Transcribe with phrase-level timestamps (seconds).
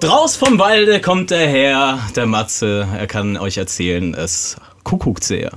[0.00, 2.86] Draus vom Walde kommt der Herr, der Matze.
[2.96, 5.50] Er kann euch erzählen, es kuckuckt sehr.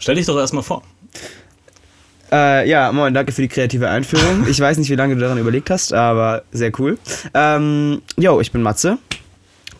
[0.00, 0.82] Stell dich doch erstmal vor.
[2.32, 4.46] Äh, ja, moin, danke für die kreative Einführung.
[4.50, 6.98] Ich weiß nicht, wie lange du daran überlegt hast, aber sehr cool.
[7.34, 8.98] Ähm, yo, ich bin Matze,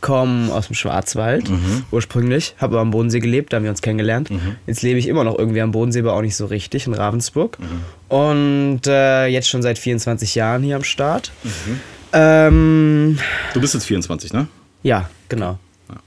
[0.01, 1.51] komme aus dem Schwarzwald
[1.91, 4.31] ursprünglich, habe aber am Bodensee gelebt, da haben wir uns kennengelernt.
[4.69, 7.59] Jetzt lebe ich immer noch irgendwie am Bodensee, aber auch nicht so richtig, in Ravensburg.
[8.09, 11.33] Und äh, jetzt schon seit 24 Jahren hier am Start.
[12.13, 13.19] Ähm,
[13.55, 14.47] Du bist jetzt 24, ne?
[14.83, 15.59] ja, genau.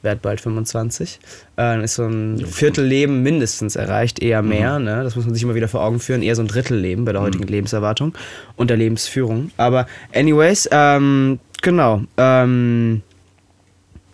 [0.04, 1.16] Werd bald 25.
[1.16, 1.18] Äh,
[1.56, 4.78] dann ist so ein Viertelleben mindestens erreicht, eher mehr.
[4.78, 5.04] Ne?
[5.04, 6.22] Das muss man sich immer wieder vor Augen führen.
[6.22, 8.14] Eher so ein Drittelleben bei der heutigen Lebenserwartung
[8.56, 9.50] und der Lebensführung.
[9.58, 12.04] Aber, anyways, ähm, genau.
[12.18, 13.02] Ähm,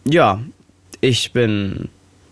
[0.06, 0.40] ja,
[1.02, 1.90] ich bin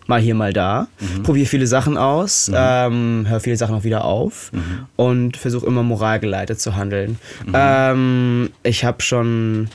[0.08, 0.88] mal hier, mal da.
[1.24, 4.52] Probiere viele Sachen aus, ähm, höre viele Sachen auch wieder auf
[4.96, 7.18] und versuche immer moralgeleitet zu handeln.
[7.54, 9.70] Ähm, ich habe schon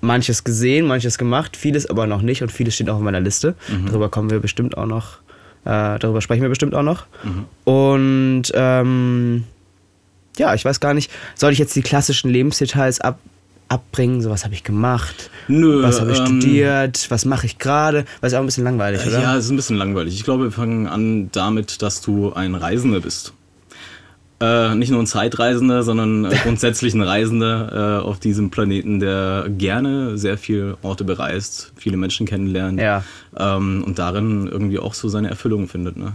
[0.00, 3.54] manches gesehen, manches gemacht, vieles aber noch nicht und vieles steht auch auf meiner Liste.
[3.86, 5.18] Darüber kommen wir bestimmt auch noch,
[5.64, 7.06] äh, darüber sprechen wir bestimmt auch noch.
[7.64, 9.44] Und ähm,
[10.36, 13.18] ja, ich weiß gar nicht, soll ich jetzt die klassischen Lebensdetails ab,
[13.74, 14.22] abbringen?
[14.22, 15.30] So, was habe ich gemacht?
[15.48, 17.06] Nö, Was habe ich ähm, studiert?
[17.10, 18.04] Was mache ich gerade?
[18.20, 19.20] Weil ist auch ein bisschen langweilig, oder?
[19.20, 20.14] Ja, es ist ein bisschen langweilig.
[20.14, 23.32] Ich glaube, wir fangen an damit, dass du ein Reisender bist.
[24.40, 29.46] Äh, nicht nur ein Zeitreisender, sondern äh, grundsätzlich ein Reisender äh, auf diesem Planeten, der
[29.48, 33.04] gerne sehr viele Orte bereist, viele Menschen kennenlernt Ja.
[33.36, 35.96] ähm, und darin irgendwie auch so seine Erfüllung findet.
[35.96, 36.14] Ne?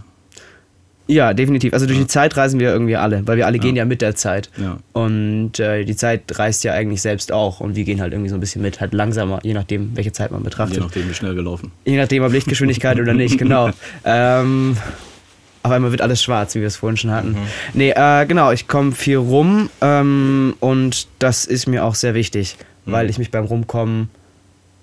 [1.09, 1.73] Ja, definitiv.
[1.73, 4.15] Also durch die Zeit reisen wir irgendwie alle, weil wir alle gehen ja mit der
[4.15, 4.51] Zeit.
[4.57, 4.77] Ja.
[4.93, 8.35] Und äh, die Zeit reist ja eigentlich selbst auch und wir gehen halt irgendwie so
[8.35, 10.77] ein bisschen mit, halt langsamer, je nachdem, welche Zeit man betrachtet.
[10.77, 11.71] Je nachdem, wie schnell gelaufen.
[11.83, 13.71] Je nachdem, ob Lichtgeschwindigkeit oder nicht, genau.
[14.05, 14.77] Ähm,
[15.63, 17.35] auf einmal wird alles schwarz, wie wir es vorhin schon hatten.
[17.73, 22.57] Nee, äh, genau, ich komme viel rum ähm, und das ist mir auch sehr wichtig,
[22.85, 24.09] weil ich mich beim Rumkommen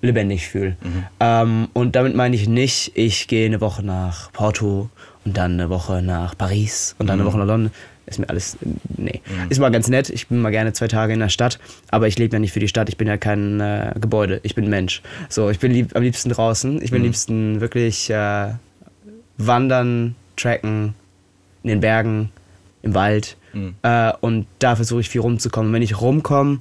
[0.01, 0.77] lebendig fühle.
[1.19, 4.89] Ähm, und damit meine ich nicht, ich gehe eine Woche nach Porto
[5.27, 7.71] und dann eine Woche nach Paris und dann eine Woche nach London.
[8.05, 8.57] Ist mir alles,
[8.95, 9.19] nee.
[9.49, 11.59] Ist mal ganz nett, ich bin mal gerne zwei Tage in der Stadt,
[11.91, 14.55] aber ich lebe ja nicht für die Stadt, ich bin ja kein äh, Gebäude, ich
[14.55, 15.01] bin Mensch.
[15.27, 18.53] So, ich bin lieb, am liebsten draußen, ich bin am liebsten wirklich äh,
[19.37, 20.93] wandern, tracken,
[21.63, 22.29] in den Bergen,
[22.81, 23.35] im Wald.
[23.81, 25.71] Äh, und da versuche ich viel rumzukommen.
[25.71, 26.59] Und wenn ich rumkomme,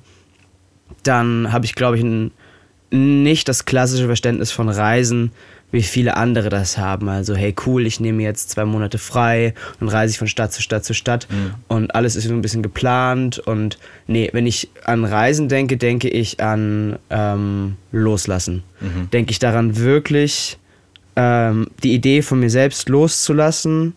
[1.04, 2.32] dann habe ich, glaube ich, ein,
[2.90, 5.30] nicht das klassische Verständnis von Reisen,
[5.72, 7.08] wie viele andere das haben.
[7.08, 10.62] Also, hey, cool, ich nehme jetzt zwei Monate frei und reise ich von Stadt zu
[10.62, 11.26] Stadt zu Stadt
[11.68, 13.38] und alles ist so ein bisschen geplant.
[13.38, 18.62] Und nee, wenn ich an Reisen denke, denke ich an ähm, Loslassen.
[19.12, 20.58] Denke ich daran wirklich,
[21.16, 23.94] ähm, die Idee von mir selbst loszulassen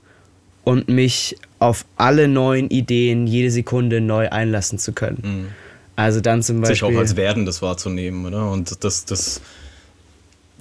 [0.64, 5.50] und mich auf alle neuen Ideen jede Sekunde neu einlassen zu können.
[5.96, 6.96] Also dann zum Sich Beispiel.
[6.96, 8.50] auch als Werdendes wahrzunehmen, oder?
[8.50, 9.42] Und das, das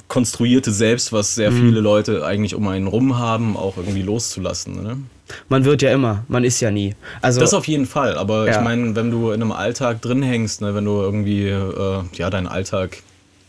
[0.09, 4.97] konstruierte Selbst, was sehr viele Leute eigentlich um einen rum haben, auch irgendwie loszulassen, oder?
[5.51, 6.95] man wird ja immer, man ist ja nie.
[7.21, 8.57] Also Das auf jeden Fall, aber Ja.
[8.59, 12.31] ich meine, wenn du in einem Alltag drin hängst, ne, wenn du irgendwie äh, ja,
[12.31, 13.03] deinen Alltag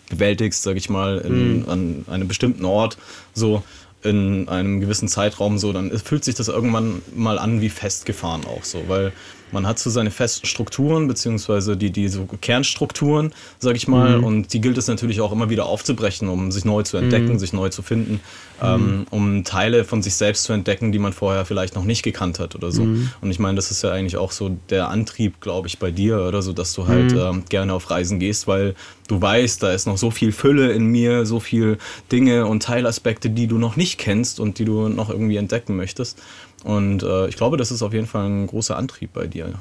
[0.09, 1.69] bewältigst, sag ich mal, in, Mhm.
[1.69, 2.97] an einem bestimmten Ort,
[3.33, 3.63] so
[4.03, 8.63] in einem gewissen Zeitraum, so, dann fühlt sich das irgendwann mal an wie festgefahren auch
[8.65, 9.13] so, weil
[9.51, 14.23] man hat so seine festen Strukturen, beziehungsweise die, die so Kernstrukturen, sag ich mal, Mhm.
[14.23, 17.39] und die gilt es natürlich auch immer wieder aufzubrechen, um sich neu zu entdecken, Mhm.
[17.39, 18.19] sich neu zu finden,
[18.61, 22.39] ähm, um Teile von sich selbst zu entdecken, die man vorher vielleicht noch nicht gekannt
[22.39, 22.83] hat oder so.
[22.83, 23.11] Mhm.
[23.21, 26.25] Und ich meine, das ist ja eigentlich auch so der Antrieb, glaube ich, bei dir
[26.27, 27.17] oder so, dass du halt Mhm.
[27.19, 28.75] ähm, gerne auf Reisen gehst, weil
[29.07, 31.77] du weißt, da ist noch so viel Fülle in mir, so viel
[32.11, 36.19] Dinge und Teilaspekte, die du noch nicht kennst und die du noch irgendwie entdecken möchtest.
[36.63, 39.45] Und äh, ich glaube, das ist auf jeden Fall ein großer Antrieb bei dir.
[39.45, 39.55] Habe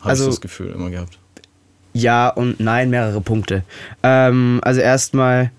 [0.00, 1.18] Also- ich das Gefühl immer gehabt.
[1.94, 3.64] Ja und nein, mehrere Punkte.
[4.02, 5.50] Ähm, also erstmal,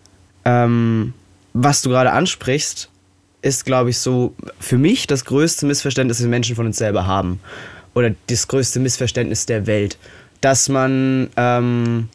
[0.46, 1.14] ähm,
[1.54, 2.90] was du gerade ansprichst,
[3.42, 7.40] ist, glaube ich, so für mich das größte Missverständnis, das Menschen von uns selber haben.
[7.96, 9.98] Oder das größte Missverständnis der Welt.
[10.42, 12.10] Dass man ähm,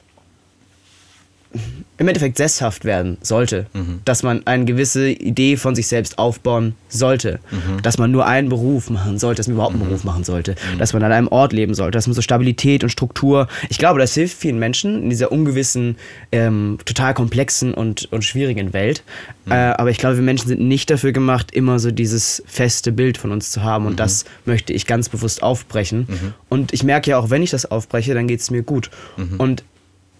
[1.97, 3.67] im Endeffekt sesshaft werden sollte.
[4.05, 7.39] Dass man eine gewisse Idee von sich selbst aufbauen sollte.
[7.83, 10.56] Dass man nur einen Beruf machen sollte, dass man überhaupt einen Beruf machen sollte.
[10.79, 11.93] Dass man an einem Ort leben sollte.
[11.93, 13.47] Dass man so Stabilität und Struktur.
[13.69, 15.97] Ich glaube, das hilft vielen Menschen in dieser ungewissen,
[16.33, 19.05] ähm, total komplexen und, und schwierigen Welt.
[19.49, 23.19] Äh, aber ich glaube, wir Menschen sind nicht dafür gemacht, immer so dieses feste Bild
[23.19, 23.87] von uns zu haben.
[23.87, 26.09] Und das möchte ich ganz bewusst aufbrechen.
[26.49, 28.91] Und ich merke ja auch, wenn ich das aufbreche, dann geht es mir gut.
[29.39, 29.62] Und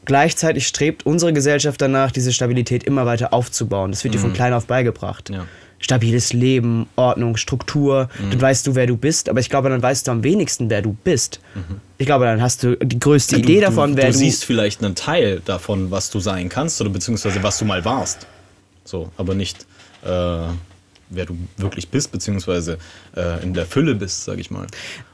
[0.04, 3.90] Gleichzeitig strebt unsere Gesellschaft danach, diese Stabilität immer weiter aufzubauen.
[3.90, 5.30] Das wird dir von klein auf beigebracht.
[5.30, 5.46] Ja.
[5.78, 8.08] stabiles Leben, Ordnung, Struktur.
[8.18, 8.30] Mhm.
[8.30, 10.80] Dann weißt du, wer du bist, aber ich glaube, dann weißt du am wenigsten, wer
[10.82, 11.40] du bist.
[11.98, 14.18] Ich glaube, dann hast du die größte Idee du, davon, du, wer du du.
[14.18, 18.26] siehst vielleicht einen Teil davon, was du sein kannst oder beziehungsweise was du mal warst.
[18.84, 19.66] So, aber nicht
[20.04, 20.46] äh,
[21.14, 22.78] wer du wirklich bist, beziehungsweise
[23.16, 24.66] äh, in der Fülle bist, sag ich mal.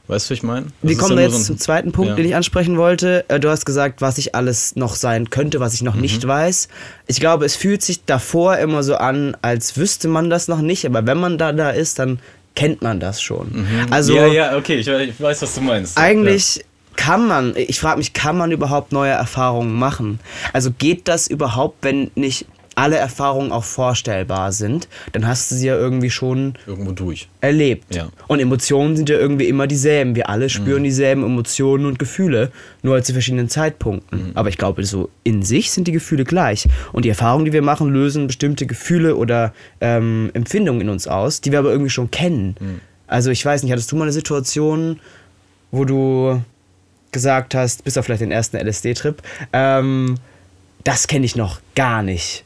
[0.07, 0.67] Weißt du, was ich meine?
[0.81, 2.15] Wir kommen ja jetzt so zum zweiten Punkt, ja.
[2.15, 3.23] den ich ansprechen wollte.
[3.29, 6.01] Äh, Du hast gesagt, was ich alles noch sein könnte, was ich noch Mhm.
[6.01, 6.67] nicht weiß.
[7.07, 10.85] Ich glaube, es fühlt sich davor immer so an, als wüsste man das noch nicht,
[10.85, 12.19] aber wenn man da da ist, dann
[12.55, 13.65] kennt man das schon.
[13.91, 14.17] Also Mhm.
[14.19, 15.97] ja, ja, okay, ich, ich weiß, was du meinst.
[15.97, 16.65] eigentlich
[16.97, 20.19] kann man, ich frage mich, kann man überhaupt neue Erfahrungen machen?
[20.51, 22.45] Also geht das überhaupt, wenn nicht
[22.75, 24.87] alle Erfahrungen auch vorstellbar sind?
[25.11, 27.29] Dann hast du sie ja irgendwie schon irgendwo durch.
[27.41, 27.95] erlebt.
[27.95, 28.09] Ja.
[28.27, 30.15] Und Emotionen sind ja irgendwie immer dieselben.
[30.15, 32.51] Wir alle spüren dieselben Emotionen und Gefühle,
[32.81, 34.31] nur halt zu verschiedenen Zeitpunkten.
[34.35, 36.67] Aber ich glaube, so in sich sind die Gefühle gleich.
[36.91, 41.41] Und die Erfahrungen, die wir machen, lösen bestimmte Gefühle oder ähm, Empfindungen in uns aus,
[41.41, 42.55] die wir aber irgendwie schon kennen.
[43.07, 44.99] Also ich weiß nicht, hattest du mal eine Situation,
[45.71, 46.41] wo du
[47.11, 49.21] gesagt hast, bis auf vielleicht den ersten LSD-Trip,
[49.53, 50.15] ähm,
[50.83, 52.45] das kenne ich noch gar nicht.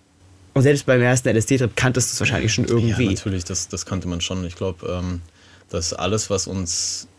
[0.56, 3.04] Und selbst beim ersten LSD-Trip kanntest du es wahrscheinlich schon irgendwie.
[3.04, 4.46] Ja, natürlich, das, das kannte man schon.
[4.46, 5.22] Ich glaube, ähm,
[5.70, 7.10] dass alles, was uns,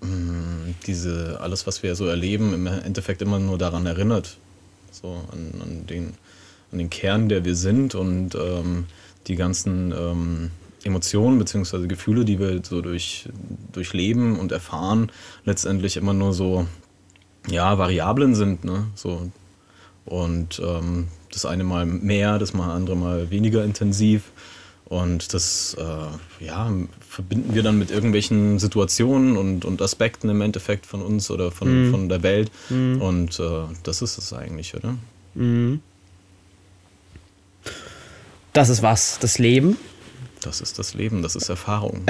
[0.00, 4.36] mh, diese, alles, was wir so erleben, im Endeffekt immer nur daran erinnert.
[4.90, 6.14] So an, an, den,
[6.72, 8.86] an den Kern, der wir sind und ähm,
[9.28, 10.50] die ganzen ähm,
[10.82, 11.86] Emotionen bzw.
[11.86, 13.28] Gefühle, die wir so durch,
[13.70, 15.12] durchleben und erfahren,
[15.44, 16.66] letztendlich immer nur so,
[17.48, 18.64] ja, Variablen sind.
[18.64, 18.88] Ne?
[18.96, 19.30] So,
[20.04, 24.32] und ähm, das eine mal mehr, das mal andere mal weniger intensiv.
[24.86, 26.72] Und das äh, ja,
[27.08, 31.90] verbinden wir dann mit irgendwelchen Situationen und, und Aspekten im Endeffekt von uns oder von,
[31.90, 32.52] von der Welt.
[32.70, 34.94] Und äh, das ist es eigentlich, oder?
[35.34, 35.80] Mhm.
[38.52, 39.76] Das ist was, das Leben.
[40.40, 42.06] Das ist das Leben, das ist Erfahrung,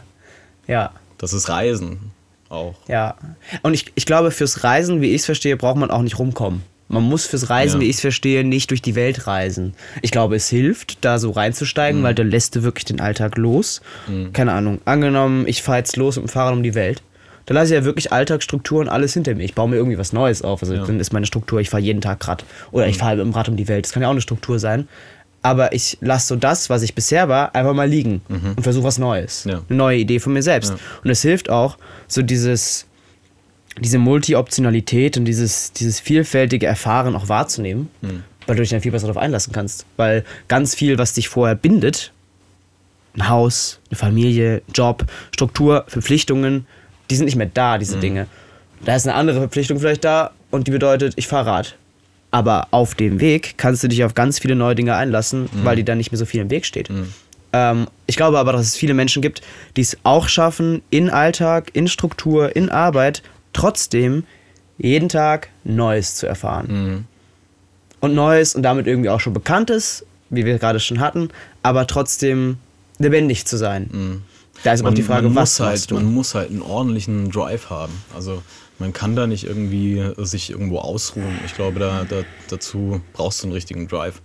[0.66, 2.10] Ja, das ist Reisen
[2.48, 2.74] auch.
[2.88, 3.16] ja.
[3.62, 6.62] Und ich, ich glaube, fürs Reisen, wie ich es verstehe, braucht man auch nicht rumkommen.
[6.88, 7.86] Man muss fürs Reisen, Ja.
[7.86, 9.74] wie ich es verstehe, nicht durch die Welt reisen.
[10.02, 13.80] Ich glaube, es hilft, da so reinzusteigen, weil dann lässt du wirklich den Alltag los.
[14.32, 14.80] Keine Ahnung.
[14.84, 17.02] Angenommen, ich fahre jetzt los dem Fahrrad um die Welt.
[17.46, 19.44] Da lasse ich ja wirklich Alltagsstrukturen alles hinter mir.
[19.44, 20.62] Ich baue mir irgendwie was Neues auf.
[20.62, 20.84] Also Ja.
[20.84, 22.44] dann ist meine Struktur, ich fahre jeden Tag Rad.
[22.72, 23.84] Oder ich fahre mit dem Rad um die Welt.
[23.84, 24.88] Das kann ja auch eine Struktur sein.
[25.42, 28.98] Aber ich lasse so das, was ich bisher war, einfach mal liegen und versuche was
[28.98, 29.44] Neues.
[29.44, 29.60] Ja.
[29.68, 30.72] Eine neue Idee von mir selbst.
[31.04, 31.78] Und es hilft auch,
[32.08, 32.86] so dieses,
[33.78, 37.88] diese Multi-Optionalität und dieses, dieses vielfältige Erfahren auch wahrzunehmen,
[38.46, 39.84] weil du dich dann viel besser darauf einlassen kannst.
[39.96, 42.12] Weil ganz viel, was dich vorher bindet,
[43.14, 46.66] ein Haus, eine Familie, Job, Struktur, Verpflichtungen,
[47.10, 48.26] die sind nicht mehr da, diese Dinge.
[48.84, 51.76] Da ist eine andere Verpflichtung vielleicht da und die bedeutet, ich fahre Rad.
[52.30, 55.84] Aber auf dem Weg kannst du dich auf ganz viele neue Dinge einlassen, weil dir
[55.84, 56.90] dann nicht mehr so viel im Weg steht.
[57.52, 59.40] Ähm, ich glaube aber, dass es viele Menschen gibt,
[59.76, 63.22] die es auch schaffen, in Alltag, in Struktur, in Arbeit,
[63.56, 64.24] trotzdem
[64.78, 67.06] jeden Tag Neues zu erfahren.
[68.00, 71.30] Und Neues und damit irgendwie auch schon Bekanntes, wie wir gerade schon hatten,
[71.62, 72.58] aber trotzdem
[72.98, 74.22] lebendig zu sein.
[74.62, 75.94] Da ist aber auch die Frage, man was muss halt, du?
[75.94, 77.92] Man muss halt einen ordentlichen Drive haben.
[78.14, 78.42] Also
[78.78, 81.38] man kann da nicht irgendwie sich irgendwo ausruhen.
[81.46, 84.20] Ich glaube, da, da, dazu brauchst du einen richtigen Drive,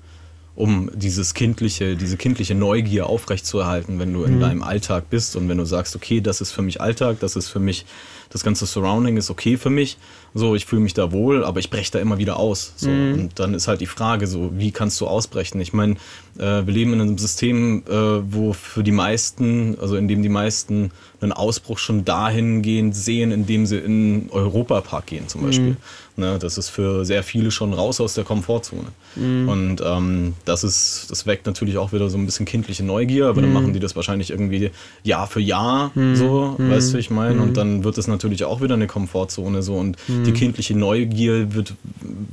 [0.55, 4.39] um dieses kindliche, diese kindliche Neugier aufrechtzuerhalten, wenn du in Mhm.
[4.41, 7.47] deinem Alltag bist und wenn du sagst, okay, das ist für mich Alltag, das ist
[7.49, 7.85] für mich,
[8.29, 9.97] das ganze Surrounding ist okay für mich,
[10.33, 12.73] so, ich fühle mich da wohl, aber ich breche da immer wieder aus.
[12.77, 12.89] So.
[12.89, 13.13] Mhm.
[13.13, 15.59] Und dann ist halt die Frage, so, wie kannst du ausbrechen?
[15.59, 15.95] Ich meine,
[16.37, 20.29] äh, wir leben in einem System, äh, wo für die meisten, also in dem die
[20.29, 25.77] meisten einen Ausbruch schon dahingehend sehen, indem sie in Europapark gehen zum Beispiel.
[26.17, 28.87] Ne, das ist für sehr viele schon raus aus der Komfortzone.
[29.15, 33.41] Und ähm, das ist, das weckt natürlich auch wieder so ein bisschen kindliche Neugier, aber
[33.41, 34.71] dann machen die das wahrscheinlich irgendwie
[35.03, 37.41] Jahr für Jahr so, weißt du, ich meine?
[37.41, 41.73] Und dann wird es natürlich auch wieder eine Komfortzone so und die kindliche Neugier wird,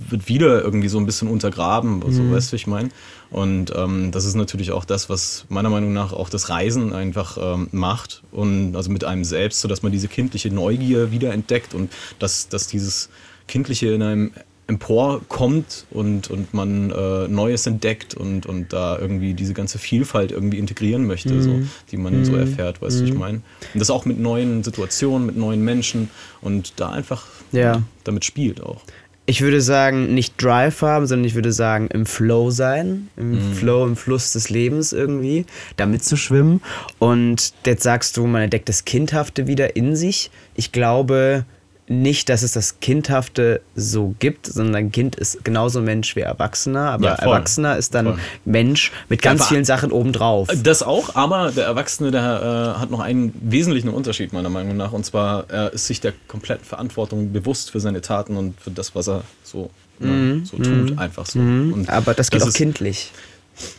[0.09, 2.89] wird wieder irgendwie so ein bisschen untergraben, so, weißt du, ich meine?
[3.31, 7.37] Und ähm, das ist natürlich auch das, was meiner Meinung nach auch das Reisen einfach
[7.41, 11.93] ähm, macht und also mit einem selbst, sodass man diese kindliche Neugier wieder entdeckt und
[12.19, 13.11] dass, dass dieses
[13.47, 14.31] Kindliche in einem
[14.69, 20.59] emporkommt und, und man äh, Neues entdeckt und, und da irgendwie diese ganze Vielfalt irgendwie
[20.59, 21.61] integrieren möchte, so,
[21.91, 23.41] die man so erfährt, weißt du, wie ich meine?
[23.73, 26.11] Und das auch mit neuen Situationen, mit neuen Menschen
[26.43, 27.83] und da einfach Ja.
[28.05, 28.83] damit spielt auch.
[29.25, 33.09] Ich würde sagen, nicht Drive haben, sondern ich würde sagen, im Flow sein.
[33.19, 35.45] Im Flow, im Fluss des Lebens irgendwie,
[35.77, 36.63] da mitzuschwimmen.
[36.99, 40.31] Und jetzt sagst du, man entdeckt das Kindhafte wieder in sich.
[40.55, 41.45] Ich glaube,
[41.91, 47.05] nicht, dass es das Kindhafte so gibt, sondern Kind ist genauso Mensch wie Erwachsener, aber
[47.07, 47.15] Ja.
[47.15, 48.19] Erwachsener ist dann Voll.
[48.45, 50.49] Mensch mit ganz aber- vielen Sachen obendrauf.
[50.63, 54.93] Das auch, aber der Erwachsene, der äh, hat noch einen wesentlichen Unterschied meiner Meinung nach.
[54.93, 58.95] Und zwar, er ist sich der kompletten Verantwortung bewusst für seine Taten und für das,
[58.95, 61.39] was er so, ne, so tut, einfach so.
[61.39, 63.13] Und Aber das geht auch ist- kindlich.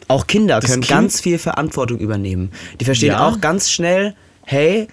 [0.09, 2.51] Auch Kinder Das können Kind- ganz viel Verantwortung übernehmen.
[2.81, 3.27] Die verstehen Ja.
[3.27, 4.13] auch ganz schnell,
[4.43, 4.87] hey,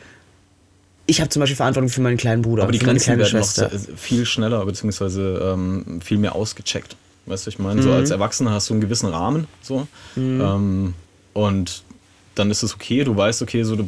[1.06, 3.22] ich habe zum Beispiel Verantwortung für meinen kleinen Bruder, Aber die für meine Grenzen kleine
[3.22, 3.70] werden noch Schwester.
[3.78, 6.96] sehr- viel schneller, beziehungsweise ähm, viel mehr ausgecheckt.
[7.26, 7.94] Weißt du, ich meine, so Mhm.
[7.96, 9.86] als Erwachsener hast du einen gewissen Rahmen, so.
[10.16, 10.94] Ähm,
[11.32, 11.82] und
[12.34, 13.84] dann ist es okay, du weißt, okay, so, du,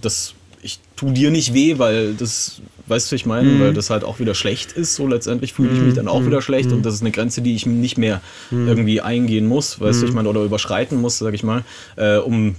[0.00, 3.60] das, ich tu dir nicht weh, weil das, weißt du, ich meine, Mhm.
[3.60, 6.40] weil das halt auch wieder schlecht ist, so letztendlich fühle ich mich dann auch wieder
[6.42, 8.20] schlecht und das ist eine Grenze, die ich nicht mehr
[8.50, 8.68] Mhm.
[8.68, 11.64] irgendwie eingehen muss, weißt du, ich meine, oder überschreiten muss, sag ich mal,
[11.96, 12.56] äh, um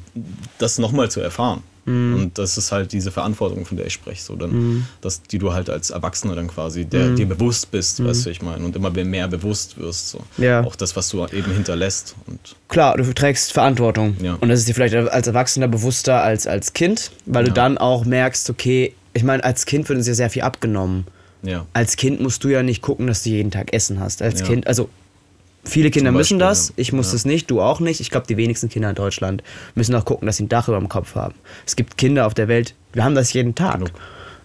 [0.59, 1.61] das nochmal zu erfahren.
[1.89, 2.13] Mhm.
[2.15, 5.53] Und das ist halt diese Verantwortung, von der ich spreche, so dann, dass die du
[5.53, 8.89] halt als Erwachsener dann quasi, der dir bewusst bist, weißt du, ich meine, und immer
[8.91, 10.19] mehr bewusst wirst, so.
[10.37, 10.43] Mhm.
[10.43, 10.63] Ja.
[10.63, 14.15] Auch das, was du eben hinterlässt und Klar, du trägst Verantwortung.
[14.21, 14.35] Ja.
[14.39, 17.55] Und das ist dir vielleicht als Erwachsener bewusster als als Kind, weil du Ja.
[17.55, 21.05] dann auch merkst, okay, ich meine, als Kind wird uns ja sehr viel abgenommen.
[21.41, 21.65] ja.
[21.73, 24.21] Als Kind musst du ja nicht gucken, dass du jeden Tag Essen hast.
[24.21, 24.45] Als Ja.
[24.45, 24.89] Kind, also
[25.63, 26.73] viele Kinder müssen das.
[26.75, 27.13] Ich muss Ja.
[27.13, 27.99] das nicht, du auch nicht.
[27.99, 29.43] Ich glaube, die wenigsten Kinder in Deutschland
[29.75, 31.35] müssen auch gucken, dass sie ein Dach über dem Kopf haben.
[31.65, 33.75] Es gibt Kinder auf der Welt, wir haben das jeden Tag.
[33.79, 33.91] Genug.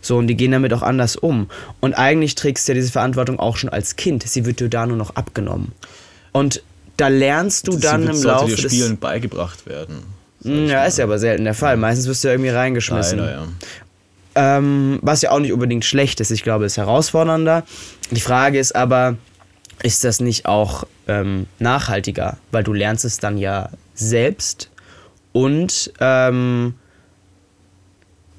[0.00, 1.48] So, und die gehen damit auch anders um.
[1.80, 4.22] Und eigentlich trägst du ja diese Verantwortung auch schon als Kind.
[4.22, 5.72] Sie wird dir da nur noch abgenommen.
[6.32, 6.62] Und
[6.98, 8.70] da lernst du Das dann im Laufe dir des...
[8.70, 10.02] Spielen beigebracht werden.
[10.42, 11.78] Ja, ist ja aber selten der Fall.
[11.78, 13.18] Meistens wirst du ja irgendwie reingeschmissen.
[13.18, 14.58] Leider, ja.
[14.58, 16.30] Ähm, was ja auch nicht unbedingt schlecht ist.
[16.30, 17.62] Ich glaube, es ist herausfordernder.
[18.10, 19.16] Die Frage ist aber,
[19.82, 22.38] ist das nicht auch ähm, nachhaltiger?
[22.50, 24.70] Weil du lernst es dann ja selbst
[25.32, 26.74] und ähm,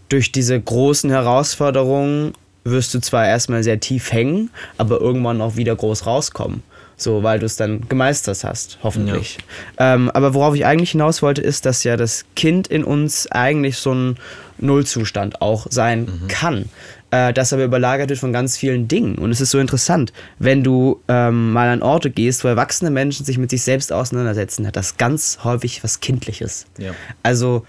[0.09, 5.75] durch diese großen Herausforderungen wirst du zwar erstmal sehr tief hängen, aber irgendwann auch wieder
[5.75, 6.63] groß rauskommen.
[6.97, 9.39] So, weil du es dann gemeistert hast, hoffentlich.
[9.77, 13.77] Ähm, aber worauf ich eigentlich hinaus wollte, ist, dass ja das Kind in uns eigentlich
[13.77, 14.17] so ein
[14.57, 16.69] Nullzustand auch sein kann.
[17.15, 19.15] Äh, das aber überlagert wird von ganz vielen Dingen.
[19.15, 23.25] Und es ist so interessant, wenn du ähm, mal an Orte gehst, wo erwachsene Menschen
[23.25, 26.65] sich mit sich selbst auseinandersetzen, hat das ganz häufig was Kindliches.
[26.77, 26.91] Ja.
[27.23, 27.65] Also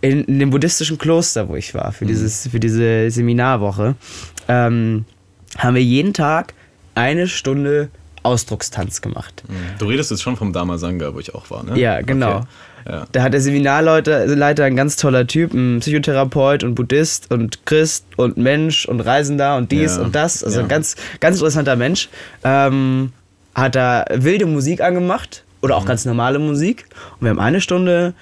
[0.00, 3.94] in, in dem buddhistischen Kloster, wo ich war, für, dieses, für diese Seminarwoche,
[4.48, 5.04] ähm,
[5.56, 6.54] haben wir jeden Tag
[6.94, 7.90] eine Stunde
[8.24, 9.44] Ausdruckstanz gemacht.
[9.78, 11.78] Du redest jetzt schon vom Damasanga, wo ich auch war, ne?
[11.78, 12.38] Ja, genau.
[12.38, 12.46] Okay.
[12.86, 13.06] Ja.
[13.12, 18.04] Da hat der Seminarleiter Leiter ein ganz toller Typ, ein Psychotherapeut und Buddhist und Christ
[18.16, 20.44] und Mensch und Reisender und dies Ja, und das.
[20.44, 20.64] Also ja.
[20.64, 22.08] ein ganz, ganz interessanter Mensch.
[22.44, 23.12] Ähm,
[23.54, 25.82] hat da wilde Musik angemacht oder Mhm.
[25.82, 26.86] auch ganz normale Musik.
[27.14, 28.14] Und wir haben eine Stunde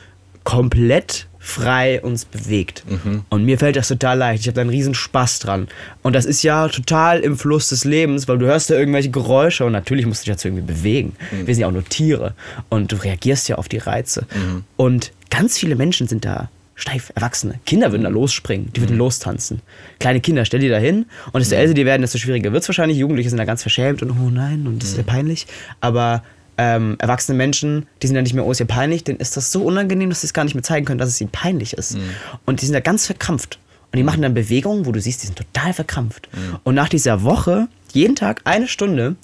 [0.44, 2.82] komplett frei uns bewegt.
[2.88, 3.22] Mhm.
[3.28, 4.40] Und mir fällt das total leicht.
[4.42, 5.68] Ich habe da einen riesen Spaß dran.
[6.02, 9.64] Und das ist ja total im Fluss des Lebens, weil du hörst da irgendwelche Geräusche
[9.64, 11.14] und natürlich musst du dich dazu irgendwie bewegen.
[11.30, 11.46] Mhm.
[11.46, 12.34] Wir sind ja auch nur Tiere
[12.68, 14.26] und du reagierst ja auf die Reize.
[14.34, 14.64] Mhm.
[14.76, 17.60] Und ganz viele Menschen sind da steif, Erwachsene.
[17.64, 18.84] Kinder würden da lospringen, die Mhm.
[18.84, 19.62] würden lostanzen.
[20.00, 22.68] Kleine Kinder, stell die da hin und desto älter die werden, desto schwieriger wird es
[22.68, 22.98] wahrscheinlich.
[22.98, 25.06] Jugendliche sind da ganz verschämt und oh nein, und das ist ja Mhm.
[25.06, 25.46] peinlich.
[25.80, 26.22] Aber
[26.58, 29.52] ähm, erwachsene Menschen, die sind ja nicht mehr, oh, ist ja peinlich, denen ist das
[29.52, 31.96] so unangenehm, dass sie es gar nicht mehr zeigen können, dass es ihnen peinlich ist.
[32.44, 33.58] Und die sind da ganz verkrampft.
[33.92, 36.28] Und die machen dann Bewegungen, wo du siehst, die sind total verkrampft.
[36.64, 39.16] Und nach dieser Woche, jeden Tag eine Stunde,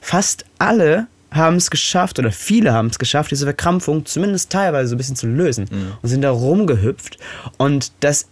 [0.00, 4.94] fast alle haben es geschafft oder viele haben es geschafft, diese Verkrampfung zumindest teilweise so
[4.94, 5.66] ein bisschen zu lösen
[6.02, 7.18] und sind da rumgehüpft.
[7.56, 8.28] Und das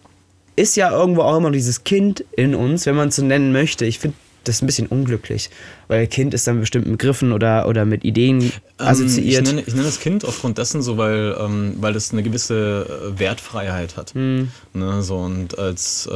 [0.55, 3.85] ist ja irgendwo auch immer dieses Kind in uns, wenn man es so nennen möchte.
[3.87, 5.51] Ich finde das ein bisschen unglücklich,
[5.89, 9.39] weil Kind ist dann mit bestimmten Begriffen oder, oder mit Ideen assoziiert.
[9.39, 12.23] Ähm, ich, nenne, ich nenne das Kind aufgrund dessen so, weil, ähm, weil es eine
[12.23, 14.15] gewisse äh, Wertfreiheit hat.
[14.15, 14.49] Hm.
[14.75, 16.13] Ne, so, und als äh,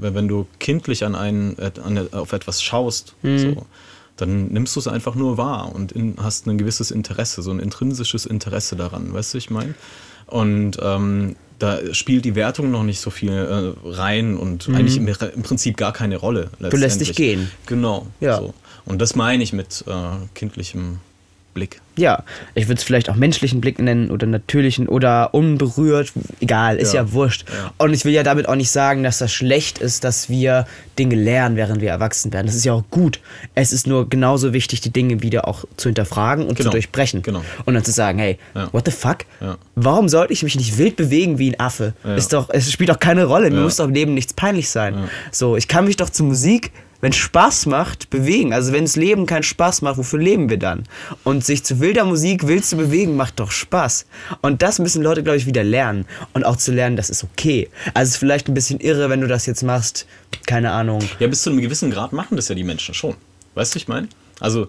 [0.00, 3.38] wenn wenn du kindlich an einen, an, auf etwas schaust, Hm.
[3.38, 3.66] so,
[4.16, 7.60] dann nimmst du es einfach nur wahr und in, hast ein gewisses Interesse, so ein
[7.60, 9.74] intrinsisches Interesse daran, weißt du, ich meine?
[10.26, 15.06] Und ähm, da spielt die Wertung noch nicht so viel äh, rein und eigentlich im,
[15.06, 16.50] im Prinzip gar keine Rolle.
[16.58, 16.70] Mhm.
[16.70, 17.50] Du lässt dich gehen.
[17.66, 18.08] Genau.
[18.20, 18.38] Ja.
[18.38, 18.54] So.
[18.84, 19.92] Und das meine ich mit äh,
[20.34, 20.98] kindlichem
[21.54, 21.80] Blick.
[21.96, 22.22] ja,
[22.54, 27.02] ich würde es vielleicht auch menschlichen Blick nennen oder natürlichen oder unberührt, egal, ist ja,
[27.02, 27.12] Ja.
[27.12, 27.44] wurscht.
[27.48, 27.72] Ja.
[27.78, 30.66] Und ich will ja damit auch nicht sagen, dass das schlecht ist, dass wir
[30.98, 32.46] Dinge lernen, während wir erwachsen werden.
[32.46, 33.20] Das ist ja auch gut.
[33.54, 36.72] Es ist nur genauso wichtig, die Dinge wieder auch zu hinterfragen und zu Genau.
[36.72, 37.20] durchbrechen.
[37.22, 37.44] Genau.
[37.66, 38.72] Und dann zu sagen, hey, Ja.
[38.72, 39.18] what the fuck?
[39.74, 41.92] Warum sollte ich mich nicht wild bewegen wie ein Affe?
[42.16, 43.50] Ist doch, es spielt doch keine Rolle.
[43.50, 45.10] Mir muss doch im Leben nichts peinlich sein.
[45.30, 48.52] So, ich kann mich doch zu Musik Wenn Spaß macht, bewegen.
[48.52, 50.84] Also wenn das Leben keinen Spaß macht, wofür leben wir dann?
[51.24, 54.06] Und sich zu wilder Musik wild zu bewegen, macht doch Spaß.
[54.40, 56.06] Und das müssen Leute, glaube ich, wieder lernen.
[56.32, 57.68] Und auch zu lernen, das ist okay.
[57.92, 60.06] Also es ist vielleicht ein bisschen irre, wenn du das jetzt machst.
[60.46, 61.00] Keine Ahnung.
[61.18, 63.16] Ja, bis zu einem gewissen Grad machen das ja die Menschen schon.
[63.56, 64.06] Weißt du, ich meine?
[64.38, 64.68] Also,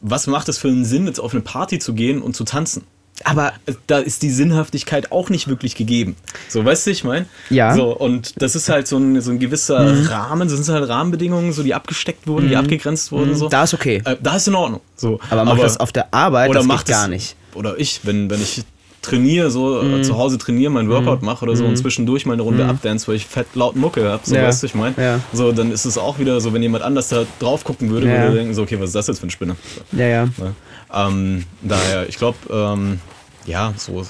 [0.00, 2.84] was macht es für einen Sinn, jetzt auf eine Party zu gehen und zu tanzen?
[3.24, 3.52] Aber
[3.86, 6.16] da ist die Sinnhaftigkeit auch nicht wirklich gegeben.
[6.48, 7.26] So, weißt du, ich meine?
[7.50, 7.74] Ja.
[7.74, 11.52] So, und das ist halt so ein, so ein gewisser Rahmen, das sind halt Rahmenbedingungen,
[11.52, 13.36] so die abgesteckt wurden, die abgegrenzt wurden.
[13.36, 13.48] So.
[13.48, 14.02] da ist okay.
[14.04, 14.80] Äh, da ist in Ordnung.
[14.96, 15.20] So.
[15.28, 17.36] Aber mach das auf der Arbeit, oder das macht gar nicht.
[17.54, 18.62] Oder ich, wenn, wenn ich
[19.02, 22.42] trainiere, so äh, zu Hause trainiere, mein Workout mache oder so und zwischendurch mal eine
[22.42, 24.42] Runde updance, weil ich fett laut Mucke habe, so Ja.
[24.44, 24.94] weißt du, ich meine.
[24.98, 25.20] Ja.
[25.32, 28.24] So, dann ist es auch wieder so, wenn jemand anders da drauf gucken würde, Ja.
[28.24, 29.56] würde denken, so, okay, was ist das jetzt für eine Spinne?
[29.74, 29.96] So.
[29.98, 30.24] Ja, ja.
[30.26, 30.54] Ne?
[30.92, 33.00] Ähm, daher, ich glaube, ähm,
[33.46, 34.04] ja, so,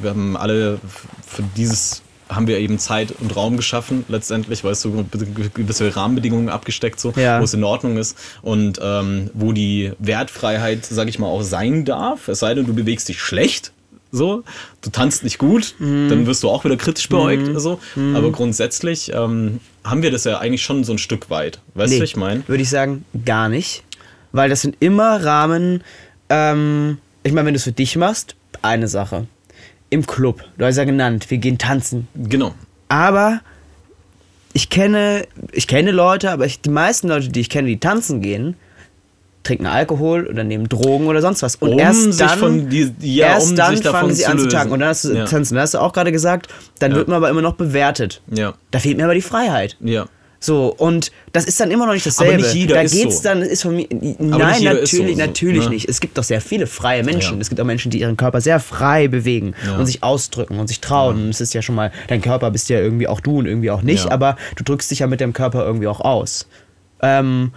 [0.00, 0.78] wir haben alle
[1.26, 5.04] für dieses haben wir eben Zeit und Raum geschaffen, letztendlich, weißt du,
[5.52, 7.38] gewisse Rahmenbedingungen abgesteckt, so, Ja.
[7.40, 11.84] wo es in Ordnung ist und ähm, wo die Wertfreiheit, sag ich mal, auch sein
[11.84, 13.72] darf, es sei denn, du bewegst dich schlecht,
[14.12, 14.44] so,
[14.80, 16.08] du tanzt nicht gut, Mhm.
[16.08, 17.80] dann wirst du auch wieder kritisch beäugt, so,
[18.14, 22.02] aber grundsätzlich ähm, haben wir das ja eigentlich schon so ein Stück weit, weißt du,
[22.02, 22.48] ich meine?
[22.48, 23.82] Würde ich sagen, gar nicht.
[24.34, 25.84] Weil das sind immer Rahmen.
[26.30, 29.26] Ähm, ich meine, wenn du es für dich machst, eine Sache.
[29.90, 32.08] Im Club, du hast ja genannt, wir gehen tanzen.
[32.14, 32.54] Genau.
[32.88, 33.40] Aber
[34.54, 38.20] ich kenne, ich kenne Leute, aber ich, die meisten Leute, die ich kenne, die tanzen
[38.20, 38.56] gehen,
[39.42, 41.56] trinken Alkohol oder nehmen Drogen oder sonst was.
[41.56, 44.72] Und Um erst dann, die- ja, erst um dann fangen sie zu an zu tanken.
[44.72, 45.24] Und dann hast du Ja.
[45.24, 45.56] tanzen.
[45.56, 46.98] Da hast du auch gerade gesagt, dann Ja.
[46.98, 48.22] wird man aber immer noch bewertet.
[48.30, 49.76] Ja, Da fehlt mir aber die Freiheit.
[49.80, 50.06] ja.
[50.44, 52.42] So, und das ist dann immer noch nicht dasselbe.
[52.42, 53.22] nicht jeder da ist geht's so.
[53.22, 53.86] dann, ist von mir.
[54.18, 55.70] Nein, natürlich, so, natürlich ne?
[55.70, 55.88] nicht.
[55.88, 57.36] Es gibt doch sehr viele freie Menschen.
[57.36, 57.40] Ja.
[57.40, 59.76] Es gibt auch Menschen, die ihren Körper sehr frei bewegen Ja.
[59.78, 61.14] und sich ausdrücken und sich trauen.
[61.22, 63.70] Und es ist ja schon mal, dein Körper bist ja irgendwie auch du und irgendwie
[63.70, 64.10] auch nicht, Ja.
[64.10, 66.48] aber du drückst dich ja mit deinem Körper irgendwie auch aus.
[67.00, 67.52] Ähm,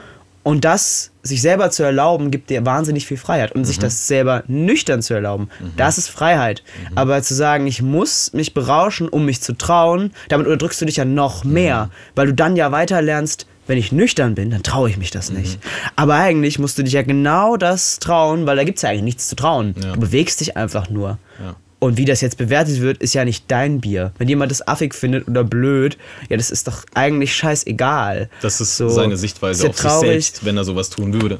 [0.46, 3.52] und das sich selber zu erlauben, gibt dir wahnsinnig viel Freiheit.
[3.54, 3.66] Und Mhm.
[3.66, 6.62] sich das selber nüchtern zu erlauben, das ist Freiheit.
[6.92, 6.98] Mhm.
[6.98, 10.98] Aber zu sagen, ich muss mich berauschen, um mich zu trauen, damit unterdrückst du dich
[10.98, 11.52] ja noch Mhm.
[11.54, 11.90] mehr.
[12.14, 15.32] Weil du dann ja weiter lernst, wenn ich nüchtern bin, dann traue ich mich das
[15.32, 15.38] Mhm.
[15.40, 15.60] nicht.
[15.96, 19.02] Aber eigentlich musst du dich ja genau das trauen, weil da gibt es ja eigentlich
[19.04, 19.74] nichts zu trauen.
[19.84, 19.94] Ja.
[19.94, 21.18] Du bewegst dich einfach nur.
[21.44, 21.56] Ja.
[21.86, 24.12] Und wie das jetzt bewertet wird, ist ja nicht dein Bier.
[24.18, 26.00] Wenn jemand das affig findet oder blöd,
[26.30, 28.28] ja, das ist doch eigentlich scheißegal.
[28.42, 31.40] Das ist So, seine Sichtweise ja auf sich selbst, wenn er sowas tun würde.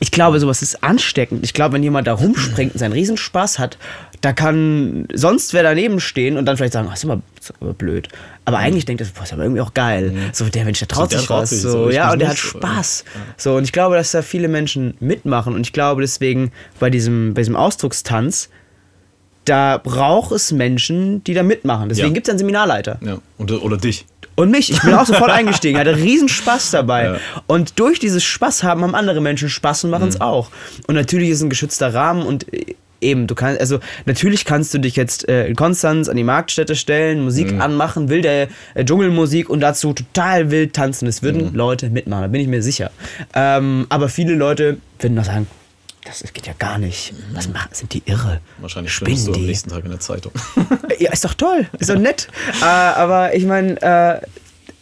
[0.00, 1.44] Ich glaube, sowas ist ansteckend.
[1.44, 3.78] Ich glaube, wenn jemand da rumspringt und seinen Riesenspaß hat,
[4.20, 7.72] da kann sonst wer daneben stehen und dann vielleicht sagen, ach, ist aber, ist aber
[7.72, 8.08] blöd.
[8.44, 10.12] Aber eigentlich denkt er, boah, ist aber irgendwie auch geil.
[10.32, 11.50] So, der Mensch, der traut der sich traut was.
[11.50, 13.04] sich, so, so, ja, und der hat so, Spaß.
[13.36, 15.54] So, und ich glaube, dass da viele Menschen mitmachen.
[15.54, 18.48] Und ich glaube deswegen, bei diesem, bei diesem Ausdruckstanz,
[19.44, 21.88] da braucht es Menschen, die da mitmachen.
[21.88, 22.14] Deswegen Ja.
[22.14, 22.98] gibt es einen Seminarleiter.
[23.04, 23.18] Ja.
[23.38, 24.06] Und, oder dich.
[24.36, 27.04] Und mich, ich bin auch sofort eingestiegen, hatte riesen Spaß dabei.
[27.04, 27.16] Ja.
[27.46, 30.08] Und durch dieses Spaß haben, haben andere Menschen Spaß und machen Mhm.
[30.08, 30.50] es auch.
[30.88, 34.72] Und natürlich ist es ein geschützter Rahmen und äh, eben, du kannst, also natürlich kannst
[34.74, 37.60] du dich jetzt äh, in Konstanz an die Marktstätte stellen, Musik Mhm.
[37.60, 41.06] anmachen, wilde äh, Dschungelmusik und dazu total wild tanzen.
[41.06, 41.54] Es würden Mhm.
[41.54, 42.90] Leute mitmachen, da bin ich mir sicher.
[43.34, 45.46] Ähm, aber viele Leute würden noch sagen,
[46.04, 47.14] das geht ja gar nicht.
[47.32, 48.40] Was machen, sind die irre?
[48.58, 49.46] Wahrscheinlich Spinnen findest du am die?
[49.46, 50.32] nächsten Tag in der Zeitung.
[50.98, 52.28] Ja, ist doch toll, ist doch nett.
[52.60, 53.80] äh, aber ich meine,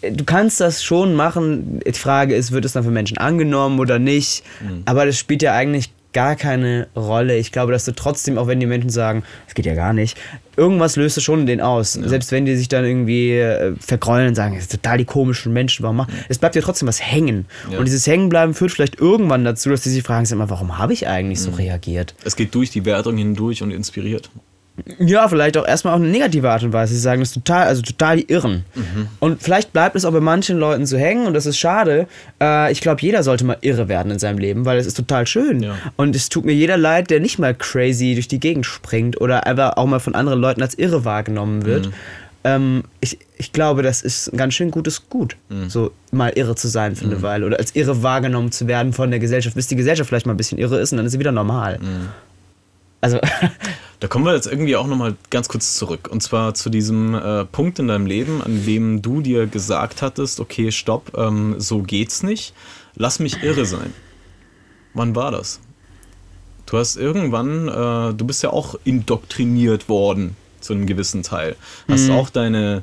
[0.02, 1.80] äh, du kannst das schon machen.
[1.86, 4.42] Die Frage ist, wird es dann für Menschen angenommen oder nicht?
[4.60, 4.82] Mhm.
[4.84, 7.36] Aber das spielt ja eigentlich gar keine Rolle.
[7.36, 10.18] Ich glaube, dass du trotzdem, auch wenn die Menschen sagen, es geht ja gar nicht,
[10.56, 11.92] irgendwas löst es schon in denen aus.
[11.94, 15.52] Selbst wenn die sich dann irgendwie äh, vergrollen und sagen, das sind total die komischen
[15.52, 16.12] Menschen, warum machen?
[16.28, 17.46] Es bleibt ja trotzdem was hängen.
[17.70, 17.78] Ja.
[17.78, 20.92] Und dieses Hängenbleiben führt vielleicht irgendwann dazu, dass die sich fragen, sag mal, warum habe
[20.92, 21.44] ich eigentlich Mhm.
[21.44, 22.14] so reagiert?
[22.24, 24.30] Es geht durch die Wertung hindurch und inspiriert.
[24.98, 26.94] Ja, vielleicht auch erstmal auf eine negative Art und Weise.
[26.94, 28.64] Sie sagen, das ist total, also total die Irren.
[29.20, 32.06] Und vielleicht bleibt es auch bei manchen Leuten zu hängen und das ist schade.
[32.40, 35.26] Äh, ich glaube, jeder sollte mal irre werden in seinem Leben, weil es ist total
[35.26, 35.62] schön.
[35.62, 35.76] Ja.
[35.96, 39.46] Und es tut mir jeder leid, der nicht mal crazy durch die Gegend springt oder
[39.46, 41.90] einfach auch mal von anderen Leuten als irre wahrgenommen wird.
[42.44, 45.36] Ähm, ich, ich glaube, das ist ein ganz schön gutes Gut,
[45.68, 49.10] so mal irre zu sein für eine Weile oder als irre wahrgenommen zu werden von
[49.10, 51.20] der Gesellschaft, bis die Gesellschaft vielleicht mal ein bisschen irre ist und dann ist sie
[51.20, 51.78] wieder normal.
[53.00, 53.20] Also,
[54.02, 56.08] Da kommen wir jetzt irgendwie auch nochmal ganz kurz zurück.
[56.10, 60.40] Und zwar zu diesem äh, Punkt in deinem Leben, an dem du dir gesagt hattest,
[60.40, 62.52] okay, stopp, ähm, so geht's nicht.
[62.96, 63.94] Lass mich irre sein.
[64.92, 65.60] Wann war das?
[66.66, 71.54] Du hast irgendwann, äh, du bist ja auch indoktriniert worden zu einem gewissen Teil.
[71.86, 72.82] Hast auch deine,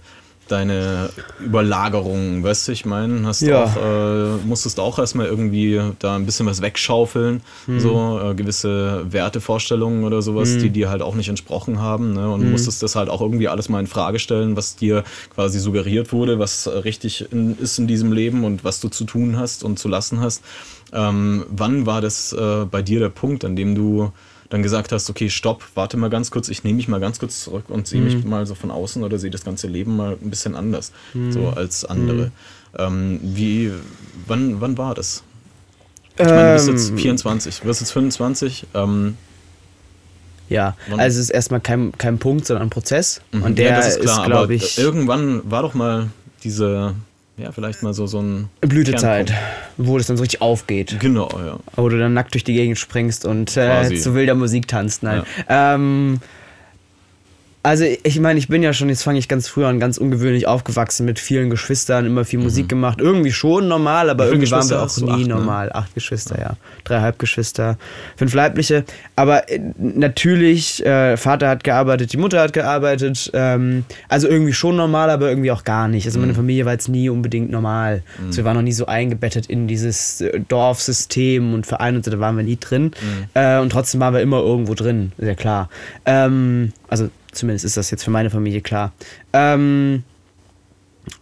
[0.51, 3.63] deine Überlagerungen, weißt du, ich meine, hast Ja.
[3.63, 7.79] auch, äh, musstest auch erstmal irgendwie da ein bisschen was wegschaufeln, Mhm.
[7.79, 12.29] so äh, gewisse Wertevorstellungen oder sowas, die dir halt auch nicht entsprochen haben, ne?
[12.29, 12.51] und Mhm.
[12.51, 16.39] musstest das halt auch irgendwie alles mal in Frage stellen, was dir quasi suggeriert wurde,
[16.39, 19.87] was richtig in, ist in diesem Leben und was du zu tun hast und zu
[19.87, 20.43] lassen hast.
[20.91, 24.11] Ähm, wann war das äh, bei dir der Punkt, an dem du
[24.49, 27.43] dann gesagt hast, okay, stopp, warte mal ganz kurz, ich nehme mich mal ganz kurz
[27.43, 28.05] zurück und sehe Mhm.
[28.05, 31.31] mich mal so von außen oder sehe das ganze Leben mal ein bisschen anders, Mhm.
[31.31, 32.31] so als andere.
[32.77, 33.71] Ähm, wie,
[34.27, 35.23] wann, wann war das?
[36.17, 38.65] Ich meine, du bist jetzt Ähm, 24, du wirst jetzt 25.
[38.73, 39.17] Ähm,
[40.49, 43.21] Ja, also es ist erstmal kein, kein Punkt, sondern ein Prozess.
[43.31, 46.09] mhm, Und der ja, das ist, aber glaube ich, irgendwann war doch mal
[46.43, 46.95] diese,
[47.41, 49.33] ja, vielleicht mal so, so ein Blütezeit,
[49.77, 50.97] wo das dann so richtig aufgeht.
[50.99, 51.57] Genau, ja.
[51.75, 55.03] Wo du dann nackt durch die Gegend springst und äh, zu wilder Musik tanzt.
[55.03, 55.23] Nein.
[55.47, 56.19] Ähm,
[57.61, 60.47] also ich meine, ich bin ja schon, jetzt fange ich ganz früh an, ganz ungewöhnlich
[60.47, 62.99] aufgewachsen mit vielen Geschwistern, immer viel Musik gemacht.
[63.01, 64.31] Irgendwie schon normal, aber Mhm.
[64.31, 65.27] Irgendwie waren wir auch nie Acht, ne?
[65.27, 65.71] normal.
[65.73, 66.51] Acht Geschwister, ja.
[66.85, 67.77] Drei Halbgeschwister,
[68.15, 68.85] fünf leibliche.
[69.17, 73.29] Aber äh, natürlich, äh, Vater hat gearbeitet, die Mutter hat gearbeitet.
[73.33, 76.05] Ähm, also irgendwie schon normal, aber irgendwie auch gar nicht.
[76.05, 76.25] Also Mhm.
[76.25, 78.03] meine Familie war jetzt nie unbedingt normal.
[78.25, 82.11] Also wir waren noch nie so eingebettet in dieses äh, Dorfsystem und Verein und so,
[82.11, 82.83] da waren wir nie drin.
[82.85, 83.25] Mhm.
[83.33, 85.69] Äh, und trotzdem waren wir immer irgendwo drin, sehr klar.
[86.05, 88.93] Ähm, also zumindest ist das jetzt für meine Familie klar.
[89.33, 90.03] Ähm,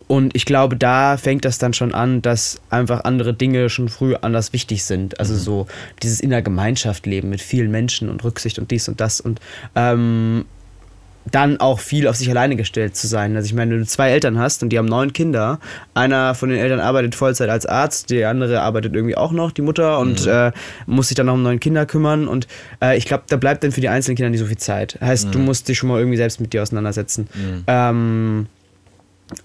[0.08, 4.16] und ich glaube, da fängt das dann schon an, dass einfach andere Dinge schon früh
[4.16, 5.20] anders wichtig sind.
[5.20, 5.68] Also so
[6.02, 9.40] dieses in der Gemeinschaft leben mit vielen Menschen und Rücksicht und dies und das und
[9.76, 10.46] ähm,
[11.32, 13.36] dann auch viel auf sich alleine gestellt zu sein.
[13.36, 15.60] Also ich meine, wenn du zwei Eltern hast und die haben neun Kinder,
[15.94, 19.62] einer von den Eltern arbeitet Vollzeit als Arzt, die andere arbeitet irgendwie auch noch, die
[19.62, 20.52] Mutter, und äh,
[20.86, 22.28] muss sich dann noch um neun Kinder kümmern.
[22.28, 22.48] Und
[22.82, 24.98] äh, ich glaube, da bleibt dann für die einzelnen Kinder nicht so viel Zeit.
[25.02, 27.28] Heißt, du musst dich schon mal irgendwie selbst mit dir auseinandersetzen.
[27.68, 28.48] Ähm,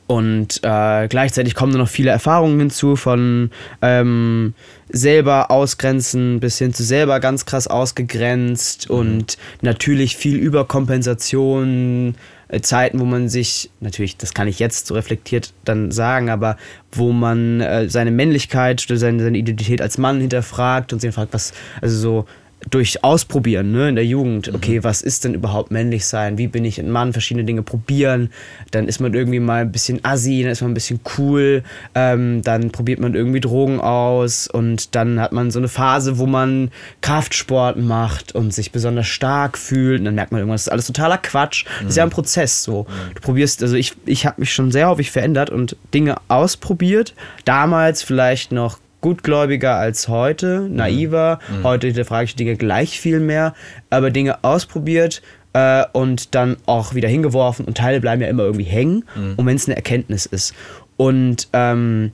[0.07, 4.55] und äh, gleichzeitig kommen noch viele Erfahrungen hinzu von ähm,
[4.88, 12.14] selber ausgrenzen bis hin zu selber ganz krass ausgegrenzt und natürlich viel Überkompensation,
[12.49, 16.59] äh, Zeiten, wo man sich, natürlich, das kann ich jetzt so reflektiert dann sagen, aber
[16.92, 21.33] wo man äh, seine Männlichkeit oder seine, seine Identität als Mann hinterfragt und sich fragt,
[21.33, 22.27] was, also so
[22.70, 26.38] durch Ausprobieren ne, in der Jugend, okay, was ist denn überhaupt männlich sein?
[26.38, 27.12] Wie bin ich ein Mann?
[27.12, 28.31] Verschiedene Dinge probieren.
[28.70, 31.64] Dann ist man irgendwie mal ein bisschen assi, dann ist man ein bisschen cool.
[31.94, 36.27] Ähm, dann probiert man irgendwie Drogen aus und dann hat man so eine Phase, wo
[36.27, 36.70] man
[37.01, 40.01] Kraftsport macht und sich besonders stark fühlt.
[40.01, 41.66] Und dann merkt man irgendwann, das ist alles totaler Quatsch.
[41.81, 42.87] Das ist ja ein Prozess so.
[43.14, 47.14] Du probierst, also ich, ich habe mich schon sehr häufig verändert und Dinge ausprobiert.
[47.44, 51.38] Damals vielleicht noch gutgläubiger als heute, naiver.
[51.62, 53.55] Heute hinterfrage ich Dinge gleich viel mehr,
[53.91, 55.21] aber Dinge ausprobiert
[55.53, 59.05] äh, und dann auch wieder hingeworfen und Teile bleiben ja immer irgendwie hängen,
[59.37, 60.55] und wenn es eine Erkenntnis ist.
[60.97, 62.12] Und ähm,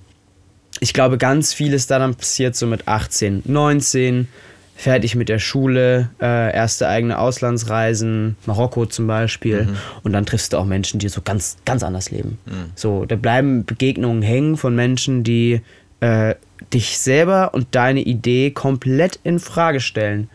[0.80, 4.28] ich glaube, ganz vieles da dann passiert so mit 18, 19,
[4.76, 9.68] fertig mit der Schule, äh, erste eigene Auslandsreisen, Marokko zum Beispiel.
[10.04, 12.38] Und dann triffst du auch Menschen, die so ganz, ganz anders leben.
[12.76, 15.62] So, da bleiben Begegnungen hängen von Menschen, die
[16.00, 16.34] äh,
[16.72, 20.28] dich selber und deine Idee komplett in Frage stellen.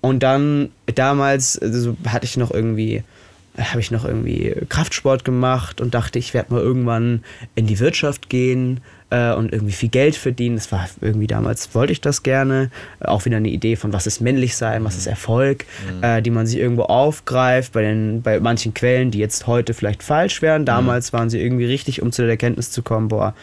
[0.00, 3.02] Und dann damals also, hatte ich noch irgendwie
[3.58, 7.22] habe ich noch irgendwie Kraftsport gemacht und dachte, ich werde mal irgendwann
[7.54, 10.56] in die Wirtschaft gehen äh, und irgendwie viel Geld verdienen.
[10.56, 12.70] Das war irgendwie damals, wollte ich das gerne.
[13.00, 15.64] Auch wieder eine Idee von, was ist männlich sein, was ist Erfolg,
[16.02, 20.02] äh, die man sich irgendwo aufgreift bei, den, bei manchen Quellen, die jetzt heute vielleicht
[20.02, 20.64] falsch wären.
[20.66, 23.34] Damals waren sie irgendwie richtig, um zu der Erkenntnis zu kommen, boah,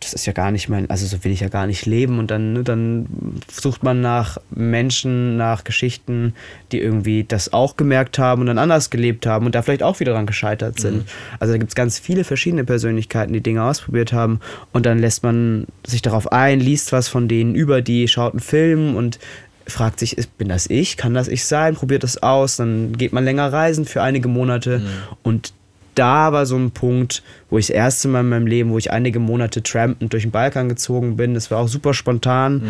[0.00, 2.18] das ist ja gar nicht mein, also so will ich ja gar nicht leben.
[2.18, 3.06] Und dann, ne, dann
[3.50, 6.34] sucht man nach Menschen, nach Geschichten,
[6.72, 10.00] die irgendwie das auch gemerkt haben und dann anders gelebt haben und da vielleicht auch
[10.00, 11.04] wieder dran gescheitert sind.
[11.38, 14.40] Also da gibt es ganz viele verschiedene Persönlichkeiten, die Dinge ausprobiert haben
[14.72, 18.40] und dann lässt man sich darauf ein, liest was von denen über die, schaut einen
[18.40, 19.18] Film und
[19.66, 20.96] fragt sich, bin das ich?
[20.96, 21.74] Kann das ich sein?
[21.74, 24.82] Probiert das aus, dann geht man länger reisen für einige Monate
[25.22, 25.52] und
[25.94, 28.90] da war so ein Punkt, wo ich das erste Mal in meinem Leben, wo ich
[28.90, 31.34] einige Monate trampend durch den Balkan gezogen bin.
[31.34, 32.62] Das war auch super spontan.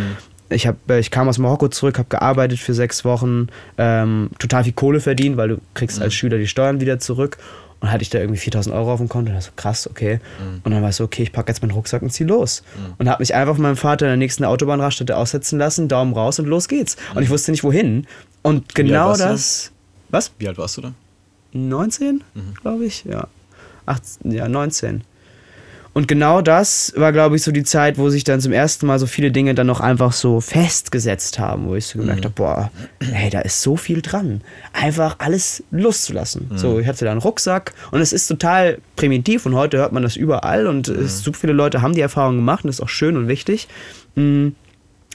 [0.49, 4.65] Ich, hab, äh, ich kam aus Marokko zurück, habe gearbeitet für sechs Wochen, ähm, total
[4.65, 7.39] viel Kohle verdient, weil du kriegst als Schüler die Steuern wieder zurück.
[7.83, 9.31] Und hatte ich da irgendwie 4000 Euro auf dem Konto.
[9.31, 10.21] Und das so krass, okay.
[10.65, 12.63] Und dann war es so, okay, ich packe jetzt meinen Rucksack und zieh los.
[12.99, 16.39] Und habe mich einfach von meinem Vater in der nächsten Autobahnraststätte aussetzen lassen, Daumen raus
[16.39, 16.99] und los geht's.
[17.15, 18.07] Und ich wusste nicht wohin.
[18.43, 19.73] Und genau das.
[20.11, 20.31] Was?
[20.39, 20.93] Wie alt warst du da?
[21.53, 22.23] 19,
[22.63, 23.27] glaube ich, ja.
[23.87, 25.03] 18, ja, 19.
[25.93, 29.01] Und genau das war, glaube ich, so die Zeit, wo sich dann zum ersten Mal
[29.01, 32.25] so viele Dinge dann noch einfach so festgesetzt haben, wo ich so gemerkt Mhm.
[32.27, 34.41] habe, boah, hey, da ist so viel dran.
[34.73, 36.47] Einfach alles loszulassen.
[36.49, 36.59] Mhm.
[36.59, 40.05] So, ich hatte da einen Rucksack und es ist total primitiv und heute hört man
[40.05, 41.09] das überall und Mhm.
[41.09, 43.67] so viele Leute haben die Erfahrung gemacht und das ist auch schön und wichtig.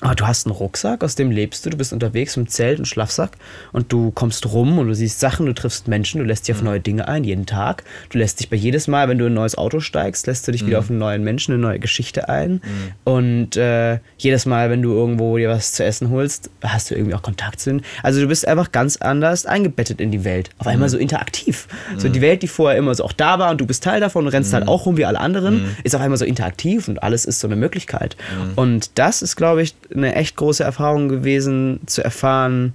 [0.02, 2.86] Aber du hast einen Rucksack, aus dem lebst du, du bist unterwegs im Zelt und
[2.86, 3.38] Schlafsack
[3.72, 6.62] und du kommst rum und du siehst Sachen, du triffst Menschen, du lässt dich auf
[6.62, 7.84] neue Dinge ein, jeden Tag.
[8.10, 10.52] Du lässt dich bei jedes Mal, wenn du in ein neues Auto steigst, lässt du
[10.52, 12.62] dich wieder auf einen neuen Menschen, eine neue Geschichte ein.
[13.06, 17.16] Und äh, jedes Mal, wenn du irgendwo dir was zu essen holst, hast du irgendwie
[17.16, 17.82] auch Kontakt zu denen.
[18.04, 20.50] Also du bist einfach ganz anders eingebettet in die Welt.
[20.58, 21.70] Auf einmal so interaktiv.
[21.98, 24.26] So die Welt, die vorher immer so auch da war und du bist Teil davon
[24.26, 27.24] und rennst halt auch rum wie alle anderen, ist auf einmal so interaktiv und alles
[27.24, 28.18] ist so eine Möglichkeit.
[28.58, 32.74] Und das ist, glaube ich, eine echt große Erfahrung gewesen, zu erfahren,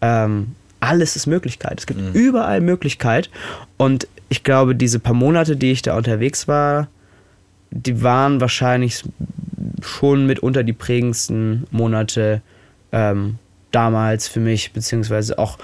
[0.00, 1.80] ähm, alles ist Möglichkeit.
[1.80, 3.30] Es gibt überall Möglichkeit.
[3.76, 6.88] Und ich glaube, diese paar Monate, die ich da unterwegs war,
[7.70, 9.02] die waren wahrscheinlich
[9.82, 12.40] schon mitunter die prägendsten Monate
[12.92, 13.38] ähm,
[13.72, 15.58] damals für mich, beziehungsweise auch,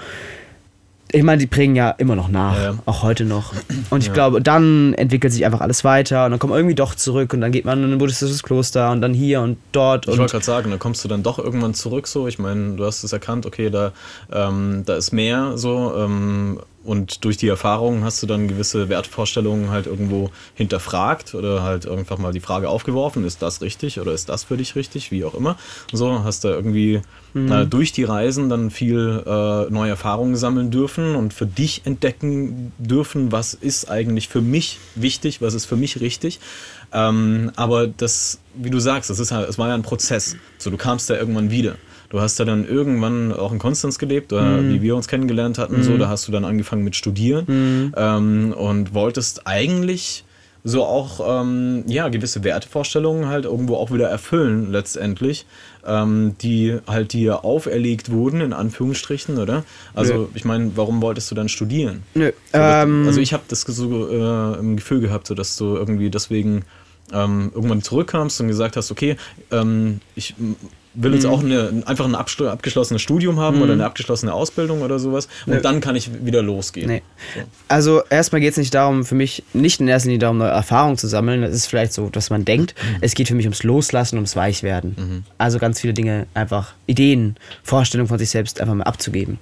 [1.15, 2.75] ich meine, die prägen ja immer noch nach, Ja, ja.
[2.85, 3.53] auch heute noch.
[3.91, 6.95] Und ich glaube, dann entwickelt sich einfach alles weiter und dann kommt man irgendwie doch
[6.95, 10.07] zurück und dann geht man in ein buddhistisches Kloster und dann hier und dort.
[10.07, 12.27] Ich wollte gerade sagen, da kommst du dann doch irgendwann zurück so.
[12.27, 13.91] Ich meine, du hast es erkannt, okay, da,
[14.31, 15.93] ähm, da ist mehr so.
[15.95, 21.87] Ähm, und durch die Erfahrungen hast du dann gewisse Wertvorstellungen halt irgendwo hinterfragt oder halt
[21.87, 25.23] einfach mal die Frage aufgeworfen, ist das richtig oder ist das für dich richtig, wie
[25.23, 25.57] auch immer.
[25.91, 27.01] So, hast da irgendwie
[27.35, 32.71] äh, durch die Reisen dann viel äh, neue Erfahrungen sammeln dürfen und für dich entdecken
[32.77, 36.39] dürfen, was ist eigentlich für mich wichtig, was ist für mich richtig.
[36.91, 40.35] Ähm, aber das, wie du sagst, das ist halt, es war ja ein Prozess.
[40.59, 41.75] So, du kamst da irgendwann wieder.
[42.13, 45.81] Du hast ja dann irgendwann auch in Konstanz gelebt, oder wie wir uns kennengelernt hatten.
[45.81, 50.23] So, da hast du dann angefangen mit Studieren ähm, und wolltest eigentlich
[50.63, 55.47] so auch ähm, ja gewisse Wertevorstellungen halt irgendwo auch wieder erfüllen letztendlich,
[55.87, 59.63] ähm, die halt dir auferlegt wurden in Anführungsstrichen, oder?
[59.95, 60.27] Also Nö.
[60.35, 62.03] ich meine, warum wolltest du dann studieren?
[62.13, 65.75] Nö, So, ähm, also ich habe das so äh, im Gefühl gehabt, so dass du
[65.75, 66.63] irgendwie deswegen
[67.11, 69.17] ähm, irgendwann zurückkamst und gesagt hast, okay,
[69.51, 70.35] ähm, ich
[70.93, 71.15] will Mhm.
[71.15, 75.53] jetzt auch eine, einfach ein abgeschlossenes Studium haben oder eine abgeschlossene Ausbildung oder sowas und
[75.53, 75.61] Nö.
[75.61, 76.87] dann kann ich wieder losgehen.
[76.87, 77.01] Nee.
[77.35, 77.41] So.
[77.67, 80.97] Also erstmal geht es nicht darum, für mich nicht in erster Linie darum, neue Erfahrungen
[80.97, 81.41] zu sammeln.
[81.41, 82.75] Das ist vielleicht so, dass man denkt.
[83.01, 85.23] Es geht für mich ums Loslassen, ums Weichwerden.
[85.37, 89.39] Also ganz viele Dinge einfach, Ideen, Vorstellungen von sich selbst einfach mal abzugeben.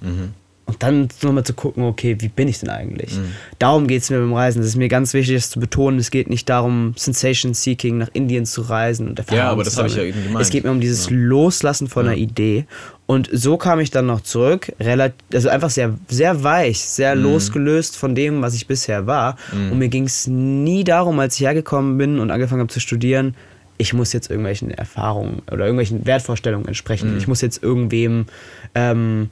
[0.72, 3.20] Und dann nochmal zu gucken, okay, wie bin ich denn eigentlich?
[3.60, 4.62] Darum geht es mir beim Reisen.
[4.62, 6.00] Es ist mir ganz wichtig, das zu betonen.
[6.00, 9.88] Es geht nicht darum, Sensation Seeking nach Indien zu reisen und Erfahrungen aber das habe
[9.90, 10.42] ich ja eben gemeint.
[10.42, 12.66] Es geht mir um dieses Loslassen von einer Idee.
[13.06, 17.24] Und so kam ich dann noch zurück, relativ, also einfach sehr, sehr weich, sehr Mhm.
[17.24, 19.36] losgelöst von dem, was ich bisher war.
[19.52, 23.36] Und mir ging es nie darum, als ich hergekommen bin und angefangen habe zu studieren,
[23.78, 27.12] ich muss jetzt irgendwelchen Erfahrungen oder irgendwelchen Wertvorstellungen entsprechen.
[27.12, 27.18] Mhm.
[27.18, 28.28] Ich muss jetzt irgendwem
[28.76, 29.30] ähm,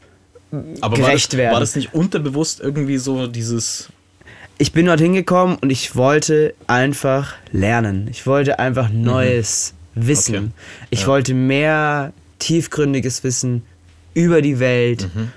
[0.81, 1.53] Aber gerecht war das, werden.
[1.53, 3.89] war das nicht unterbewusst irgendwie so dieses
[4.61, 8.09] ich bin dort hingekommen und ich wollte einfach lernen.
[8.11, 10.33] Ich wollte einfach Neues Wissen.
[10.35, 10.39] Mhm.
[10.39, 10.87] Okay.
[10.89, 11.07] Ich Ja.
[11.07, 13.63] wollte mehr tiefgründiges Wissen
[14.13, 15.31] über die Welt, Mhm.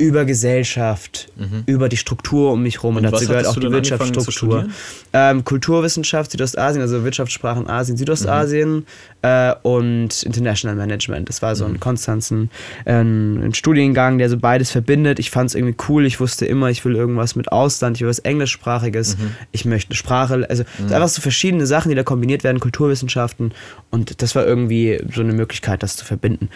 [0.00, 1.28] Über Gesellschaft,
[1.66, 2.96] über die Struktur um mich herum.
[2.96, 4.66] Und, Und dazu gehört auch die Wirtschaftsstruktur.
[5.12, 8.86] Ähm, Kulturwissenschaft Südostasien, also Wirtschaftssprachen Asien, Südostasien
[9.22, 11.28] äh, und International Management.
[11.28, 12.50] Das war so ein Konstanzen,
[12.86, 15.18] äh, ein Studiengang, der so beides verbindet.
[15.18, 16.06] Ich fand es irgendwie cool.
[16.06, 19.18] Ich wusste immer, ich will irgendwas mit Ausland, ich will was Englischsprachiges,
[19.52, 20.46] ich möchte eine Sprache.
[20.48, 23.52] Also es sind einfach so verschiedene Sachen, die da kombiniert werden, Kulturwissenschaften.
[23.90, 26.48] Und das war irgendwie so eine Möglichkeit, das zu verbinden.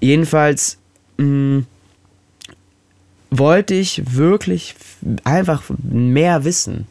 [0.00, 0.78] Jedenfalls
[1.16, 1.62] mh,
[3.32, 4.74] wollte ich wirklich
[5.24, 6.86] einfach mehr wissen.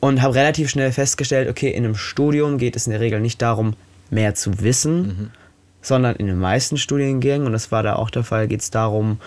[0.00, 3.42] Und habe relativ schnell festgestellt, okay, in einem Studium geht es in der Regel nicht
[3.42, 3.74] darum,
[4.10, 5.32] mehr zu wissen,
[5.80, 9.18] sondern in den meisten Studiengängen, und das war da auch der Fall, geht es darum,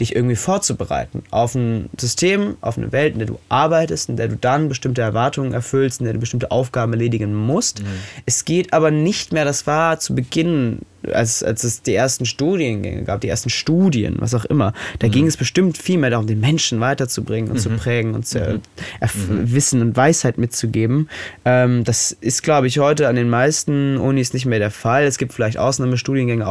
[0.00, 4.28] dich irgendwie vorzubereiten auf ein System, auf eine Welt, in der du arbeitest, in der
[4.28, 7.82] du dann bestimmte Erwartungen erfüllst, in der du bestimmte Aufgaben erledigen musst.
[8.26, 10.80] Es geht aber nicht mehr, das war zu Beginn,
[11.12, 15.26] als, als es die ersten Studiengänge gab, die ersten Studien, was auch immer, da ging
[15.26, 18.60] es bestimmt viel mehr darum, den Menschen weiterzubringen und zu prägen und zu
[19.00, 21.08] erf- Wissen und Weisheit mitzugeben.
[21.44, 25.04] Ähm, das ist, glaube ich, heute an den meisten Unis nicht mehr der Fall.
[25.04, 26.46] Es gibt vielleicht Ausnahmestudiengänge,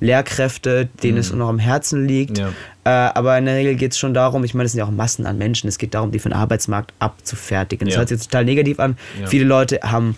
[0.00, 2.38] Ausnahmelehrkräfte, denen es noch am Herzen liegt.
[2.38, 2.48] Ja.
[2.84, 4.90] Äh, aber in der Regel geht es schon darum, ich meine, es sind ja auch
[4.90, 7.86] Massen an Menschen, es geht darum, die für den Arbeitsmarkt abzufertigen.
[7.86, 8.00] Das Ja.
[8.00, 8.96] hört sich jetzt total negativ an.
[9.20, 9.26] Ja.
[9.26, 10.16] Viele Leute haben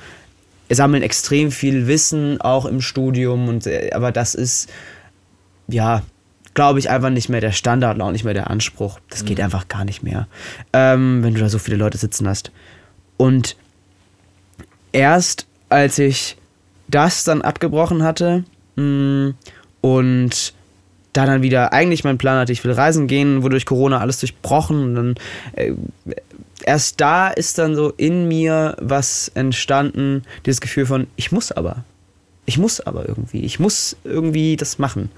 [0.71, 4.69] sammeln extrem viel Wissen, auch im Studium, und, äh, aber das ist,
[5.69, 6.03] ja,
[6.55, 8.99] glaube ich, einfach nicht mehr der Standard und auch nicht mehr der Anspruch.
[9.11, 10.27] Das geht einfach gar nicht mehr,
[10.73, 12.51] ähm, wenn du da so viele Leute sitzen hast.
[13.17, 13.57] Und
[14.93, 16.37] erst als ich
[16.89, 18.45] das dann abgebrochen hatte
[18.77, 19.35] mh,
[19.81, 20.55] und
[21.13, 24.21] da dann wieder eigentlich mein Plan hatte, ich will reisen gehen, wurde durch Corona alles
[24.21, 25.15] durchbrochen und dann
[25.55, 25.73] äh,
[26.65, 31.85] erst da ist dann so in mir was entstanden, dieses Gefühl von, ich muss aber.
[32.47, 33.41] Ich muss aber irgendwie.
[33.41, 35.11] Ich muss irgendwie das machen.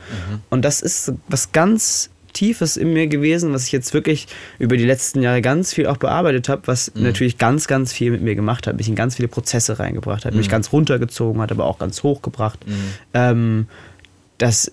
[0.51, 4.27] Und das ist was ganz Tiefes in mir gewesen, was ich jetzt wirklich
[4.59, 8.23] über die letzten Jahre ganz viel auch bearbeitet habe, was natürlich ganz, ganz viel mit
[8.23, 11.65] mir gemacht hat, mich in ganz viele Prozesse reingebracht hat, mich ganz runtergezogen hat, aber
[11.65, 12.59] auch ganz hochgebracht.
[13.15, 13.67] Ähm,
[14.39, 14.73] das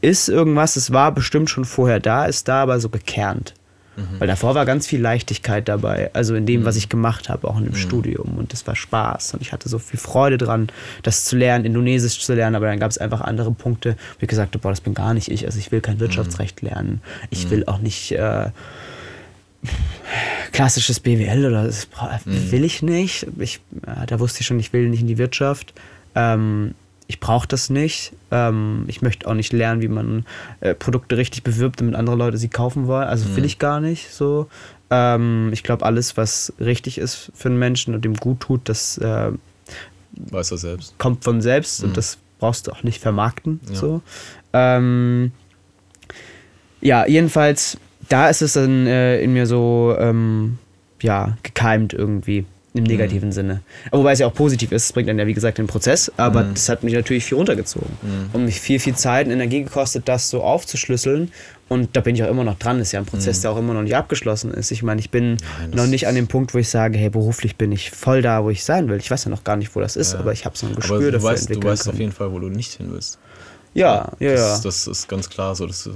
[0.00, 3.54] ist irgendwas, es war bestimmt schon vorher da, ist da aber so gekernt.
[4.18, 7.58] Weil davor war ganz viel Leichtigkeit dabei, also in dem, was ich gemacht habe, auch
[7.58, 8.38] in dem Studium.
[8.38, 9.34] Und das war Spaß.
[9.34, 10.68] Und ich hatte so viel Freude dran,
[11.02, 12.56] das zu lernen, Indonesisch zu lernen.
[12.56, 15.12] Aber dann gab es einfach andere Punkte, wo ich gesagt habe, boah, das bin gar
[15.12, 15.44] nicht ich.
[15.44, 17.02] Also ich will kein Wirtschaftsrecht lernen.
[17.30, 18.50] Ich will auch nicht äh,
[20.52, 21.88] klassisches BWL oder das
[22.24, 23.26] will ich nicht.
[23.38, 25.74] Ich, äh, da wusste ich schon, ich will nicht in die Wirtschaft.
[26.14, 26.74] Ähm,
[27.10, 28.12] ich brauche das nicht.
[28.30, 30.24] Ähm, ich möchte auch nicht lernen, wie man
[30.60, 33.08] äh, Produkte richtig bewirbt, damit andere Leute sie kaufen wollen.
[33.08, 34.46] Also will ich gar nicht so.
[34.90, 38.96] Ähm, ich glaube, alles, was richtig ist für einen Menschen und dem gut tut, das
[38.98, 39.32] äh,
[40.12, 40.96] Weiß er selbst.
[40.98, 43.58] kommt von selbst und das brauchst du auch nicht vermarkten.
[43.64, 44.02] So.
[44.52, 45.32] Ähm,
[46.80, 47.76] ja, jedenfalls,
[48.08, 50.58] da ist es dann äh, in mir so ähm,
[51.02, 52.46] ja, gekeimt irgendwie.
[52.72, 53.62] Im negativen Sinne.
[53.90, 56.10] Aber wobei es ja auch positiv ist, es bringt dann ja wie gesagt den Prozess,
[56.16, 57.90] aber das hat mich natürlich viel runtergezogen
[58.32, 61.32] und mich viel, viel Zeit und Energie gekostet, das so aufzuschlüsseln.
[61.68, 62.80] Und da bin ich auch immer noch dran.
[62.80, 64.72] ist ja ein Prozess, der auch immer noch nicht abgeschlossen ist.
[64.72, 67.10] Ich meine, ich bin Nein, das noch nicht an dem Punkt, wo ich sage, hey,
[67.10, 68.98] beruflich bin ich voll da, wo ich sein will.
[68.98, 70.96] Ich weiß ja noch gar nicht, wo das ist, aber ich habe so ein Gespür
[70.96, 72.00] Aber du dafür weißt, du weißt auf können.
[72.00, 73.18] jeden Fall, wo du nicht hin willst.
[73.72, 74.60] Ja, ja, das, ja.
[74.64, 75.66] das ist ganz klar so.
[75.66, 75.90] Das, äh,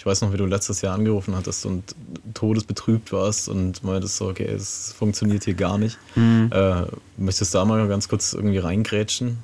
[0.00, 1.94] ich weiß noch, wie du letztes Jahr angerufen hattest und
[2.32, 5.98] todesbetrübt warst und meintest so, okay, es funktioniert hier gar nicht.
[6.16, 6.48] Mhm.
[6.50, 6.84] Äh,
[7.18, 9.36] möchtest du da mal ganz kurz irgendwie reingrätschen?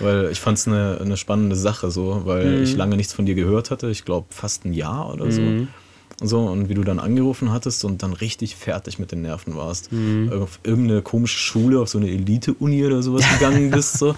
[0.00, 2.62] Weil ich fand es eine, eine spannende Sache so, weil Mhm.
[2.64, 3.90] ich lange nichts von dir gehört hatte.
[3.90, 5.42] Ich glaube fast ein Jahr oder so.
[6.22, 9.90] So, und wie du dann angerufen hattest und dann richtig fertig mit den Nerven warst.
[9.90, 10.30] Mhm.
[10.32, 14.14] Auf irgendeine komische Schule, auf so eine Elite-Uni oder sowas gegangen bist, so,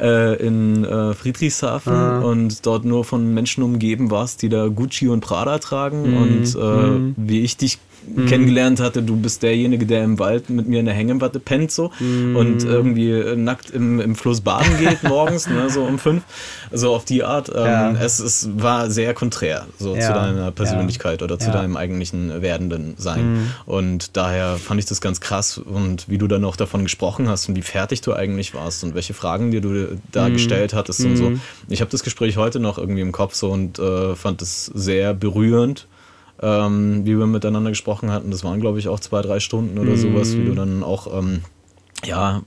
[0.00, 2.20] äh, in äh, Friedrichshafen Ah.
[2.20, 6.10] und dort nur von Menschen umgeben warst, die da Gucci und Prada tragen.
[6.10, 6.16] Mhm.
[6.16, 7.78] Und äh, wie ich dich
[8.26, 11.90] kennengelernt hatte, du bist derjenige, der im Wald mit mir in der Hängematte pennt so
[12.00, 12.36] Mhm.
[12.36, 16.22] und irgendwie äh, nackt im, im Fluss baden geht morgens, ne, so um fünf.
[16.72, 17.48] So auf die Art.
[17.48, 17.92] Ähm, Ja.
[18.00, 20.00] es, es war sehr konträr so Ja.
[20.00, 21.52] zu deiner Persönlichkeit oder zu Ja.
[21.54, 23.32] deinem eigentlichen werdenden Sein.
[23.34, 23.46] Mhm.
[23.66, 27.48] Und daher fand ich das ganz krass und wie du dann auch davon gesprochen hast
[27.48, 30.34] und wie fertig du eigentlich warst und welche Fragen dir du da Mhm.
[30.34, 31.32] gestellt hattest und so.
[31.68, 35.14] Ich habe das Gespräch heute noch irgendwie im Kopf so und äh, fand es sehr
[35.14, 35.86] berührend.
[36.42, 39.96] Ähm, wie wir miteinander gesprochen hatten, das waren glaube ich auch zwei, drei Stunden oder
[39.96, 41.42] sowas, wie du dann auch, ähm,
[42.04, 42.42] ja,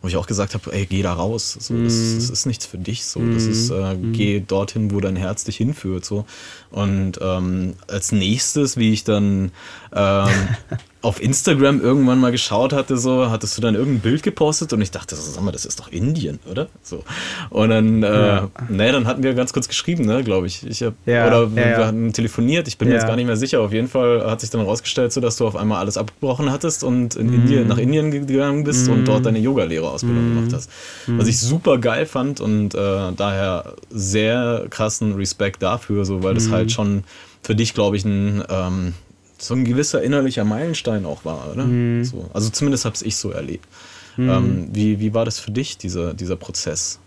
[0.00, 1.56] wo ich auch gesagt habe, ey, geh da raus.
[1.58, 3.04] So, das, das ist nichts für dich.
[3.04, 6.04] So, das ist, äh, geh dorthin, wo dein Herz dich hinführt.
[6.04, 6.24] So.
[6.70, 9.50] Und ähm, als nächstes, wie ich dann
[9.92, 10.28] ähm,
[11.00, 14.90] auf Instagram irgendwann mal geschaut hatte, so, hattest du dann irgendein Bild gepostet und ich
[14.90, 16.66] dachte, so, sag mal, das ist doch Indien, oder?
[16.82, 17.04] So.
[17.50, 18.48] Und dann, äh, Ja.
[18.68, 20.66] ne, dann hatten wir ganz kurz geschrieben, ne, glaube ich.
[20.66, 23.36] ich hab, Ja, oder ja, wir hatten telefoniert, ich bin mir jetzt gar nicht mehr
[23.36, 23.60] sicher.
[23.60, 26.82] Auf jeden Fall hat sich dann rausgestellt, so, dass du auf einmal alles abgebrochen hattest
[26.82, 30.68] und in Indien, nach Indien gegangen bist und dort deine Yoga-Lehrerausbildung gemacht hast.
[31.06, 36.50] Was ich super geil fand und äh, daher sehr krassen Respekt dafür, so, weil das
[36.50, 37.04] halt schon
[37.42, 38.94] für dich, glaube ich, ein, ähm,
[39.38, 41.64] so ein gewisser innerlicher Meilenstein auch war, oder?
[42.04, 43.66] So, also zumindest habe ich so erlebt.
[44.18, 46.98] Ähm, wie, wie war das für dich, dieser, dieser Prozess?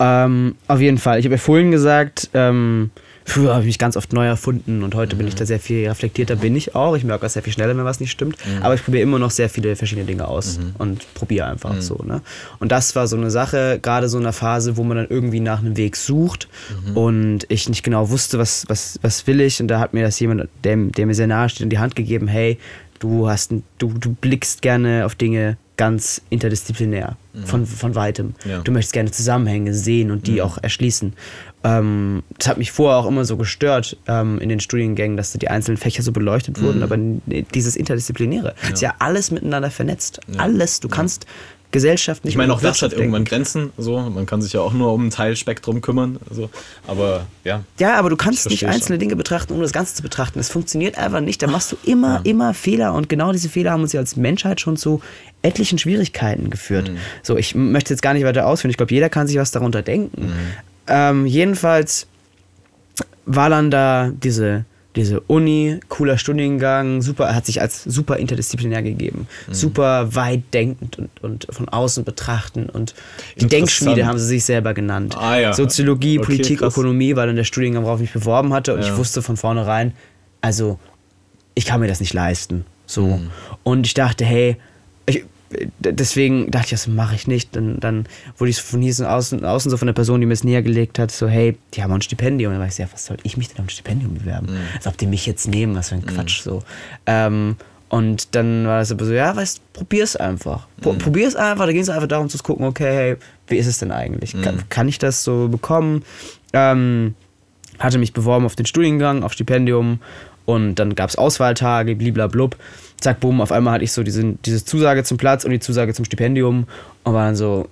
[0.00, 1.20] Ähm, auf jeden Fall.
[1.20, 2.90] Ich habe ja vorhin gesagt, ähm,
[3.24, 5.28] früher habe ich mich ganz oft neu erfunden und heute bin Mhm.
[5.28, 6.96] ich da sehr viel reflektierter, bin ich auch.
[6.96, 8.36] Ich merke auch sehr viel schneller, wenn was nicht stimmt.
[8.44, 8.62] Mhm.
[8.62, 11.80] Aber ich probiere immer noch sehr viele verschiedene Dinge aus und probiere einfach Mhm.
[11.82, 11.94] so.
[12.06, 12.20] Ne?
[12.58, 15.40] Und das war so eine Sache, gerade so in einer Phase, wo man dann irgendwie
[15.40, 16.48] nach einem Weg sucht
[16.88, 16.96] Mhm.
[16.96, 19.60] und ich nicht genau wusste, was, was, was will ich.
[19.60, 21.96] Und da hat mir das jemand, der, der mir sehr nahe steht, in die Hand
[21.96, 22.58] gegeben, hey,
[22.98, 28.34] du hast du, du blickst gerne auf Dinge ganz interdisziplinär, von, von weitem.
[28.44, 28.58] Ja.
[28.60, 31.14] Du möchtest gerne Zusammenhänge sehen und die auch erschließen.
[31.64, 35.48] Ähm, das hat mich vorher auch immer so gestört ähm, in den Studiengängen, dass die
[35.48, 37.22] einzelnen Fächer so beleuchtet wurden, aber n-
[37.54, 40.20] dieses Interdisziplinäre ist ja alles miteinander vernetzt.
[40.38, 40.80] Alles.
[40.80, 41.26] Du kannst
[41.70, 43.70] Gesellschaft nicht Ich meine, auch das hat irgendwann Grenzen.
[43.78, 43.98] So.
[43.98, 46.18] Man kann sich ja auch nur um ein Teilspektrum kümmern.
[46.30, 46.50] So.
[46.86, 47.62] Aber ja.
[47.78, 50.38] Ja, aber du kannst Ich nicht einzelne Dinge betrachten, ohne das Ganze zu betrachten.
[50.38, 51.40] Das funktioniert einfach nicht.
[51.40, 52.92] Da machst du immer, immer Fehler.
[52.92, 55.00] Und genau diese Fehler haben uns ja als Menschheit schon zu
[55.40, 56.90] etlichen Schwierigkeiten geführt.
[56.90, 56.98] Mhm.
[57.22, 58.70] So, ich möchte jetzt gar nicht weiter ausführen.
[58.70, 60.26] Ich glaube, jeder kann sich was darunter denken.
[60.26, 60.32] Mhm.
[60.94, 62.06] Ähm, jedenfalls
[63.26, 69.26] war dann da diese diese Uni, cooler Studiengang, super, hat sich als super interdisziplinär gegeben,
[69.48, 69.54] Mhm.
[69.54, 72.94] super weit denkend und, und von außen betrachten und
[73.40, 73.46] die.
[73.46, 75.16] Denkschmiede haben sie sich selber genannt.
[75.18, 75.54] Ah, ja.
[75.54, 76.74] Soziologie, Okay, Politik, krass.
[76.74, 78.88] Ökonomie war dann der Studiengang, worauf ich mich beworben hatte und Ja.
[78.88, 79.94] ich wusste von vornherein,
[80.42, 80.78] also
[81.54, 82.66] ich kann mir das nicht leisten.
[82.84, 83.06] So.
[83.06, 83.30] Mhm.
[83.62, 84.58] Und ich dachte, hey,
[85.78, 87.54] deswegen dachte ich, das mache ich nicht.
[87.56, 88.06] Dann, dann
[88.38, 90.62] wurde ich von hier so außen, außen so von der Person, die mir es näher
[90.62, 92.50] gelegt hat, so, hey, die haben ein Stipendium.
[92.50, 94.46] Und dann war ich so, ja, was soll ich mich denn auf ein Stipendium bewerben?
[94.46, 94.58] Mhm.
[94.76, 96.42] Als ob die mich jetzt nehmen, was für ein Quatsch.
[96.42, 96.62] So.
[97.06, 97.56] Ähm,
[97.88, 100.66] und dann war es aber so, ja, weißt probier's einfach.
[100.76, 100.82] Mhm.
[100.82, 101.66] Pro, Probier's einfach.
[101.66, 103.16] Da ging es einfach darum zu gucken, okay, hey,
[103.48, 104.34] wie ist es denn eigentlich?
[104.34, 104.42] Mhm.
[104.42, 106.02] Kann, kann ich das so bekommen?
[106.52, 107.14] Ähm,
[107.78, 109.98] hatte mich beworben auf den Studiengang, auf Stipendium
[110.44, 112.56] und dann gab es Auswahltage, bliblablub.
[113.02, 115.92] Zack, bumm, auf einmal hatte ich so diese, diese Zusage zum Platz und die Zusage
[115.92, 116.66] zum Stipendium
[117.02, 117.68] und war dann so,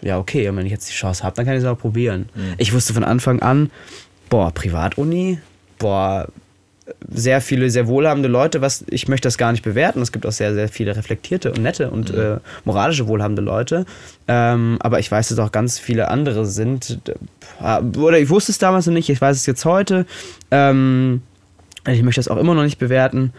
[0.00, 2.28] ja, okay, und wenn ich jetzt die Chance habe, dann kann ich es auch probieren.
[2.58, 3.70] Ich wusste von Anfang an,
[4.30, 5.38] boah, Privatuni,
[5.78, 6.28] boah,
[7.10, 10.02] sehr viele, sehr wohlhabende Leute, was ich möchte das gar nicht bewerten.
[10.02, 13.86] Es gibt auch sehr, sehr viele reflektierte und nette und äh, moralische wohlhabende Leute.
[14.28, 17.00] Ähm, aber ich weiß, dass auch ganz viele andere sind.
[17.60, 20.04] Oder ich wusste es damals noch nicht, ich weiß es jetzt heute.
[20.50, 21.22] Ähm,
[21.86, 23.32] ich möchte das auch immer noch nicht bewerten.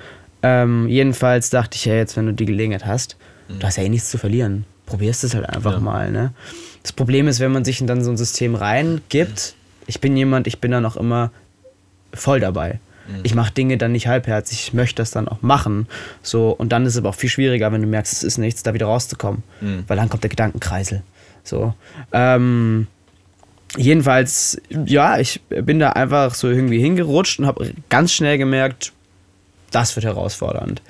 [0.48, 3.18] Ähm, jedenfalls dachte ich ja jetzt, wenn du die Gelegenheit hast,
[3.50, 4.66] du hast ja eh nichts zu verlieren.
[4.86, 5.80] Probierst es halt einfach Ja.
[5.80, 6.12] mal.
[6.12, 6.34] Ne?
[6.84, 9.56] Das Problem ist, wenn man sich in dann so ein System reingibt,
[9.88, 11.32] ich bin jemand, ich bin dann auch immer
[12.14, 12.80] voll dabei.
[13.22, 15.88] Ich mache Dinge dann nicht halbherzig, ich möchte das dann auch machen.
[16.24, 18.64] So, und dann ist es aber auch viel schwieriger, wenn du merkst, es ist nichts,
[18.64, 19.44] da wieder rauszukommen.
[19.62, 19.84] Mhm.
[19.88, 21.04] Weil dann kommt der Gedankenkreisel.
[21.44, 21.76] So.
[22.12, 22.88] Ähm,
[23.78, 28.92] jedenfalls, ja, ich bin da einfach so irgendwie hingerutscht und habe ganz schnell gemerkt,
[29.76, 30.82] das wird herausfordernd.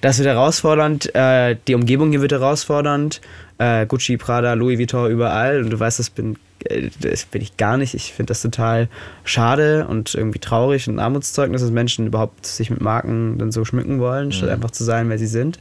[0.00, 3.20] Das wird herausfordernd, äh, die Umgebung hier wird herausfordernd.
[3.58, 5.64] Äh, Gucci, Prada, Louis Vuitton überall.
[5.64, 7.94] Und du weißt, das bin, äh, das bin ich gar nicht.
[7.94, 8.88] Ich finde das total
[9.24, 13.98] schade und irgendwie traurig und Armutszeugnis, dass Menschen überhaupt sich mit Marken dann so schmücken
[13.98, 15.58] wollen, statt einfach zu sein, wer sie sind.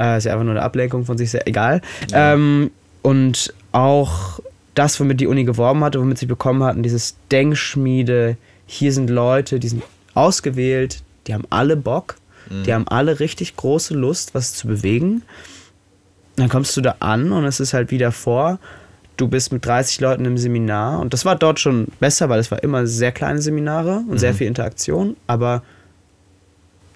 [0.00, 1.80] Äh, ist ja einfach nur eine Ablenkung von sich sehr egal.
[2.12, 2.72] Ähm,
[3.02, 4.40] und auch
[4.74, 9.60] das, womit die Uni geworben hatte, womit sie bekommen hatten, dieses Denkschmiede, hier sind Leute,
[9.60, 12.16] die sind ausgewählt, die haben alle Bock,
[12.64, 15.22] die haben alle richtig große Lust, was zu bewegen.
[16.36, 18.60] Dann kommst du da an und es ist halt wieder vor,
[19.16, 21.00] du bist mit 30 Leuten im Seminar.
[21.00, 24.34] Und das war dort schon besser, weil es war immer sehr kleine Seminare und sehr
[24.34, 25.62] viel Interaktion, aber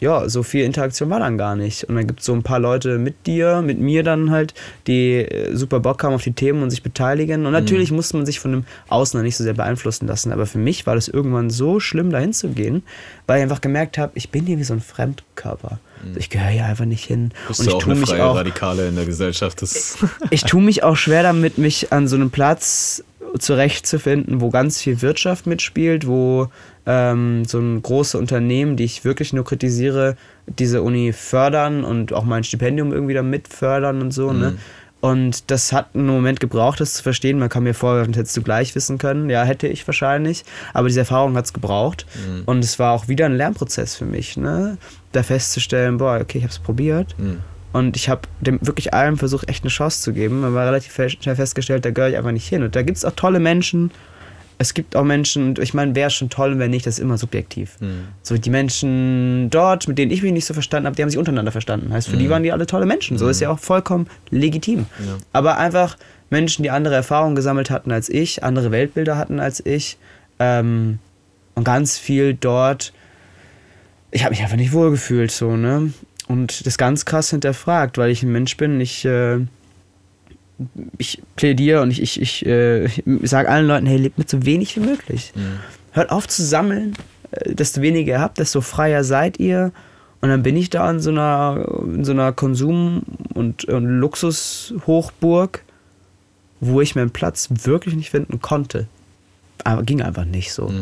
[0.01, 1.85] ja, so viel Interaktion war dann gar nicht.
[1.85, 4.55] Und dann gibt es so ein paar Leute mit dir, mit mir dann halt,
[4.87, 7.47] die äh, super Bock haben auf die Themen und sich beteiligen.
[7.47, 10.33] Und natürlich muss man sich von dem Außen nicht so sehr beeinflussen lassen.
[10.33, 12.83] Aber für mich war das irgendwann so schlimm, dahin zu gehen,
[13.27, 15.79] weil ich einfach gemerkt habe, ich bin hier wie so ein Fremdkörper.
[16.17, 17.33] Ich gehöre hier einfach nicht hin.
[17.47, 19.61] Bist und ich auch tue eine mich freie auch Radikale in der Gesellschaft?
[19.61, 19.99] Das
[20.31, 23.05] ich tue mich auch schwer damit, mich an so einem Platz
[23.39, 26.49] zurechtzufinden, wo ganz viel Wirtschaft mitspielt, wo
[26.87, 30.17] ähm, so ein große Unternehmen, die ich wirklich nur kritisiere,
[30.47, 34.57] diese Uni fördern und auch mein Stipendium irgendwie da mit fördern und so, ne?
[35.03, 37.39] Und das hat einen Moment gebraucht, das zu verstehen.
[37.39, 39.31] Man kann mir vorwerfen, hättest du gleich wissen können.
[39.31, 40.45] Ja, hätte ich wahrscheinlich.
[40.75, 42.05] Aber diese Erfahrung hat es gebraucht.
[42.45, 44.77] Und es war auch wieder ein Lernprozess für mich, ne?
[45.13, 47.15] Da festzustellen, boah, okay, ich habe es probiert.
[47.73, 50.41] Und ich habe dem wirklich allem versucht, echt eine Chance zu geben.
[50.41, 52.63] Man war relativ schnell festgestellt, da gehöre ich einfach nicht hin.
[52.63, 53.91] Und da gibt es auch tolle Menschen.
[54.59, 57.17] Es gibt auch Menschen, und ich meine, wäre schon toll, wenn nicht, das ist immer
[57.17, 57.77] subjektiv.
[58.23, 61.19] So die Menschen dort, mit denen ich mich nicht so verstanden habe, die haben sich
[61.19, 61.93] untereinander verstanden.
[61.93, 63.17] Heißt, für die waren die alle tolle Menschen.
[63.17, 64.87] So ist ja auch vollkommen legitim.
[65.33, 65.97] Aber einfach
[66.29, 69.97] Menschen, die andere Erfahrungen gesammelt hatten als ich, andere Weltbilder hatten als ich
[70.39, 70.99] ähm,
[71.55, 72.93] und ganz viel dort
[74.13, 75.93] ich habe mich einfach nicht wohlgefühlt so, ne?
[76.31, 79.41] Und das ganz krass hinterfragt, weil ich ein Mensch bin, ich, äh,
[80.97, 84.47] ich plädiere und ich, ich, ich, äh, ich sage allen Leuten, hey, lebt mit so
[84.47, 85.33] wenig wie möglich.
[85.91, 86.95] Hört auf zu sammeln,
[87.33, 89.73] äh, desto weniger ihr habt, desto freier seid ihr.
[90.21, 93.03] Und dann bin ich da in so einer, in so einer Konsum-
[93.35, 95.65] und, und Luxushochburg,
[96.61, 98.87] wo ich meinen Platz wirklich nicht finden konnte.
[99.65, 100.73] Aber ging einfach nicht so.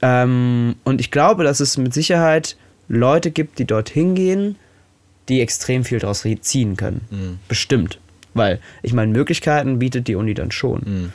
[0.00, 2.56] Ähm, und ich glaube, dass es mit Sicherheit
[2.86, 4.56] Leute gibt, die dorthin gehen,
[5.28, 7.38] die extrem viel daraus ziehen können.
[7.48, 7.98] Bestimmt.
[8.34, 11.12] Weil, ich meine, Möglichkeiten bietet die Uni dann schon.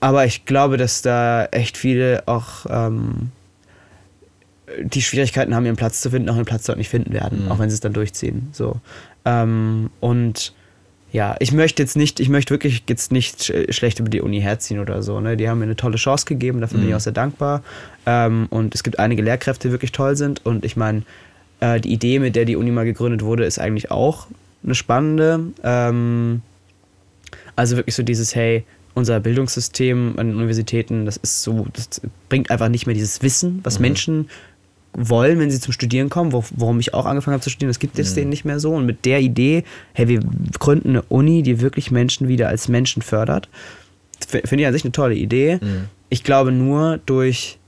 [0.00, 3.30] Aber ich glaube, dass da echt viele auch ähm,
[4.82, 7.58] die Schwierigkeiten haben, ihren Platz zu finden, auch ihren Platz dort nicht finden werden, auch
[7.58, 8.48] wenn sie es dann durchziehen.
[8.52, 8.80] So.
[9.24, 10.52] Ähm, und
[11.10, 14.40] ja, ich möchte jetzt nicht, ich möchte wirklich jetzt nicht äh, schlecht über die Uni
[14.40, 15.20] herziehen oder so.
[15.20, 15.36] Ne?
[15.36, 17.62] Die haben mir eine tolle Chance gegeben, dafür bin ich auch sehr dankbar.
[18.04, 20.44] Ähm, und es gibt einige Lehrkräfte, die wirklich toll sind.
[20.44, 21.02] Und ich meine,
[21.60, 24.26] äh, die Idee, mit der die Uni mal gegründet wurde, ist eigentlich auch
[24.64, 25.40] eine spannende.
[25.62, 26.42] Ähm,
[27.56, 32.50] also wirklich so dieses, hey, unser Bildungssystem an den Universitäten, das ist so, das bringt
[32.50, 34.28] einfach nicht mehr dieses Wissen, was Menschen
[34.92, 37.78] wollen, wenn sie zum Studieren kommen, wo, warum ich auch angefangen habe zu studieren, das
[37.78, 38.72] gibt es denen nicht mehr so.
[38.74, 40.20] Und mit der Idee, hey, wir
[40.58, 43.48] gründen eine Uni, die wirklich Menschen wieder als Menschen fördert,
[44.26, 45.60] finde ich an sich eine tolle Idee.
[46.08, 47.58] Ich glaube nur durch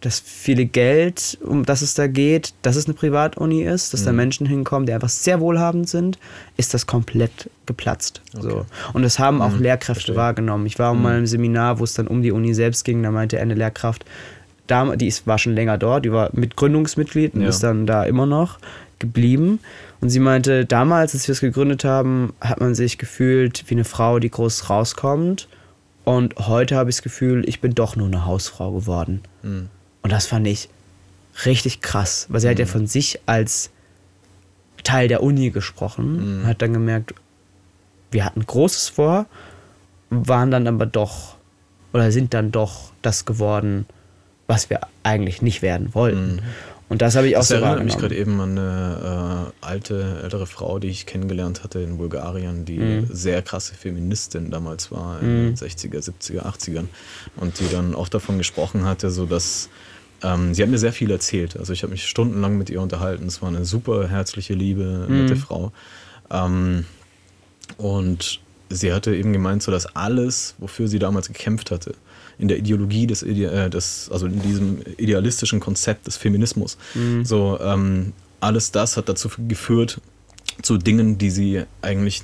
[0.00, 4.12] das viele Geld, um das es da geht, dass es eine Privatuni ist, dass da
[4.12, 6.18] Menschen hinkommen, die einfach sehr wohlhabend sind,
[6.56, 8.22] ist das komplett geplatzt.
[8.32, 8.64] So.
[8.94, 10.64] Und das haben auch Lehrkräfte wahrgenommen.
[10.66, 13.38] Ich war mal im Seminar, wo es dann um die Uni selbst ging, da meinte
[13.40, 14.04] eine Lehrkraft,
[14.96, 17.48] die ist, war schon länger dort, die war mit Gründungsmitglied und Ja.
[17.48, 18.58] ist dann da immer noch
[19.00, 19.58] geblieben.
[20.00, 23.84] Und sie meinte, damals, als wir es gegründet haben, hat man sich gefühlt wie eine
[23.84, 25.48] Frau, die groß rauskommt.
[26.04, 29.22] Und heute habe ich das Gefühl, ich bin doch nur eine Hausfrau geworden.
[30.02, 30.68] Und das fand ich
[31.44, 33.70] richtig krass, weil sie hat ja von sich als
[34.82, 37.14] Teil der Uni gesprochen, hat dann gemerkt,
[38.10, 39.26] wir hatten Großes vor,
[40.10, 41.36] waren dann aber doch
[41.92, 43.86] oder sind dann doch das geworden,
[44.46, 46.40] was wir eigentlich nicht werden wollten.
[46.88, 50.20] Und das habe ich auch Das so erinnert mich gerade eben an eine äh, alte,
[50.24, 53.06] ältere Frau, die ich kennengelernt hatte in Bulgarien, die Mhm.
[53.08, 56.86] sehr krasse Feministin damals war, in den 60er, 70er, 80ern.
[57.36, 59.68] Und die dann auch davon gesprochen hatte, so dass
[60.22, 61.56] ähm, sie hat mir sehr viel erzählt.
[61.56, 63.26] Also ich habe mich stundenlang mit ihr unterhalten.
[63.26, 65.38] Es war eine super herzliche, liebe, nette Mhm.
[65.38, 65.72] Frau.
[66.30, 66.84] Ähm,
[67.76, 71.94] und sie hatte eben gemeint, so dass alles, wofür sie damals gekämpft hatte,
[72.38, 76.78] in der Ideologie des, Ide äh, des also in diesem idealistischen Konzept des Feminismus,
[77.22, 80.00] so ähm, alles das hat dazu geführt
[80.62, 82.22] zu Dingen, die sie eigentlich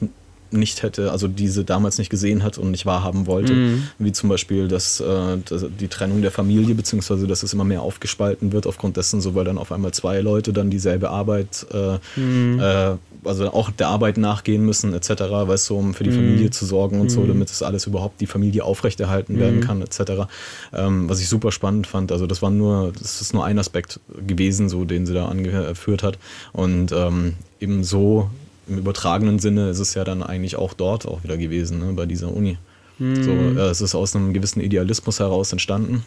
[0.53, 4.29] nicht hätte, also die sie damals nicht gesehen hat und nicht wahrhaben wollte, wie zum
[4.29, 8.67] Beispiel das, äh, das, die Trennung der Familie, beziehungsweise dass es immer mehr aufgespalten wird
[8.67, 13.53] aufgrund dessen, so weil dann auf einmal zwei Leute dann dieselbe Arbeit, äh, äh, also
[13.53, 17.11] auch der Arbeit nachgehen müssen, etc., weißt du, um für die Familie zu sorgen und
[17.11, 20.29] so, damit es alles überhaupt die Familie aufrechterhalten werden kann, etc.
[20.73, 22.13] Ähm, was ich super spannend fand.
[22.13, 26.03] Also das war nur, das ist nur ein Aspekt gewesen, so den sie da angeführt
[26.03, 26.19] hat.
[26.53, 28.31] Und ähm, eben so
[28.69, 32.07] im übertragenen Sinne ist es ja dann eigentlich auch dort auch wieder gewesen, ne, bei
[32.07, 32.59] dieser Uni.
[32.99, 36.03] So, äh, es ist aus einem gewissen Idealismus heraus entstanden.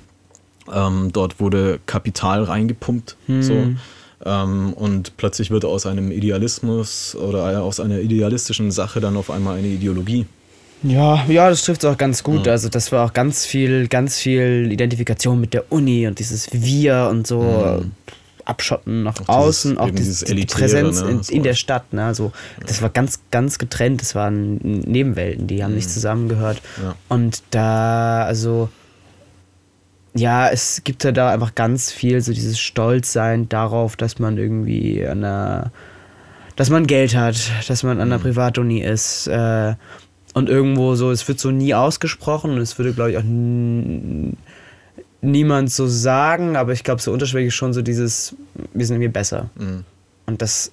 [0.73, 3.15] Ähm, dort wurde Kapital reingepumpt.
[3.27, 3.53] So.
[4.25, 9.57] Ähm, und plötzlich wird aus einem Idealismus oder aus einer idealistischen Sache dann auf einmal
[9.57, 10.25] eine Ideologie.
[10.81, 12.47] Ja, ja, das trifft es auch ganz gut.
[12.47, 17.07] Also das war auch ganz viel, ganz viel Identifikation mit der Uni und dieses Wir
[17.11, 17.83] und so
[18.49, 19.23] abschotten nach Mhm.
[19.25, 21.09] dieses- außen, auch eben die, dieses die Elitäre, Präsenz ne?
[21.09, 21.93] in, in der Stadt.
[21.93, 22.03] Ne?
[22.05, 22.31] Also
[22.65, 24.01] das war ganz, ganz getrennt.
[24.01, 26.61] Das waren Nebenwelten, die haben nicht zusammengehört.
[26.77, 26.83] Mhm.
[26.83, 26.95] Ja.
[27.09, 28.69] Und da, also
[30.15, 35.05] ja, es gibt ja da einfach ganz viel so dieses Stolzsein darauf, dass man irgendwie
[35.05, 35.71] an einer,
[36.55, 37.37] dass man Geld hat,
[37.67, 39.27] dass man an einer Privatuni ist.
[39.27, 39.75] Äh,
[40.33, 43.23] und irgendwo so, es wird so nie ausgesprochen und es würde, glaube ich, auch
[45.21, 48.35] niemand so sagen, aber ich glaube, so unterschwellig schon so dieses,
[48.73, 49.49] wir sind irgendwie besser.
[49.57, 49.83] Mhm.
[50.25, 50.71] Und das,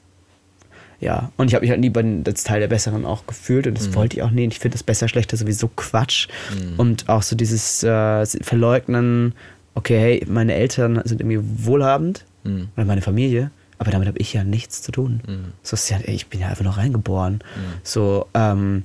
[1.01, 1.93] ja, und ich habe mich halt nie
[2.27, 4.45] als Teil der Besseren auch gefühlt und das wollte ich auch nie.
[4.45, 6.29] Und ich finde das besser, schlechter sowieso Quatsch.
[6.77, 9.35] Und auch so dieses äh, Verleugnen,
[9.75, 12.69] okay, hey, meine Eltern sind irgendwie wohlhabend Mhm.
[12.77, 15.21] oder meine Familie, aber damit habe ich ja nichts zu tun.
[15.65, 17.41] So ist ja, ey, ich bin ja einfach noch reingeboren.
[17.83, 18.85] So, ähm,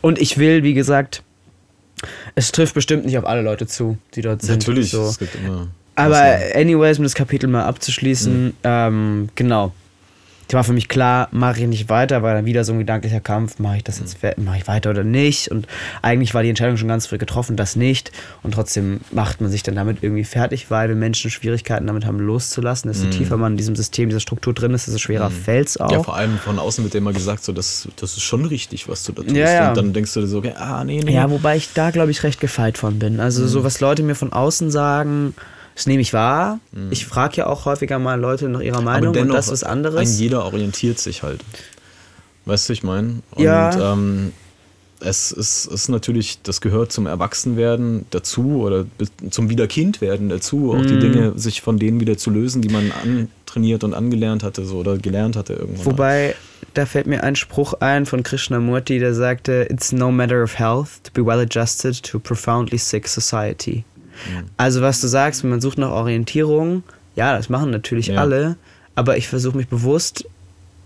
[0.00, 1.24] und ich will, wie gesagt,
[2.34, 4.58] es trifft bestimmt nicht auf alle Leute zu, die dort sind.
[4.58, 5.02] Natürlich, So.
[5.08, 5.68] es gibt immer.
[5.96, 9.72] Aber anyways, um das Kapitel mal abzuschließen, ähm, genau.
[10.50, 13.20] Die war für mich klar, mache ich nicht weiter, weil dann wieder so ein gedanklicher
[13.20, 15.48] Kampf, mache ich das jetzt, we- mache ich weiter oder nicht?
[15.50, 15.66] Und
[16.02, 18.12] eigentlich war die Entscheidung schon ganz früh getroffen, das nicht.
[18.42, 22.18] Und trotzdem macht man sich dann damit irgendwie fertig, weil wenn Menschen Schwierigkeiten damit haben,
[22.20, 25.90] loszulassen, desto tiefer man in diesem System, dieser Struktur drin ist, desto schwerer fällt's auch.
[25.90, 28.88] Ja, vor allem von außen wird dir immer gesagt, so, das, das ist schon richtig,
[28.88, 29.34] was du da tust.
[29.34, 29.68] Ja, ja.
[29.70, 31.14] Und dann denkst du dir so, okay, ah, nee, nee.
[31.14, 33.18] Ja, wobei ich da, glaube ich, recht gefeit von bin.
[33.18, 35.34] Also, so was Leute mir von außen sagen,
[35.74, 36.60] das nehme ich wahr.
[36.90, 39.70] Ich frage ja auch häufiger mal Leute nach ihrer Meinung und das ist was Ein
[39.72, 40.18] anderes.
[40.18, 41.40] jeder orientiert sich halt.
[42.46, 43.22] Weißt du, ich meine?
[43.32, 43.92] Und Ja.
[43.92, 44.32] ähm,
[45.00, 48.86] es ist, ist natürlich, das gehört zum Erwachsenwerden dazu oder
[49.30, 50.86] zum Wiederkindwerden dazu, auch Mhm.
[50.86, 54.76] die Dinge sich von denen wieder zu lösen, die man antrainiert und angelernt hatte so,
[54.78, 55.84] oder gelernt hatte irgendwann.
[55.86, 56.34] Wobei,
[56.74, 61.02] da fällt mir ein Spruch ein von Krishnamurti, der sagte, It's no matter of health
[61.04, 63.84] to be well adjusted to a profoundly sick society.
[64.56, 66.82] Also was du sagst, man sucht nach Orientierung,
[67.16, 68.20] ja, das machen natürlich Ja.
[68.20, 68.56] alle,
[68.94, 70.24] aber ich versuche mich bewusst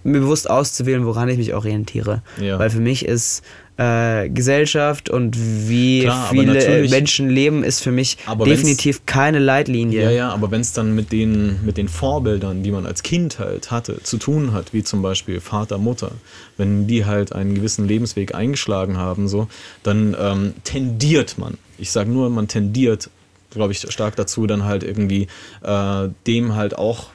[0.04, 2.22] mir bewusst auszuwählen, woran ich mich orientiere.
[2.40, 2.58] Ja.
[2.58, 3.42] Weil für mich ist
[3.76, 5.36] äh, Gesellschaft und
[5.68, 10.02] wie Klar, viele Menschen leben, ist für mich definitiv keine Leitlinie.
[10.04, 13.38] Ja, ja, aber wenn es dann mit den, mit den Vorbildern, die man als Kind
[13.38, 16.12] halt hatte, zu tun hat, wie zum Beispiel Vater, Mutter,
[16.56, 19.48] wenn die halt einen gewissen Lebensweg eingeschlagen haben, so,
[19.82, 23.10] dann ähm, tendiert man, ich sage nur, man tendiert,
[23.50, 25.26] glaube ich, stark dazu, dann halt irgendwie
[25.62, 27.08] äh, dem halt auch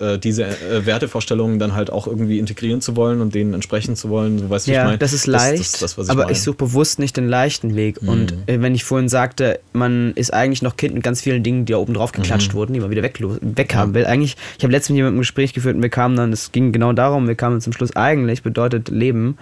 [0.00, 4.08] äh, diese äh, Wertevorstellungen dann halt auch irgendwie integrieren zu wollen und denen entsprechen zu
[4.10, 4.38] wollen.
[4.38, 4.98] So, weißt du, wie Ja, ich meine?
[4.98, 6.26] das ist leicht, Das, das, das, ich aber meine.
[6.26, 6.32] Mhm.
[6.36, 7.98] ich suche bewusst nicht den leichten Weg.
[8.06, 11.64] Und äh, wenn ich vorhin sagte, man ist eigentlich noch Kind mit ganz vielen Dingen,
[11.64, 12.56] die da oben drauf geklatscht Mhm.
[12.58, 14.06] wurden, die man wieder weg, weghaben will.
[14.06, 16.70] Eigentlich, ich habe letztens mit jemandem ein Gespräch geführt und wir kamen dann, es ging
[16.70, 19.36] genau darum, wir kamen zum Schluss, eigentlich bedeutet Leben,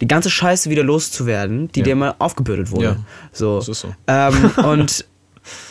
[0.00, 1.84] die ganze Scheiße wieder loszuwerden, die Ja.
[1.84, 2.84] dir mal aufgebürdet wurde.
[2.84, 2.96] Ja,
[3.32, 3.56] so.
[3.58, 3.94] das ist so.
[4.06, 5.04] Ähm, und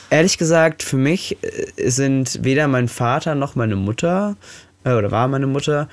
[0.09, 4.35] ehrlich gesagt, für mich äh, sind weder mein Vater noch meine Mutter
[4.83, 5.87] äh, oder war meine Mutter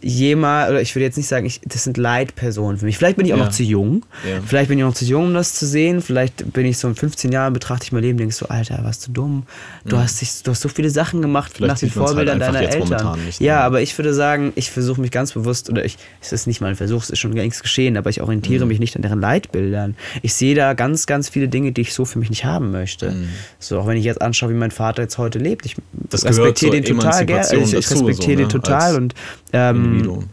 [0.00, 2.96] jemals, oder ich würde jetzt nicht sagen, ich, das sind Leitpersonen für mich.
[2.96, 3.44] Vielleicht bin ich auch Ja.
[3.44, 4.04] noch zu jung.
[4.28, 4.40] Ja.
[4.44, 6.00] Vielleicht bin ich noch zu jung, um das zu sehen.
[6.00, 8.80] Vielleicht bin ich so in 15 Jahren, betrachte ich mein Leben und denke so, Alter,
[8.82, 9.42] warst du dumm.
[9.84, 11.56] Du, hast dich, du hast so viele Sachen gemacht Mhm.
[11.56, 13.24] Vielleicht nach den halt Vorbildern einfach deiner Eltern.
[13.24, 16.46] nicht, ja, aber ich würde sagen, ich versuche mich ganz bewusst, oder ich, es ist
[16.46, 18.68] nicht mal ein Versuch, es ist schon längst geschehen, aber ich orientiere Mhm.
[18.68, 19.96] mich nicht an deren Leitbildern.
[20.22, 23.14] Ich sehe da ganz, ganz viele Dinge, die ich so für mich nicht haben möchte.
[23.58, 25.66] So, auch wenn ich jetzt anschaue, wie mein Vater jetzt heute lebt.
[25.66, 25.82] Ich Mhm.
[26.10, 27.42] Das respektiere den total gerne.
[27.48, 29.14] Emanzipation Ich, ich respektiere so, den ne, total als und
[29.52, 30.24] ähm,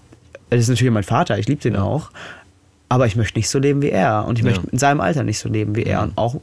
[0.50, 1.84] das ist natürlich mein Vater, ich liebe den Ja.
[1.84, 2.12] auch.
[2.90, 4.24] Aber ich möchte nicht so leben wie er.
[4.26, 4.52] Und ich Ja.
[4.52, 5.92] möchte in seinem Alter nicht so leben wie er.
[5.92, 6.04] Ja.
[6.04, 6.40] Und auch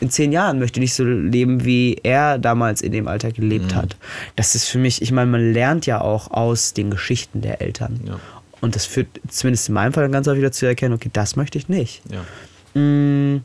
[0.00, 3.72] in zehn Jahren möchte ich nicht so leben, wie er damals in dem Alter gelebt
[3.72, 3.76] Mhm.
[3.76, 3.96] hat.
[4.36, 7.98] Das ist für mich, ich meine, man lernt ja auch aus den Geschichten der Eltern.
[8.06, 8.20] Ja.
[8.60, 11.56] Und das führt zumindest in meinem Fall dann ganz häufig dazu erkennen, okay, das möchte
[11.56, 12.02] ich nicht.
[12.10, 12.80] Ja.
[12.80, 13.42] Mm,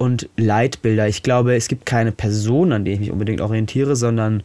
[0.00, 1.08] Und Leitbilder.
[1.08, 4.44] Ich glaube, es gibt keine Person, an die ich mich unbedingt orientiere, sondern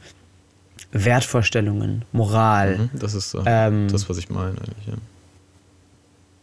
[0.94, 2.78] Wertvorstellungen, Moral.
[2.78, 4.88] Mhm, Das ist äh, Ähm, das, was ich meine eigentlich.
[4.88, 4.94] Ja.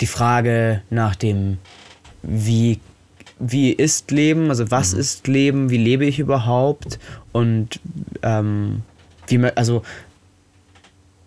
[0.01, 1.59] die Frage nach dem,
[2.23, 2.81] wie,
[3.39, 5.01] wie ist Leben, also was Mhm.
[5.01, 6.99] ist Leben, wie lebe ich überhaupt
[7.33, 7.81] und
[8.23, 8.83] ähm,
[9.29, 9.83] wie, also,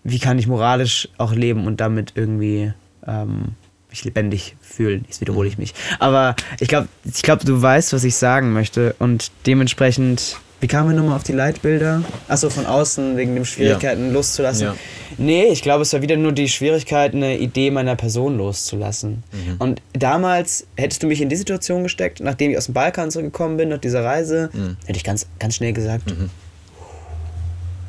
[0.02, 2.72] wie kann ich moralisch auch leben und damit irgendwie
[3.06, 3.54] ähm,
[3.90, 5.04] mich lebendig fühlen.
[5.06, 5.52] Jetzt wiederhole Mhm.
[5.52, 5.74] ich mich.
[5.98, 10.36] Aber ich glaube, ich glaub, du weißt, was ich sagen möchte und dementsprechend.
[10.64, 12.02] Wie kamen wir nochmal auf die Leitbilder?
[12.26, 14.68] Achso, von außen wegen den Schwierigkeiten loszulassen.
[14.68, 14.74] Ja.
[15.18, 19.22] Nee, ich glaube, es war wieder nur die Schwierigkeit, eine Idee meiner Person loszulassen.
[19.30, 19.56] Mhm.
[19.58, 23.58] Und damals hättest du mich in die Situation gesteckt, nachdem ich aus dem Balkan zurückgekommen
[23.58, 24.78] bin, nach dieser Reise, Mhm.
[24.86, 26.04] hätte ich ganz, ganz schnell gesagt,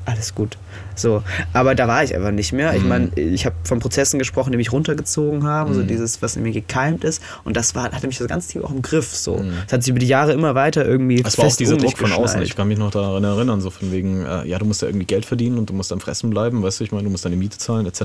[0.03, 0.57] alles gut.
[0.97, 2.73] So, aber da war ich einfach nicht mehr.
[2.73, 2.87] Ich Mhm.
[2.89, 6.53] meine, ich habe von Prozessen gesprochen, die mich runtergezogen haben, so dieses, was in mir
[6.53, 7.21] gekeimt ist.
[7.43, 9.13] Und das war, hatte mich das ganz tief auch im Griff.
[9.13, 11.25] So, es hat sich über die Jahre immer weiter irgendwie Mhm.
[11.25, 12.41] Es war auch dieser Druck von außen.
[12.43, 15.05] Ich kann mich noch daran erinnern, so von wegen, äh, ja, du musst ja irgendwie
[15.05, 17.35] Geld verdienen und du musst am Fressen bleiben, weißt du, ich meine, du musst deine
[17.35, 18.01] Miete zahlen, etc.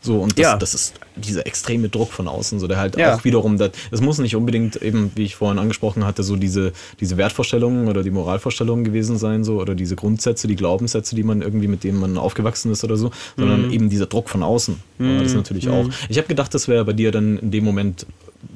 [0.00, 0.56] So, und das, Ja.
[0.56, 3.14] das ist dieser extreme Druck von außen, so der halt Ja.
[3.16, 6.72] auch wiederum, das, es muss nicht unbedingt eben, wie ich vorhin angesprochen hatte, so diese,
[7.00, 11.42] diese Wertvorstellungen oder die Moralvorstellungen gewesen sein, so, oder diese Grundsätze, die Glaubenssätze, die man
[11.42, 13.72] irgendwie, mit denen man aufgewachsen ist oder so, sondern Mhm.
[13.72, 14.76] eben dieser Druck von außen.
[14.98, 15.88] War das natürlich auch.
[16.08, 18.06] Ich habe gedacht, das wäre bei dir dann in dem Moment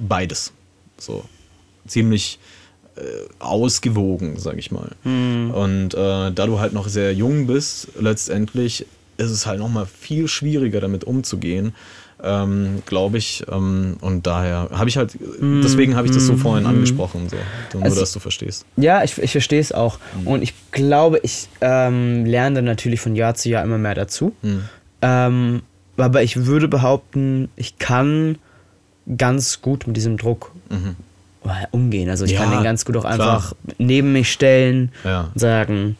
[0.08, 0.52] beides.
[0.98, 1.24] So
[1.86, 2.38] ziemlich
[2.96, 3.00] äh,
[3.40, 4.90] ausgewogen, sag ich mal.
[5.04, 8.86] Und äh, da du halt noch sehr jung bist, letztendlich
[9.16, 11.74] ist es halt nochmal viel schwieriger damit umzugehen,
[12.24, 13.44] ähm, glaube ich.
[13.50, 17.36] Ähm, und daher habe ich halt, deswegen habe ich das so vorhin angesprochen, so,
[17.74, 18.64] nur Also- dass du verstehst.
[18.76, 19.98] Ja, ich, ich verstehe es auch.
[20.20, 20.26] Mhm.
[20.26, 24.32] Und ich glaube, ich ähm, lerne natürlich von Jahr zu Jahr immer mehr dazu.
[24.42, 25.62] Mhm.
[25.96, 28.38] Aber ich würde behaupten, ich kann
[29.18, 32.08] ganz gut mit diesem Druck äh, umgehen.
[32.08, 32.36] Also ich Mhm.
[32.38, 33.12] Ja, kann den ganz gut auch klar.
[33.12, 35.28] einfach neben mich stellen Ja.
[35.34, 35.96] und sagen,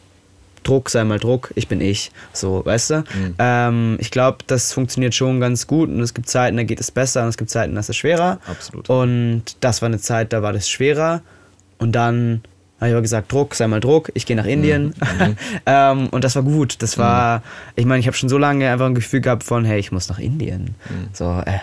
[0.65, 2.11] Druck sei mal Druck, ich bin ich.
[2.33, 2.95] So, weißt du?
[2.97, 3.35] Mhm.
[3.39, 6.91] Ähm, ich glaube, das funktioniert schon ganz gut und es gibt Zeiten, da geht es
[6.91, 8.39] besser und es gibt Zeiten, da ist es schwerer.
[8.47, 8.89] Absolut.
[8.89, 11.21] Und das war eine Zeit, da war das schwerer.
[11.77, 12.41] Und dann
[12.79, 14.93] habe ich aber gesagt, Druck, sei mal Druck, ich gehe nach Indien.
[15.65, 16.81] ähm, und das war gut.
[16.81, 17.43] Das war,
[17.75, 20.09] ich meine, ich habe schon so lange einfach ein Gefühl gehabt von, hey, ich muss
[20.09, 20.75] nach Indien.
[21.13, 21.59] So, äh,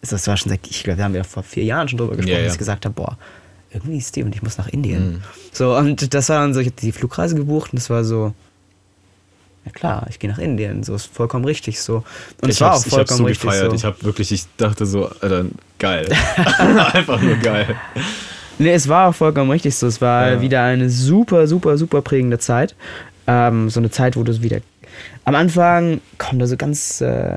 [0.00, 2.32] das war schon seit, ich glaube, da haben wir vor vier Jahren schon drüber gesprochen,
[2.32, 2.44] Ja, ja.
[2.44, 3.18] dass ich gesagt habe, boah,
[3.74, 5.22] irgendwie ist die und ich muss nach Indien.
[5.52, 8.32] So, und das war dann so, ich habe die Flugreise gebucht und das war so,
[9.66, 10.82] ja klar, ich gehe nach Indien.
[10.82, 12.04] So ist vollkommen richtig so.
[12.40, 13.70] Und es ich war hab's, auch ich hab's vollkommen so richtig gefeiert.
[13.70, 13.76] so.
[13.76, 15.46] Ich habe wirklich, ich dachte so, Alter,
[15.78, 16.06] geil.
[16.92, 17.74] Einfach nur geil.
[18.58, 19.86] Nee, es war auch vollkommen richtig so.
[19.86, 20.40] Es war Ja.
[20.40, 22.74] wieder eine super, super, super prägende Zeit.
[23.26, 24.58] Ähm, so eine Zeit, wo du wieder.
[25.24, 27.00] Am Anfang kommt da so ganz.
[27.00, 27.36] Äh,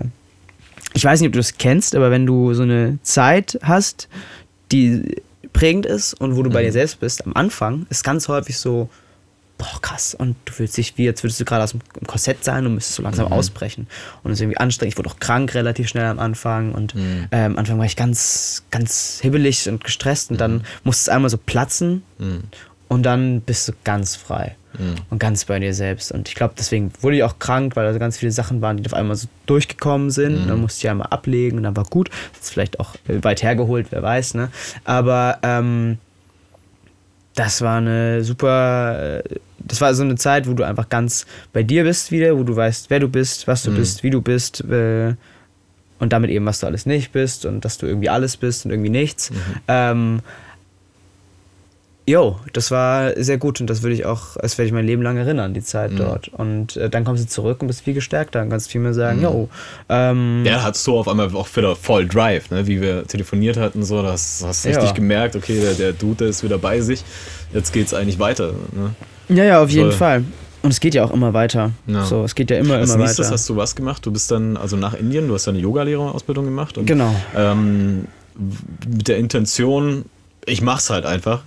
[0.93, 4.09] ich weiß nicht, ob du das kennst, aber wenn du so eine Zeit hast,
[4.71, 5.15] die
[5.57, 8.89] prägend ist und wo du bei dir selbst bist, am Anfang ist ganz häufig so
[9.57, 10.13] boah, krass.
[10.13, 12.97] Und du fühlst dich wie, als würdest du gerade aus dem Korsett sein und müsstest
[12.97, 13.87] so langsam ausbrechen.
[14.23, 14.93] Und es ist irgendwie anstrengend.
[14.93, 16.73] Ich wurde auch krank relativ schnell am Anfang.
[16.73, 16.93] Und
[17.31, 20.29] äh, am Anfang war ich ganz, ganz hibbelig und gestresst.
[20.29, 22.03] Und dann musste es einmal so platzen.
[22.87, 24.55] Und dann bist du ganz frei
[25.09, 26.11] und ganz bei dir selbst.
[26.11, 28.85] Und ich glaube, deswegen wurde ich auch krank, weil da ganz viele Sachen waren, die
[28.85, 30.35] auf einmal so durchgekommen sind.
[30.43, 32.09] Und dann musste ich einmal ablegen und dann war gut.
[32.33, 34.49] Das ist vielleicht auch weit hergeholt, wer weiß, ne?
[34.83, 35.97] Aber ähm,
[37.35, 39.19] das war eine super.
[39.19, 39.23] äh,
[39.59, 42.55] Das war so eine Zeit, wo du einfach ganz bei dir bist wieder, wo du
[42.55, 44.61] weißt, wer du bist, was du bist, wie du bist.
[44.61, 45.15] Äh,
[45.99, 48.71] und damit eben, was du alles nicht bist und dass du irgendwie alles bist und
[48.71, 49.31] irgendwie nichts.
[49.67, 50.19] Ähm,
[52.09, 55.01] Jo, das war sehr gut und das würde ich auch, das werde ich mein Leben
[55.01, 56.29] lang erinnern, die Zeit dort.
[56.29, 59.21] Und äh, dann kommst du zurück und bist viel gestärkter und kannst viel mehr sagen,
[59.21, 59.49] jo,
[59.89, 62.65] ähm, Ja, hattest du auf einmal auch wieder voll Drive, ne?
[62.65, 66.27] wie wir telefoniert hatten, so, das hast du richtig gemerkt, okay, der, der Dude der
[66.29, 67.03] ist wieder bei sich,
[67.53, 68.53] jetzt geht's eigentlich weiter.
[68.71, 69.35] Ne?
[69.35, 69.91] ja, ja, auf jeden.
[69.91, 70.23] Fall.
[70.63, 71.71] Und es geht ja auch immer weiter.
[71.87, 72.05] Ja.
[72.05, 73.33] So, es geht ja immer, Als immer nächstes weiter.
[73.33, 74.05] hast du was gemacht?
[74.05, 77.13] Du bist dann also nach Indien, du hast deine Yogalehrerausbildung gemacht und Genau.
[77.35, 78.05] ähm,
[78.87, 80.05] mit der Intention,
[80.45, 81.43] ich mach's halt einfach.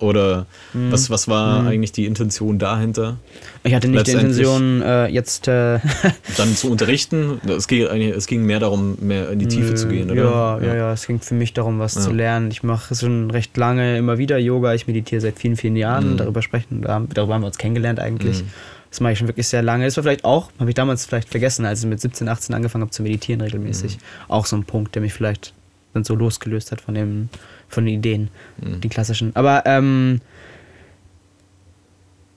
[0.00, 0.92] Oder Mhm.
[0.92, 3.16] was, was war eigentlich die Intention dahinter?
[3.64, 5.80] Ich hatte nicht die Intention, äh, jetzt äh,
[6.36, 7.40] Dann zu unterrichten?
[7.48, 10.22] Es ging, eigentlich- es ging mehr darum, mehr in die Tiefe zu gehen, oder?
[10.22, 12.02] Ja, ja, ja, es ging für mich darum, was Ja.
[12.02, 12.50] zu lernen.
[12.52, 14.72] Ich mache schon recht lange immer wieder Yoga.
[14.74, 16.12] Ich meditiere seit vielen, vielen Jahren.
[16.12, 16.16] Mhm.
[16.18, 18.44] Darüber sprechen, da- darüber haben wir uns kennengelernt eigentlich.
[18.90, 19.84] Das mache ich schon wirklich sehr lange.
[19.84, 22.82] Das war vielleicht auch, habe ich damals vielleicht vergessen, als ich mit 17, 18 angefangen
[22.82, 23.96] habe zu meditieren regelmäßig.
[23.96, 24.00] Mhm.
[24.28, 25.52] Auch so ein Punkt, der mich vielleicht
[25.92, 27.28] dann so losgelöst hat von, dem,
[27.68, 28.28] von den Ideen,
[28.60, 28.80] Mhm.
[28.80, 29.34] die klassischen.
[29.36, 30.20] Aber ähm,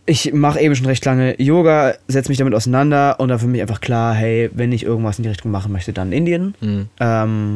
[0.05, 3.61] ich mache eben schon recht lange Yoga, setze mich damit auseinander und dann für mich
[3.61, 6.55] einfach klar, hey, wenn ich irgendwas in die Richtung machen möchte, dann Indien.
[6.59, 6.89] Mhm.
[6.99, 7.55] Ähm,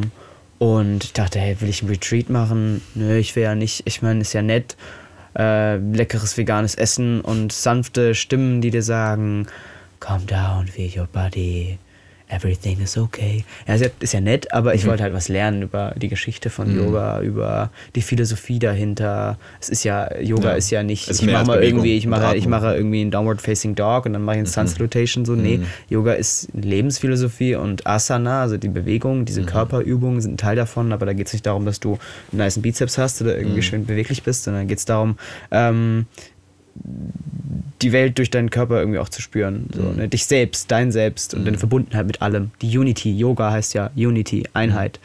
[0.58, 2.80] und ich dachte, hey, will ich einen Retreat machen?
[2.94, 3.82] Nö, ich will ja nicht.
[3.84, 4.76] Ich meine, ist ja nett.
[5.38, 9.46] Äh, leckeres veganes Essen und sanfte Stimmen, die dir sagen,
[10.00, 11.78] calm down, feel your body.
[12.28, 13.44] Everything is okay.
[13.68, 16.50] Ja, ist ja, ist ja nett, aber ich wollte halt was lernen über die Geschichte
[16.50, 19.38] von Yoga, über die Philosophie dahinter.
[19.60, 20.54] Es ist ja, Yoga Ja.
[20.56, 23.12] ist ja nicht, ist ich mehr mache mal irgendwie, ich mache, ich mache irgendwie einen
[23.12, 25.24] Downward Facing Dog und dann mache ich einen Sun Salutation.
[25.24, 25.66] So, nee, Mhm.
[25.88, 29.46] Yoga ist Lebensphilosophie und Asana, also die Bewegung, diese Mhm.
[29.46, 31.92] Körperübungen sind ein Teil davon, aber da geht es nicht darum, dass du
[32.32, 33.40] einen nice Bizeps hast oder Mhm.
[33.40, 35.16] irgendwie schön beweglich bist, sondern geht es darum,
[35.52, 36.06] ähm,
[37.82, 39.68] die Welt durch deinen Körper irgendwie auch zu spüren.
[39.74, 39.96] So, Mhm.
[39.96, 40.08] ne?
[40.08, 42.50] Dich selbst, dein Selbst und deine Verbundenheit mit allem.
[42.62, 44.98] Die Unity, Yoga heißt ja Unity, Einheit,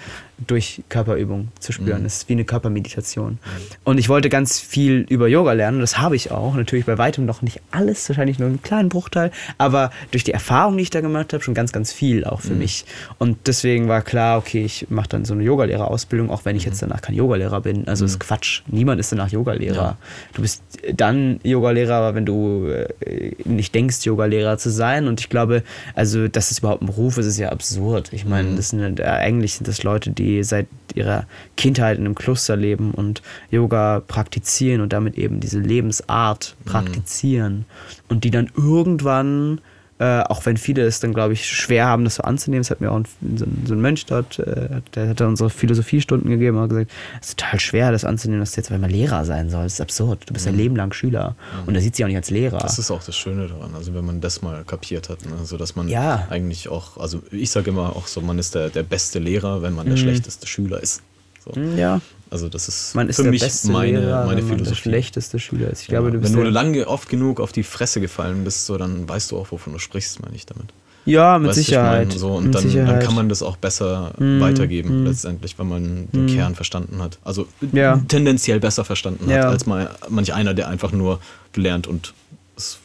[0.48, 2.04] durch Körperübung zu spüren.
[2.04, 3.39] Das ist wie eine Körpermeditation.
[3.84, 6.56] Und ich wollte ganz viel über Yoga lernen, das habe ich auch.
[6.56, 10.78] Natürlich bei weitem noch nicht alles, wahrscheinlich nur einen kleinen Bruchteil, aber durch die Erfahrung,
[10.78, 12.86] die ich da gemacht habe, schon ganz, ganz viel auch für mich.
[13.18, 16.82] Und deswegen war klar, okay, ich mache dann so eine Yogalehrerausbildung, auch wenn ich jetzt
[16.82, 17.88] danach kein Yogalehrer bin.
[17.88, 18.62] Also ist Quatsch.
[18.68, 19.76] Niemand ist danach Yogalehrer.
[19.76, 19.98] Ja.
[20.34, 20.64] Du bist
[20.96, 25.08] dann Yogalehrer, wenn du äh, nicht denkst, Yogalehrer zu sein.
[25.08, 25.64] Und ich glaube,
[25.96, 28.12] also, dass es überhaupt ein Beruf ist, ist ja absurd.
[28.14, 31.25] Ich meine, das sind äh, eigentlich sind das Leute, die seit ihrer
[31.57, 37.65] Kindheit in einem Kloster leben und Yoga praktizieren und damit eben diese Lebensart praktizieren
[38.09, 39.61] und die dann irgendwann
[40.02, 42.62] äh, auch wenn viele es dann, glaube ich, schwer haben, das so anzunehmen.
[42.62, 43.06] Es hat mir auch ein,
[43.38, 46.70] so, ein, so ein Mönch dort, äh, der hat dann unsere Philosophiestunden gegeben und hat
[46.72, 46.91] gesagt,
[47.22, 49.66] es ist total schwer, das anzunehmen, dass du jetzt einmal Lehrer sein sollst.
[49.66, 50.24] Das ist absurd.
[50.28, 51.36] Du bist dein Leben lang Schüler.
[51.68, 52.58] Und er sieht sich auch nicht als Lehrer.
[52.58, 55.34] Das ist auch das Schöne daran, also wenn man das mal kapiert hat, ne?
[55.43, 56.26] so dass man Ja.
[56.32, 59.74] eigentlich auch, also ich sage immer auch so, man ist der, der beste Lehrer, wenn
[59.76, 61.04] man der schlechteste Schüler ist.
[61.45, 61.60] So.
[61.78, 64.75] ja, Also das ist man ist für mich meine, Lehrer, meine man der Philosophie.
[64.82, 65.82] schlechteste Schüler ist.
[65.84, 68.65] Ich Ja, glaube, du bist wenn du lange oft genug auf die Fresse gefallen bist,
[68.65, 70.67] so, dann weißt du auch, wovon du sprichst, meine ich damit.
[71.03, 72.07] Ja, mit Weißt du, ich Sicherheit.
[72.07, 73.01] meine, so, und dann, dann Sicherheit.
[73.01, 77.17] Mhm, kann man das auch besser weitergeben, letztendlich, wenn man den Kern verstanden hat.
[77.23, 77.99] Also Ja.
[78.07, 79.49] tendenziell besser verstanden hat, Ja.
[79.49, 81.19] als mal manch einer, der einfach nur
[81.53, 82.13] gelernt und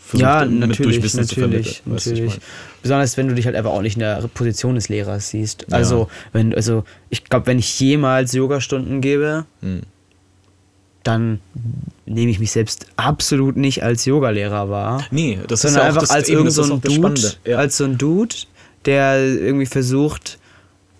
[0.07, 1.97] versucht ja, natürlich, durch Wissen zu natürlich, vermitteln.
[1.97, 2.41] ich natürlich.
[2.83, 5.73] Besonders wenn du dich halt einfach auch nicht in der Position des Lehrers siehst.
[5.73, 9.83] Also, wenn, also ich glaube, wenn ich jemals Yogastunden gebe, Hm.
[11.03, 11.41] dann
[12.05, 15.05] nehme ich mich selbst absolut nicht als Yogalehrer wahr.
[15.11, 17.33] Nee, das sondern ist ja auch einfach das, als irgend so ein Dude.
[17.45, 17.59] Ja.
[17.59, 18.35] als so ein Dude,
[18.85, 20.39] der irgendwie versucht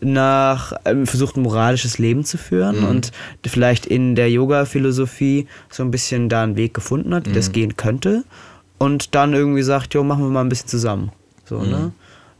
[0.01, 2.89] nach ähm, versucht ein moralisches Leben zu führen Mhm.
[2.89, 3.13] und
[3.47, 7.35] vielleicht in der Yoga Philosophie so ein bisschen da einen Weg gefunden hat, wie Mhm.
[7.35, 8.25] das gehen könnte
[8.79, 11.13] und dann irgendwie sagt, jo, machen wir mal ein bisschen zusammen.
[11.45, 11.71] So, Mhm.
[11.71, 11.93] ne?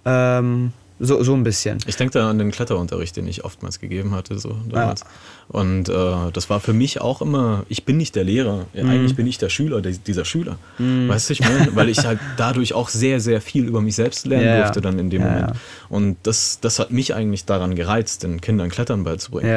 [0.05, 1.77] Ähm, so, so ein bisschen.
[1.87, 5.05] Ich denke da an den Kletterunterricht, den ich oftmals gegeben hatte, so damals.
[5.49, 8.91] Und äh, das war für mich auch immer, ich bin nicht der Lehrer, ja, Mhm.
[8.91, 10.57] eigentlich bin ich der Schüler, der, dieser Schüler.
[10.79, 14.27] Weißt du, ich meine, weil ich halt dadurch auch sehr, sehr viel über mich selbst
[14.27, 14.63] lernen Ja, ja.
[14.63, 15.51] durfte dann in dem Ja, Moment.
[15.51, 15.57] ja.
[15.91, 19.51] Und das, das hat mich eigentlich daran gereizt, den Kindern Klettern beizubringen.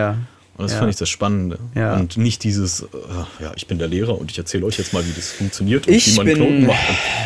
[0.60, 0.80] Und das Ja.
[0.80, 1.58] fand ich das Spannende.
[1.74, 1.96] Ja.
[1.96, 2.86] Und nicht dieses, äh,
[3.42, 5.94] ja, ich bin der Lehrer und ich erzähle euch jetzt mal, wie das funktioniert und
[5.94, 6.78] wie Ich man Knoten bin, macht.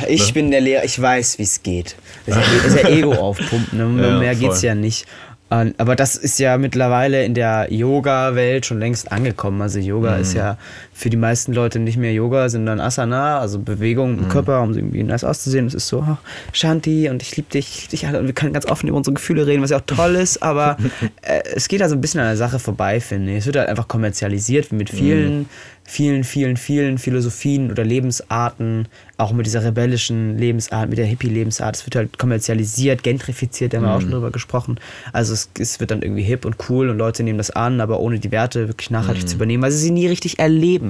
[0.04, 0.34] Und, ich ne?
[0.34, 1.96] bin der Lehrer, ich weiß, wie es geht.
[2.28, 4.04] Das ist ja, Ego aufpumpen, ne?
[4.04, 4.50] Ja, mehr voll.
[4.50, 5.06] geht's ja nicht.
[5.50, 9.62] Und- Aber das ist ja mittlerweile in der Yoga-Welt schon längst angekommen.
[9.64, 10.22] Also Yoga Mhm.
[10.22, 10.58] ist ja
[10.94, 14.20] für die meisten Leute nicht mehr Yoga, sondern Asana, also Bewegung Mhm.
[14.24, 15.66] im Körper, um irgendwie nice auszusehen.
[15.68, 16.18] Es ist so, oh,
[16.52, 18.98] Shanti und ich liebe dich, ich lieb dich alle und wir können ganz offen über
[18.98, 20.78] unsere Gefühle reden, was ja auch toll ist, aber
[21.22, 23.39] äh, es geht also ein bisschen an der Sache vorbei, finde ich.
[23.39, 25.48] Es wird halt einfach kommerzialisiert, wie mit vielen,
[25.86, 28.88] vielen, vielen, vielen Philosophien oder Lebensarten,
[29.18, 31.76] auch mit dieser rebellischen Lebensart, mit der Hippie-Lebensart.
[31.76, 34.80] Es wird halt kommerzialisiert, gentrifiziert, da haben wir auch schon drüber gesprochen.
[35.12, 38.00] Also es, es wird dann irgendwie hip und cool und Leute nehmen das an, aber
[38.00, 40.83] ohne die Werte wirklich nachhaltig zu übernehmen, weil sie sie nie richtig erleben.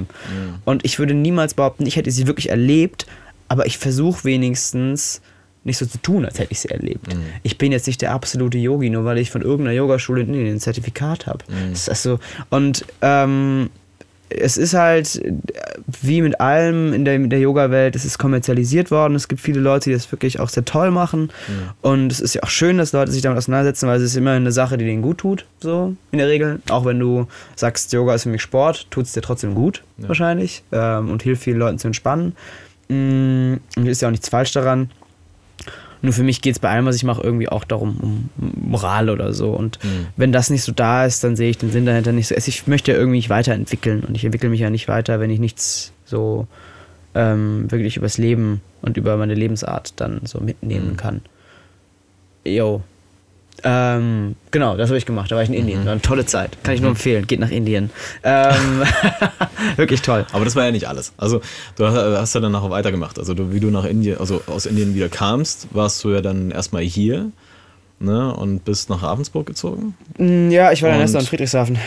[0.64, 3.06] Und ich würde niemals behaupten, ich hätte sie wirklich erlebt,
[3.48, 5.20] aber ich versuche wenigstens
[5.64, 7.06] nicht so zu tun, als hätte ich sie erlebt.
[7.42, 11.26] Ich bin jetzt nicht der absolute Yogi, nur weil ich von irgendeiner Yogaschule ein Zertifikat
[11.26, 11.44] habe.
[11.70, 12.18] Das ist also,
[12.50, 13.70] und ähm,
[14.38, 15.32] es ist halt äh,
[16.02, 19.14] wie mit allem in der, der Yoga-Welt, es ist kommerzialisiert worden.
[19.14, 21.30] Es gibt viele Leute, die das wirklich auch sehr toll machen.
[21.82, 24.32] Und es ist ja auch schön, dass Leute sich damit auseinandersetzen, weil es ist immer
[24.32, 26.60] eine Sache, die denen gut tut, so in der Regel.
[26.68, 27.26] Auch wenn du
[27.56, 30.62] sagst, Yoga ist für mich Sport, tut es dir trotzdem gut, wahrscheinlich.
[30.72, 32.34] Ähm, und hilft vielen Leuten zu entspannen.
[32.88, 34.90] Und ist ja auch nichts falsch daran.
[36.04, 39.08] Nur für mich geht es bei allem, was ich mache, irgendwie auch darum, um Moral
[39.08, 39.52] oder so.
[39.52, 39.78] Und
[40.16, 42.34] wenn das nicht so da ist, dann sehe ich den Sinn dahinter nicht so.
[42.34, 45.40] Ich möchte ja irgendwie mich weiterentwickeln und ich entwickle mich ja nicht weiter, wenn ich
[45.40, 46.46] nichts so
[47.14, 51.22] ähm, wirklich übers Leben und über meine Lebensart dann so mitnehmen kann.
[52.44, 52.82] Jo.
[53.64, 55.30] Ähm, genau, das habe ich gemacht.
[55.30, 55.84] Da war ich in Indien.
[55.84, 56.58] War eine tolle Zeit.
[56.62, 57.26] Kann ich nur empfehlen.
[57.26, 57.90] Geht nach Indien.
[58.22, 58.82] Ähm,
[59.76, 60.26] wirklich toll.
[60.32, 61.12] Aber das war ja nicht alles.
[61.16, 61.40] Also
[61.76, 63.18] du hast, ja dann nachher weitergemacht.
[63.18, 66.50] Also du, wie du nach Indien, also aus Indien wieder kamst, warst du ja dann
[66.50, 67.30] erstmal hier
[68.00, 69.94] ne, und bist nach Ravensburg gezogen.
[70.18, 71.78] Mm, Ja, ich war dann Und- erst noch in Friedrichshafen.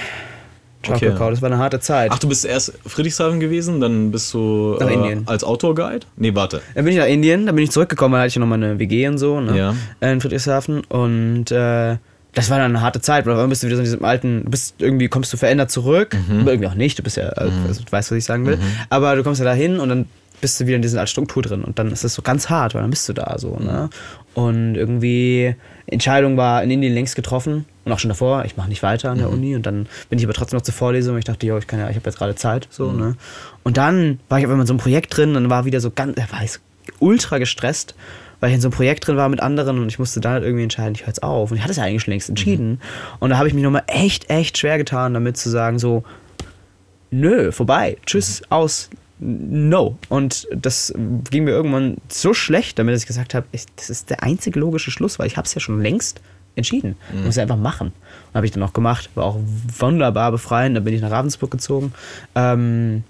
[0.90, 1.14] Okay.
[1.18, 2.12] Das war eine harte Zeit.
[2.14, 5.24] Ach, du bist erst Friedrichshafen gewesen, dann bist du Nach äh, Indien.
[5.26, 6.06] als Outdoor-Guide?
[6.16, 6.62] Nee, warte.
[6.76, 8.80] Dann bin ich nach Indien, dann bin ich zurückgekommen, da hatte ich ja noch meine
[8.80, 9.58] WG und so, ne?
[9.58, 9.76] Ja.
[10.00, 10.84] Äh, In Friedrichshafen.
[10.86, 11.98] Und äh,
[12.34, 14.46] das war dann eine harte Zeit, weil einmal bist du wieder so in diesem alten,
[14.48, 17.82] bist irgendwie kommst du verändert zurück, aber irgendwie auch nicht, du bist ja, also, also,
[17.84, 18.60] du weißt, was ich sagen will.
[18.90, 20.06] Aber du kommst ja dahin und dann
[20.40, 22.76] bist du wieder in dieser alten Struktur drin und dann ist das so ganz hart,
[22.76, 23.90] weil dann bist du da so, ne?
[24.36, 25.56] Und irgendwie,
[25.88, 29.18] Entscheidung war in Indien längst getroffen und auch schon davor, ich mache nicht weiter an
[29.18, 29.56] der Uni.
[29.56, 31.14] Und dann bin ich aber trotzdem noch zur Vorlesung.
[31.14, 33.16] Und ich dachte, jo, ich kann ja, ich habe jetzt gerade Zeit, so, ne?
[33.64, 35.30] Und dann war ich einmal in so einem Projekt drin.
[35.30, 36.60] Und dann war wieder so ganz, er war ich
[37.00, 37.96] ultra gestresst,
[38.42, 39.80] weil ich in so einem Projekt drin war mit anderen.
[39.80, 41.50] Und ich musste dann halt irgendwie entscheiden, ich höre jetzt auf.
[41.50, 42.82] Und ich hatte es ja eigentlich schon längst entschieden.
[43.20, 46.04] Und da habe ich mich nochmal echt, echt schwer getan, damit zu sagen, so,
[47.10, 49.98] nö, vorbei, tschüss, aus, no.
[50.10, 50.94] Und das
[51.32, 54.92] ging mir irgendwann so schlecht, damit ich gesagt habe, ich, das ist der einzige logische
[54.92, 56.20] Schluss, weil ich habe es ja schon längst
[56.58, 56.96] entschieden.
[57.16, 57.88] Ich muss ja einfach machen.
[57.88, 59.38] Und habe ich dann auch gemacht, war auch
[59.80, 60.76] wunderbar befreiend.
[60.76, 61.94] Dann bin ich nach Ravensburg gezogen.
[62.36, 63.04] Ähm,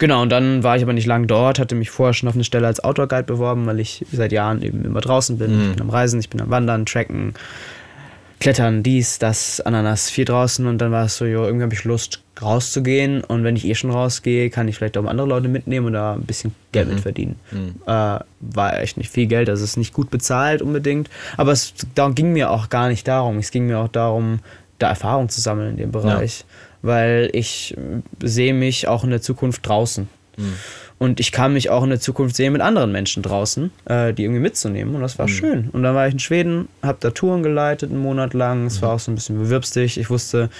[0.00, 2.44] Genau, und dann war ich aber nicht lang dort, hatte mich vorher schon auf eine
[2.44, 5.50] Stelle als Outdoor-Guide beworben, weil ich seit Jahren eben immer draußen bin.
[5.60, 7.34] Ich bin am Reisen, ich bin am Wandern, Tracken,
[8.40, 10.66] Klettern, dies, das, Ananas, viel draußen.
[10.66, 13.24] Und dann war es so, jo, irgendwie habe ich Lust, rauszugehen.
[13.24, 16.14] Und wenn ich eh schon rausgehe, kann ich vielleicht auch andere Leute mitnehmen und da
[16.14, 17.36] ein bisschen Geld mit verdienen.
[17.86, 21.10] Äh, war echt nicht viel Geld, also es ist nicht gut bezahlt unbedingt.
[21.36, 23.38] Aber es darum ging mir auch gar nicht darum.
[23.38, 24.38] Es ging mir auch darum,
[24.78, 26.44] da Erfahrung zu sammeln in dem Bereich.
[26.82, 27.76] Weil ich
[28.22, 30.08] sehe mich auch in der Zukunft draußen.
[30.98, 34.24] Und ich kann mich auch in der Zukunft sehen mit anderen Menschen draußen, äh, die
[34.24, 34.96] irgendwie mitzunehmen.
[34.96, 35.70] Und das war schön.
[35.70, 38.66] Und dann war ich in Schweden, habe da Touren geleitet, einen Monat lang.
[38.66, 39.98] Es war auch so ein bisschen bewirbst dich.
[39.98, 40.50] Ich wusste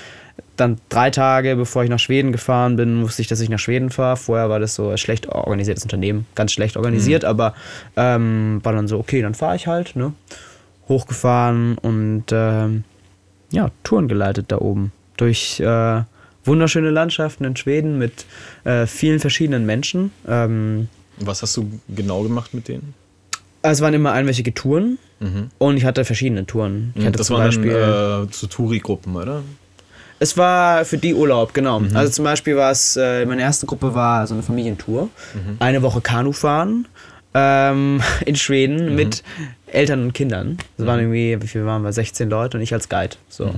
[0.57, 3.91] dann drei Tage, bevor ich nach Schweden gefahren bin, wusste ich, dass ich nach Schweden
[3.91, 4.16] fahre.
[4.16, 7.55] Vorher war das so ein schlecht organisiertes Unternehmen, ganz schlecht organisiert, aber
[7.97, 10.12] ähm, war dann so, okay, dann fahre ich halt, ne?
[10.89, 12.84] Hochgefahren und ähm,
[13.51, 14.93] ja, Touren geleitet da oben.
[15.16, 16.03] Durch äh,
[16.49, 18.24] wunderschöne Landschaften in Schweden mit
[18.64, 20.11] äh, vielen verschiedenen Menschen.
[20.26, 20.88] Ähm,
[21.20, 22.94] Was hast du genau gemacht mit denen?
[23.62, 24.99] es waren immer einwöchige Touren
[25.59, 26.92] und ich hatte verschiedene Touren.
[26.94, 27.18] Ich hatte Mhm.
[27.18, 27.72] das zum waren Beispiel.
[27.72, 29.42] dann äh, zu Touri-Gruppen, oder?
[30.20, 31.82] Es war für die Urlaub, genau.
[31.94, 35.09] Also zum Beispiel war es, äh, meine erste Gruppe war so eine Familientour.
[35.59, 36.86] Eine Woche Kanu fahren
[37.34, 39.22] ähm, in Schweden mit
[39.66, 40.57] Eltern und Kindern.
[40.76, 41.92] Das waren irgendwie, wie viel waren wir?
[41.92, 43.16] 16 Leute und ich als Guide.
[43.28, 43.55] So.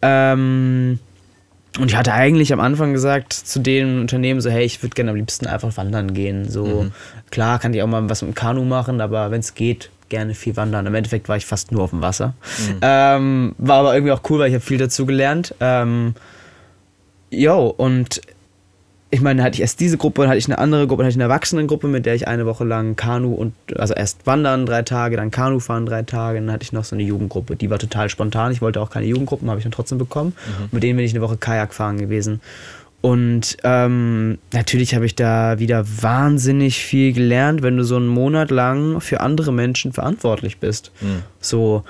[0.00, 0.98] Ähm,
[1.78, 5.10] und ich hatte eigentlich am Anfang gesagt zu dem Unternehmen so, hey, ich würde gerne
[5.10, 6.48] am liebsten einfach wandern gehen.
[6.48, 6.86] So,
[7.30, 10.34] klar kann ich auch mal was mit dem Kanu machen, aber wenn es geht, gerne
[10.34, 10.86] viel wandern.
[10.86, 12.34] Im Endeffekt war ich fast nur auf dem Wasser.
[12.82, 15.54] Ähm, war aber irgendwie auch cool, weil ich habe viel dazu gelernt.
[15.60, 16.14] Ähm,
[17.30, 18.20] Jo, und
[19.14, 21.16] ich meine, hatte ich erst diese Gruppe, dann hatte ich eine andere Gruppe, dann hatte
[21.18, 24.82] ich eine Erwachsenengruppe, mit der ich eine Woche lang Kanu und, also erst wandern drei
[24.82, 27.78] Tage, dann Kanu fahren drei Tage, dann hatte ich noch so eine Jugendgruppe, die war
[27.78, 28.52] total spontan.
[28.52, 30.34] Ich wollte auch keine Jugendgruppen, habe ich dann trotzdem bekommen.
[30.46, 30.68] Mhm.
[30.72, 32.40] Mit denen bin ich eine Woche Kajak fahren gewesen.
[33.00, 38.50] Und ähm, natürlich habe ich da wieder wahnsinnig viel gelernt, wenn du so einen Monat
[38.50, 40.90] lang für andere Menschen verantwortlich bist.
[41.02, 41.22] Mhm.
[41.38, 41.84] So,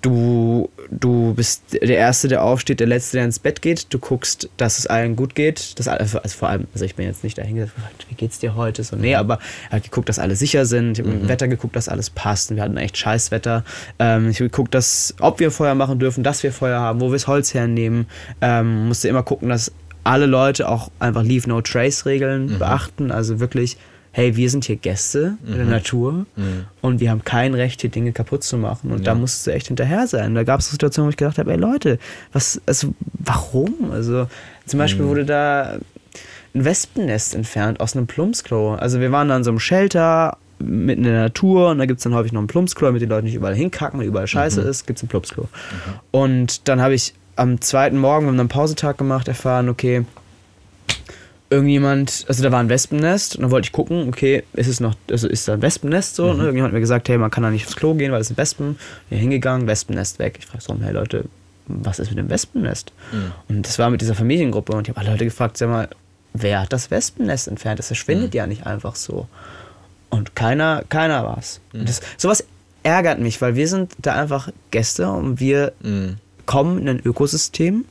[0.00, 3.92] du, du bist der Erste, der aufsteht, der Letzte, der ins Bett geht.
[3.92, 5.78] Du guckst, dass es allen gut geht.
[5.78, 8.84] Dass, also vor allem, also ich bin jetzt nicht dahin gesagt, wie geht's dir heute?
[8.84, 10.98] So, nee, aber ich habe geguckt, dass alle sicher sind.
[10.98, 11.22] Ich habe mhm.
[11.22, 12.50] im Wetter geguckt, dass alles passt.
[12.50, 13.64] Und wir hatten echt scheiß Wetter.
[13.98, 17.06] Ähm, ich habe geguckt, dass, ob wir Feuer machen dürfen, dass wir Feuer haben, wo
[17.06, 18.06] wir das Holz hernehmen.
[18.40, 19.72] Ähm, musste immer gucken, dass
[20.04, 22.58] alle Leute auch einfach Leave No Trace Regeln mhm.
[22.58, 23.10] beachten.
[23.10, 23.76] Also wirklich
[24.12, 25.48] hey, wir sind hier Gäste mhm.
[25.48, 25.70] in der mhm.
[25.70, 26.64] Natur mhm.
[26.80, 28.90] und wir haben kein Recht, hier Dinge kaputt zu machen.
[28.90, 29.04] Und ja.
[29.06, 30.34] da musst du echt hinterher sein.
[30.34, 31.98] Da gab es Situationen, wo ich gedacht habe, ey Leute,
[32.32, 33.90] was, also warum?
[33.92, 34.26] Also
[34.66, 35.08] zum Beispiel mhm.
[35.08, 35.78] wurde da
[36.54, 38.74] ein Wespennest entfernt aus einem Plumpsklo.
[38.74, 41.98] Also wir waren da in so einem Shelter mitten in der Natur und da gibt
[41.98, 44.62] es dann häufig noch ein Plumpsklo, damit die Leute nicht überall hinkacken, weil überall Scheiße
[44.62, 44.68] mhm.
[44.68, 45.44] ist, gibt es ein Plumpsklo.
[45.44, 45.92] Mhm.
[46.10, 50.04] Und dann habe ich am zweiten Morgen, wir haben einen Pausetag gemacht, erfahren, okay,
[51.50, 54.94] irgendjemand, also da war ein Wespennest und dann wollte ich gucken, okay, ist es noch,
[55.10, 56.26] also ist da ein Wespennest so?
[56.26, 56.32] Ne?
[56.32, 56.38] Mhm.
[56.38, 56.44] Ne?
[56.44, 58.36] Irgendjemand hat mir gesagt, hey, man kann da nicht aufs Klo gehen, weil es sind
[58.36, 58.78] Wespen.
[59.08, 60.36] Hier hingegangen, Wespennest weg.
[60.38, 61.24] Ich frage so, hey Leute,
[61.66, 62.92] was ist mit dem Wespennest?
[63.12, 63.32] Mhm.
[63.48, 65.88] Und das war mit dieser Familiengruppe und ich habe alle Leute gefragt, sag mal,
[66.34, 67.78] wer hat das Wespennest entfernt?
[67.78, 68.38] Das verschwindet mhm.
[68.38, 69.26] ja nicht einfach so.
[70.10, 71.60] Und keiner, keiner war es.
[71.72, 71.86] Mhm.
[72.16, 72.44] sowas
[72.82, 76.16] ärgert mich, weil wir sind da einfach Gäste und wir mhm.
[76.46, 77.84] kommen in ein Ökosystem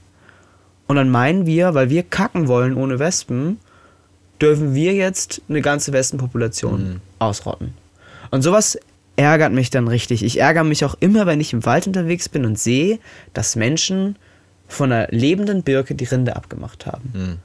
[0.88, 3.60] und dann meinen wir, weil wir kacken wollen ohne Wespen,
[4.42, 7.02] dürfen wir jetzt eine ganze Wespenpopulation mhm.
[7.20, 7.74] ausrotten.
[8.32, 8.78] Und sowas
[9.16, 10.24] ärgert mich dann richtig.
[10.24, 13.00] Ich ärgere mich auch immer, wenn ich im Wald unterwegs bin und sehe,
[13.34, 14.16] dass Menschen
[14.68, 17.12] von einer lebenden Birke die Rinde abgemacht haben.
[17.14, 17.38] Mhm.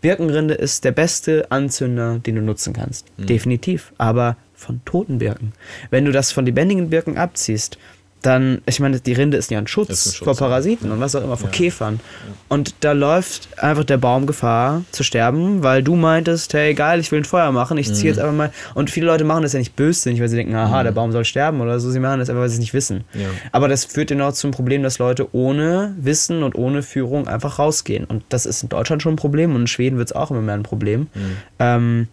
[0.00, 3.06] Birkenrinde ist der beste Anzünder, den du nutzen kannst.
[3.18, 3.26] Mhm.
[3.26, 3.92] Definitiv.
[3.98, 5.52] Aber von toten Birken.
[5.90, 7.78] Wenn du das von lebendigen Birken abziehst,
[8.22, 10.94] dann, ich meine, die Rinde ist ja ein Schutz, ein Schutz vor Parasiten ja.
[10.94, 11.56] und was auch immer, vor ja.
[11.56, 12.00] Käfern.
[12.02, 12.34] Ja.
[12.48, 17.12] Und da läuft einfach der Baum Gefahr zu sterben, weil du meintest, hey, geil, ich
[17.12, 18.08] will ein Feuer machen, ich ziehe mhm.
[18.08, 18.52] jetzt einfach mal.
[18.74, 20.84] Und viele Leute machen das ja nicht bössinnig, weil sie denken, aha, mhm.
[20.84, 21.90] der Baum soll sterben oder so.
[21.90, 23.04] Sie machen das einfach, weil sie es nicht wissen.
[23.52, 28.04] Aber das führt genau zum Problem, dass Leute ohne Wissen und ohne Führung einfach rausgehen.
[28.04, 30.42] Und das ist in Deutschland schon ein Problem und in Schweden wird es auch immer
[30.42, 31.02] mehr ein Problem.
[31.14, 31.36] Mhm.
[31.58, 32.08] Ähm,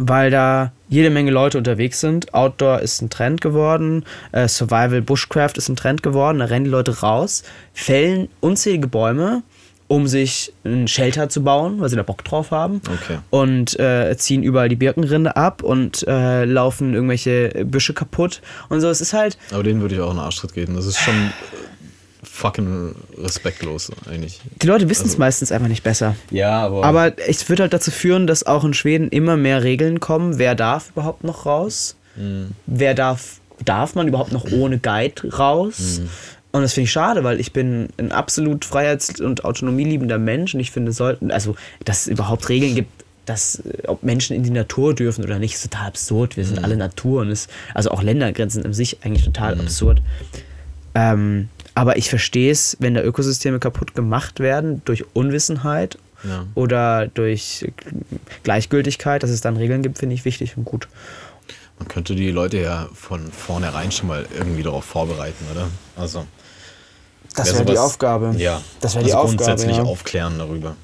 [0.00, 2.32] weil da jede Menge Leute unterwegs sind.
[2.34, 6.38] Outdoor ist ein Trend geworden, äh, Survival Bushcraft ist ein Trend geworden.
[6.38, 7.42] Da rennen die Leute raus,
[7.74, 9.42] fällen unzählige Bäume,
[9.88, 12.80] um sich ein Shelter zu bauen, weil sie da Bock drauf haben.
[12.86, 13.18] Okay.
[13.28, 18.88] Und äh, ziehen überall die Birkenrinde ab und äh, laufen irgendwelche Büsche kaputt und so.
[18.88, 19.36] Es ist halt.
[19.52, 20.76] Aber denen würde ich auch einen Arschtritt geben.
[20.76, 21.32] Das ist schon
[22.40, 24.40] fucking respektlos eigentlich.
[24.62, 26.16] Die Leute wissen es also, meistens einfach nicht besser.
[26.30, 26.84] Ja, aber.
[26.84, 30.38] Aber es wird halt dazu führen, dass auch in Schweden immer mehr Regeln kommen.
[30.38, 31.96] Wer darf überhaupt noch raus?
[32.16, 32.52] Mhm.
[32.66, 36.00] Wer darf, darf man überhaupt noch ohne Guide raus?
[36.00, 36.08] Mhm.
[36.52, 40.60] Und das finde ich schade, weil ich bin ein absolut freiheits- und autonomieliebender Mensch und
[40.60, 42.90] ich finde, sollten, also, dass es überhaupt Regeln gibt,
[43.26, 46.36] dass, ob Menschen in die Natur dürfen oder nicht, ist total absurd.
[46.36, 46.64] Wir sind mhm.
[46.64, 49.60] alle Natur und ist, also auch Ländergrenzen in sich eigentlich total mhm.
[49.60, 50.02] absurd.
[50.96, 51.48] Ähm,
[51.80, 56.44] aber ich verstehe es, wenn da Ökosysteme kaputt gemacht werden durch Unwissenheit ja.
[56.54, 57.72] oder durch
[58.42, 60.88] Gleichgültigkeit, dass es dann Regeln gibt, finde ich wichtig und gut.
[61.78, 65.68] Man könnte die Leute ja von vornherein schon mal irgendwie darauf vorbereiten, oder?
[65.96, 66.26] Also.
[67.34, 68.34] Das wäre die Aufgabe.
[68.36, 68.60] Ja.
[68.82, 69.36] Das wäre also die Aufgabe.
[69.36, 69.82] Grundsätzlich ja.
[69.82, 70.76] aufklären darüber.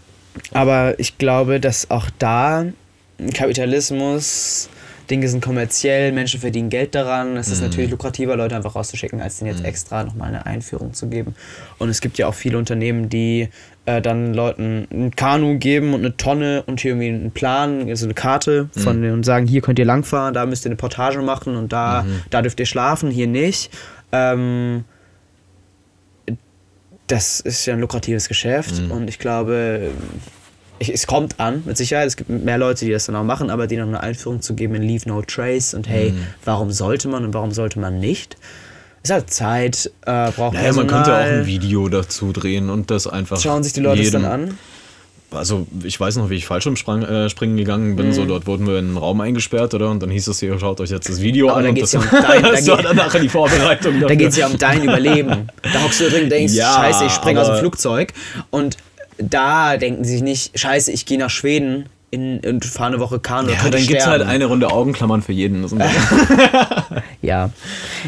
[0.54, 2.64] Aber ich glaube, dass auch da
[3.34, 4.70] Kapitalismus
[5.10, 7.36] Dinge sind kommerziell, Menschen verdienen Geld daran.
[7.36, 7.68] Es ist mhm.
[7.68, 9.66] natürlich lukrativer, Leute einfach rauszuschicken, als denen jetzt mhm.
[9.66, 11.34] extra nochmal eine Einführung zu geben.
[11.78, 13.48] Und es gibt ja auch viele Unternehmen, die
[13.86, 18.06] äh, dann Leuten ein Kanu geben und eine Tonne und hier irgendwie einen Plan, also
[18.06, 19.12] eine Karte von mhm.
[19.12, 22.22] und sagen, hier könnt ihr langfahren, da müsst ihr eine Portage machen und da, mhm.
[22.30, 23.70] da dürft ihr schlafen, hier nicht.
[24.12, 24.84] Ähm,
[27.06, 28.90] das ist ja ein lukratives Geschäft mhm.
[28.90, 29.90] und ich glaube,
[30.78, 32.06] es kommt an, mit Sicherheit.
[32.06, 34.54] Es gibt mehr Leute, die das dann auch machen, aber denen noch eine Einführung zu
[34.54, 36.26] geben in Leave No Trace und hey, mhm.
[36.44, 38.36] warum sollte man und warum sollte man nicht?
[39.02, 43.06] Ist halt Zeit, äh, braucht naja, man könnte auch ein Video dazu drehen und das
[43.06, 43.40] einfach.
[43.40, 44.58] Schauen sich die Leute jedem, das dann an?
[45.32, 48.08] Also, ich weiß noch, wie ich Fallschirmspringen äh, gegangen bin.
[48.08, 48.12] Mhm.
[48.12, 49.90] So, dort wurden wir in einen Raum eingesperrt, oder?
[49.90, 51.64] Und dann hieß es hier, schaut euch jetzt das Video Aber an.
[51.64, 53.94] Da geht es ja um dein, da das war dann nachher die Vorbereitung.
[54.00, 54.08] Dafür.
[54.08, 55.48] Da geht es ja um dein Überleben.
[55.62, 58.12] Da hockst du drin und denkst, ja, scheiße, ich springe aus dem Flugzeug.
[58.50, 58.76] Und
[59.18, 63.18] da denken sie sich nicht, scheiße, ich gehe nach Schweden in, und fahre eine Woche
[63.18, 63.50] Kanu.
[63.50, 65.66] Ja, dann gibt es halt eine Runde Augenklammern für jeden.
[67.22, 67.50] ja.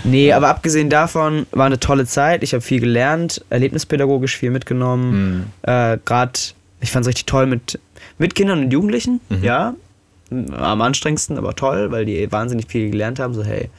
[0.05, 2.43] Nee, aber abgesehen davon war eine tolle Zeit.
[2.43, 5.11] Ich habe viel gelernt, erlebnispädagogisch viel mitgenommen.
[5.13, 5.45] Mhm.
[5.63, 6.39] Äh, Gerade
[6.81, 7.81] Ich fand es richtig toll mit,
[8.19, 9.75] mit Kindern und Jugendlichen, ja.
[10.31, 13.33] Am anstrengendsten, aber toll, weil die wahnsinnig viel gelernt haben.
[13.33, 13.71] So, hey,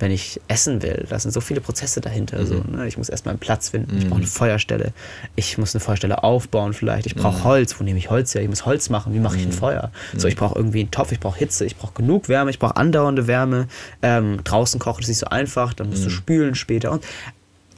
[0.00, 2.44] wenn ich essen will, da sind so viele Prozesse dahinter.
[2.46, 2.88] So, ne?
[2.88, 4.92] Ich muss erstmal einen Platz finden, ich brauche eine Feuerstelle,
[5.36, 8.42] ich muss eine Feuerstelle aufbauen vielleicht, ich brauche Holz, wo nehme ich Holz her?
[8.42, 9.92] Ich muss Holz machen, wie mache ich ein Feuer?
[10.16, 12.76] So, ich brauche irgendwie einen Topf, ich brauche Hitze, ich brauche genug Wärme, ich brauche
[12.76, 13.68] andauernde Wärme.
[14.02, 17.04] Ähm, draußen kochen ist nicht so einfach, dann musst du spülen später und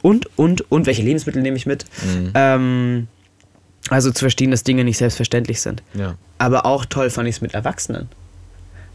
[0.01, 1.85] und, und, und welche Lebensmittel nehme ich mit?
[2.35, 3.07] Ähm,
[3.89, 5.81] also zu verstehen, dass Dinge nicht selbstverständlich sind.
[5.93, 6.15] Ja.
[6.37, 8.09] Aber auch toll fand ich es mit Erwachsenen.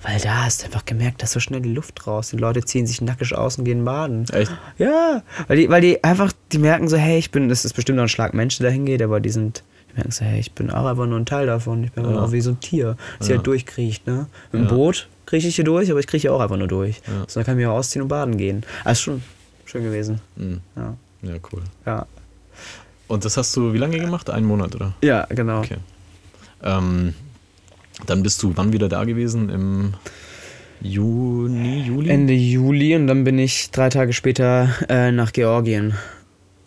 [0.03, 2.31] Weil da hast du einfach gemerkt, dass so schnell die Luft raus.
[2.31, 4.27] Die Leute ziehen sich nackig aus und gehen baden.
[4.33, 4.53] Echt?
[4.79, 7.97] Ja, weil die, weil die einfach, die merken so, hey, ich bin, das ist bestimmt
[7.97, 10.53] noch ein Schlag Mensch, der da hingeht, aber die sind, die merken so, hey, ich
[10.53, 11.83] bin auch einfach nur ein Teil davon.
[11.85, 12.21] Ich bin Ja.
[12.23, 13.33] auch wie so ein Tier, das Ja.
[13.33, 14.27] hier halt durchkriecht, ne?
[14.53, 14.73] Mit dem Ja.
[14.75, 17.01] Boot krieche ich hier durch, aber ich krieche auch einfach nur durch.
[17.07, 17.25] Ja.
[17.27, 18.65] So, dann kann ich mich auch ausziehen und baden gehen.
[18.85, 19.23] Also schon
[19.67, 20.21] schön gewesen.
[20.37, 20.61] Mhm.
[20.77, 20.95] Ja.
[21.23, 21.63] Ja, cool.
[21.85, 22.07] Ja,
[23.09, 24.31] Und das hast du wie lange gemacht?
[24.31, 24.95] Einen Monat, oder?
[25.03, 25.59] ja genau.
[25.59, 25.79] Okay.
[26.63, 27.15] Ähm,
[28.07, 29.49] dann bist du wann wieder da gewesen?
[29.49, 29.95] Im
[30.81, 32.09] Juni, Juli?
[32.11, 35.95] Ende Juli und dann bin ich drei Tage später äh, nach Georgien.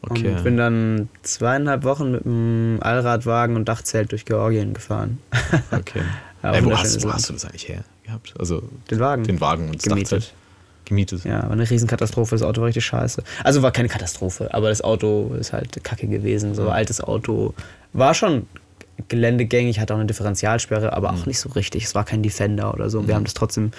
[0.01, 0.35] okay.
[0.35, 5.19] Und bin dann zweieinhalb Wochen mit einem Allradwagen und Dachzelt durch Georgien gefahren.
[5.71, 6.01] okay.
[6.43, 8.33] Ja, Ey, wo, wunderschönes hast, wo hast du das eigentlich her gehabt?
[8.39, 9.23] Also Den Wagen.
[9.25, 10.11] den Wagen und das Gemietet.
[10.11, 10.33] Dachzelt?
[10.85, 11.23] Gemietet.
[11.23, 12.33] Ja, war eine Riesenkatastrophe.
[12.33, 13.21] Das Auto war richtig scheiße.
[13.43, 16.55] Also war keine Katastrophe, aber das Auto ist halt kacke gewesen.
[16.55, 17.53] So altes Auto.
[17.93, 18.47] War schon
[19.09, 21.83] geländegängig, hatte auch eine Differentialsperre, aber auch nicht so richtig.
[21.85, 23.07] Es war kein Defender oder so.
[23.07, 23.71] Wir haben das trotzdem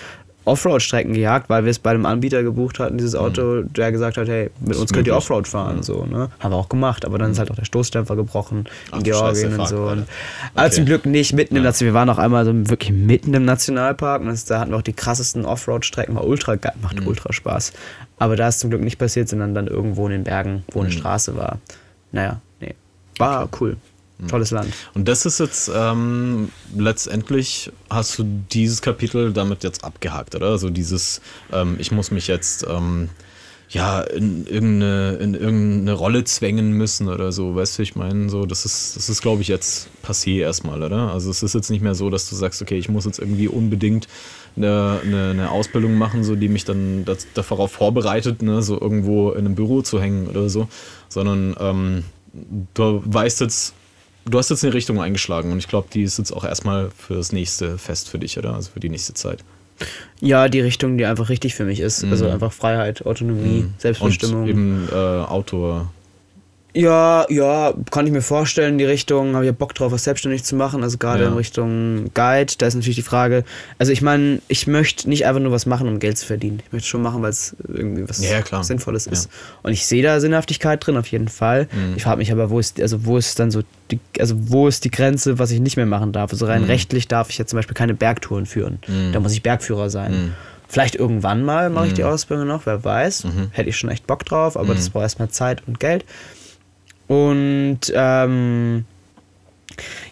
[0.44, 4.26] Offroad-Strecken gejagt, weil wir es bei einem Anbieter gebucht hatten, dieses Auto, der gesagt hat,
[4.26, 5.14] hey, mit uns könnt ihr.
[5.14, 5.84] Offroad fahren.
[5.84, 6.30] So, ne?
[6.40, 9.12] Haben wir auch gemacht, aber dann ist halt auch der Stoßdämpfer gebrochen Ach in du
[9.12, 9.76] Scheiße, Georgien und so.
[9.84, 9.92] Alter.
[9.92, 10.08] Und,
[10.56, 10.74] aber Okay.
[10.74, 11.94] zum Glück nicht mitten im Nationalpark.
[11.94, 14.82] Wir waren auch einmal so wirklich mitten im Nationalpark und das, da hatten wir auch
[14.82, 16.16] die krassesten Offroad-Strecken.
[16.16, 17.06] War ultra geil, macht Mhm.
[17.06, 17.72] ultra Spaß.
[18.18, 20.88] Aber da ist zum Glück nicht passiert, sondern dann irgendwo in den Bergen, wo eine
[20.88, 20.92] Mhm.
[20.92, 21.58] Straße war.
[22.10, 22.74] Naja, nee.
[23.18, 23.76] War cool.
[24.22, 24.28] Mhm.
[24.28, 24.72] Tolles Land.
[24.94, 30.48] Und das ist jetzt ähm, letztendlich hast du dieses Kapitel damit jetzt abgehakt, oder?
[30.48, 31.20] Also dieses,
[31.52, 33.08] ähm, ich muss mich jetzt ähm,
[33.68, 38.46] ja in irgendeine, in irgendeine Rolle zwängen müssen oder so, weißt du, ich meine, so,
[38.46, 41.12] das ist, das ist, glaube ich, jetzt passé erstmal, oder?
[41.12, 43.48] Also es ist jetzt nicht mehr so, dass du sagst, okay, ich muss jetzt irgendwie
[43.48, 44.08] unbedingt
[44.56, 49.30] eine, eine, eine Ausbildung machen, so die mich dann das, darauf vorbereitet, ne, so irgendwo
[49.32, 50.68] in einem Büro zu hängen oder so,
[51.08, 52.04] sondern ähm,
[52.74, 53.74] du weißt jetzt,
[54.24, 57.14] du hast jetzt eine Richtung eingeschlagen und ich glaube, die ist jetzt auch erstmal für
[57.14, 58.54] das nächste Fest für dich, oder?
[58.54, 59.44] Also für die nächste Zeit.
[60.20, 62.04] Ja, die Richtung, die einfach richtig für mich ist.
[62.04, 64.36] Also einfach Freiheit, Autonomie, Selbstbestimmung.
[64.36, 64.42] Mhm.
[64.42, 65.90] Und eben äh, Outdoor.
[66.74, 70.42] Ja, ja, kann ich mir vorstellen, die Richtung, habe ich ja Bock drauf, was selbstständig
[70.42, 71.28] zu machen, also gerade Ja.
[71.28, 73.44] in Richtung Guide, da ist natürlich die Frage,
[73.78, 76.62] also ich meine, ich möchte nicht einfach nur was machen, um Geld zu verdienen.
[76.66, 78.62] Ich möchte schon machen, weil es irgendwie was Ja, ja.
[78.62, 79.24] Sinnvolles ist.
[79.26, 79.30] Ja.
[79.64, 81.68] Und ich sehe da Sinnhaftigkeit drin, auf jeden Fall.
[81.72, 81.92] Mhm.
[81.96, 83.60] Ich frage mich aber, wo ist, also wo ist dann so,
[83.90, 86.32] die, also wo ist die Grenze, was ich nicht mehr machen darf?
[86.32, 86.68] Also rein Mhm.
[86.68, 88.78] rechtlich darf ich jetzt zum Beispiel keine Bergtouren führen.
[88.86, 89.12] Mhm.
[89.12, 90.12] Da muss ich Bergführer sein.
[90.12, 90.32] Mhm.
[90.68, 93.24] Vielleicht irgendwann mal mache ich die Ausbildung noch, wer weiß.
[93.24, 93.48] Mhm.
[93.50, 94.76] Hätte ich schon echt Bock drauf, aber Mhm.
[94.76, 96.06] das braucht erstmal Zeit und Geld.
[97.12, 98.86] Und ähm,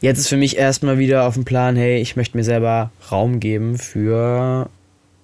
[0.03, 3.41] jetzt ist für mich erstmal wieder auf dem Plan, hey, ich möchte mir selber Raum
[3.41, 4.69] geben für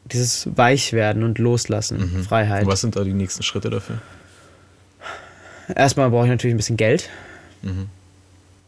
[0.07, 2.65] dieses Weichwerden und Loslassen, Freiheit.
[2.65, 2.69] Mhm.
[2.69, 3.99] Was sind da die nächsten Schritte dafür?
[5.75, 7.11] Erstmal brauche ich natürlich ein bisschen Geld,
[7.63, 7.89] Mhm.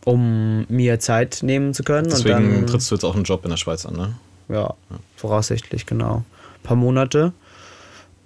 [0.04, 2.10] um mir Zeit nehmen zu können.
[2.10, 4.14] Deswegen und dann, trittst du jetzt auch einen Job in der Schweiz an, ne?
[4.50, 4.74] Ja,
[5.16, 6.16] voraussichtlich, genau.
[6.56, 7.32] Ein paar Monate.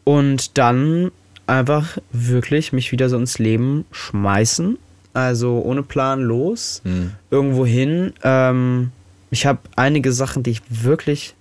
[0.05, 1.13] Und dann
[1.47, 4.79] einfach wirklich mich wieder so ins Leben schmeißen.
[5.15, 6.81] Also ohne Plan los.
[6.85, 7.13] Mhm.
[7.31, 8.13] Irgendwo hin.
[8.23, 8.91] Ähm,
[9.31, 11.35] ich habe einige Sachen, die ich wirklich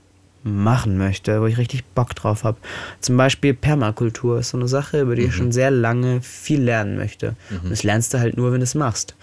[0.43, 2.57] machen möchte, wo ich richtig Bock drauf habe.
[2.99, 6.97] Zum Beispiel Permakultur ist so eine Sache, über die ich schon sehr lange viel lernen
[6.97, 7.35] möchte.
[7.63, 9.15] Und das lernst du halt nur, wenn du es machst.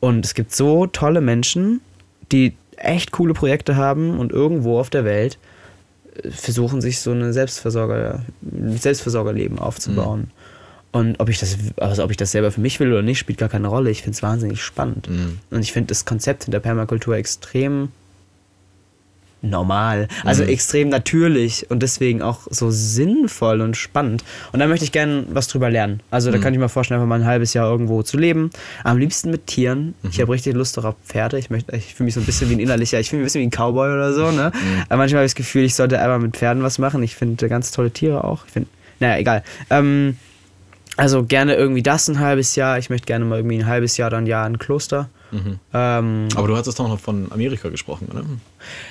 [0.00, 1.80] Und es gibt so tolle Menschen,
[2.32, 5.38] die echt coole Projekte haben und irgendwo auf der Welt
[6.30, 10.30] versuchen, sich so eine Selbstversorger, ein Selbstversorgerleben aufzubauen.
[10.92, 13.38] Und ob ich, das, also ob ich das selber für mich will oder nicht, spielt
[13.38, 13.90] gar keine Rolle.
[13.90, 15.10] Ich finde es wahnsinnig spannend.
[15.10, 15.40] Mhm.
[15.50, 17.88] Und ich finde das Konzept hinter Permakultur extrem
[19.50, 20.48] normal, also Mhm.
[20.48, 24.24] extrem natürlich und deswegen auch so sinnvoll und spannend.
[24.52, 26.00] Und da möchte ich gerne was drüber lernen.
[26.10, 26.42] Also da Mhm.
[26.42, 28.50] kann ich mir vorstellen, einfach mal ein halbes Jahr irgendwo zu leben.
[28.82, 29.94] Am liebsten mit Tieren.
[30.02, 30.10] Mhm.
[30.10, 31.38] Ich habe richtig Lust darauf Pferde.
[31.38, 33.40] Ich möchte, ich fühle mich so ein bisschen wie ein innerlicher, ich fühle mich ein
[33.40, 34.30] bisschen wie ein Cowboy oder so.
[34.30, 34.52] Ne?
[34.54, 34.82] Mhm.
[34.88, 37.02] Aber manchmal habe ich das Gefühl, ich sollte einfach mit Pferden was machen.
[37.02, 38.44] Ich finde ganz tolle Tiere auch.
[38.46, 38.68] Ich finde,
[39.00, 39.42] naja, egal.
[39.70, 40.16] Ähm,
[40.96, 42.78] also gerne irgendwie das ein halbes Jahr.
[42.78, 45.08] Ich möchte gerne mal irgendwie ein halbes Jahr, dann ein Jahr in ein Kloster.
[45.34, 45.58] Mhm.
[45.72, 48.24] Ähm, Aber du hattest doch noch von Amerika gesprochen, oder?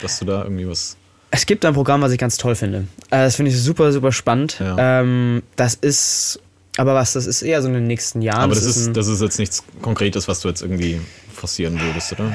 [0.02, 0.98] Dass du da irgendwie was.
[1.32, 2.80] Es gibt ein Programm, was ich ganz toll finde.
[3.10, 4.58] Äh, Das finde ich super, super spannend.
[4.60, 5.00] Ja.
[5.02, 6.40] Ähm, das ist,
[6.78, 8.42] aber was, das ist eher so in den nächsten Jahren.
[8.42, 11.00] Aber das ein- ist, das ist jetzt nichts Konkretes, was du jetzt irgendwie
[11.34, 12.32] forcieren würdest, oder?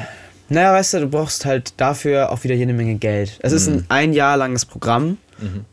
[0.48, 3.38] Naja, weißt du, du brauchst halt dafür auch wieder jede Menge Geld.
[3.42, 5.18] Es ist ein ein Jahr langes Programm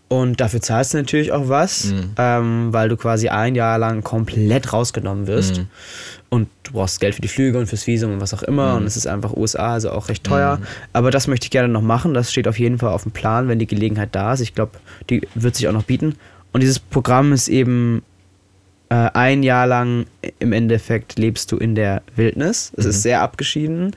[0.07, 4.73] und dafür zahlst du natürlich auch was, ähm, weil du quasi ein Jahr lang komplett
[4.73, 5.61] rausgenommen wirst.
[6.29, 8.75] Und du brauchst Geld für die Flüge und fürs Visum und was auch immer.
[8.75, 10.59] Und es ist einfach USA, also auch recht teuer.
[10.93, 12.13] Aber das möchte ich gerne noch machen.
[12.13, 14.41] Das steht auf jeden Fall auf dem Plan, wenn die Gelegenheit da ist.
[14.41, 14.73] Ich glaube,
[15.09, 16.15] die wird sich auch noch bieten.
[16.51, 18.03] Und dieses Programm ist eben
[18.89, 20.05] äh, ein Jahr lang
[20.39, 22.71] im Endeffekt lebst du in der Wildnis.
[22.75, 23.95] Es ist sehr abgeschieden.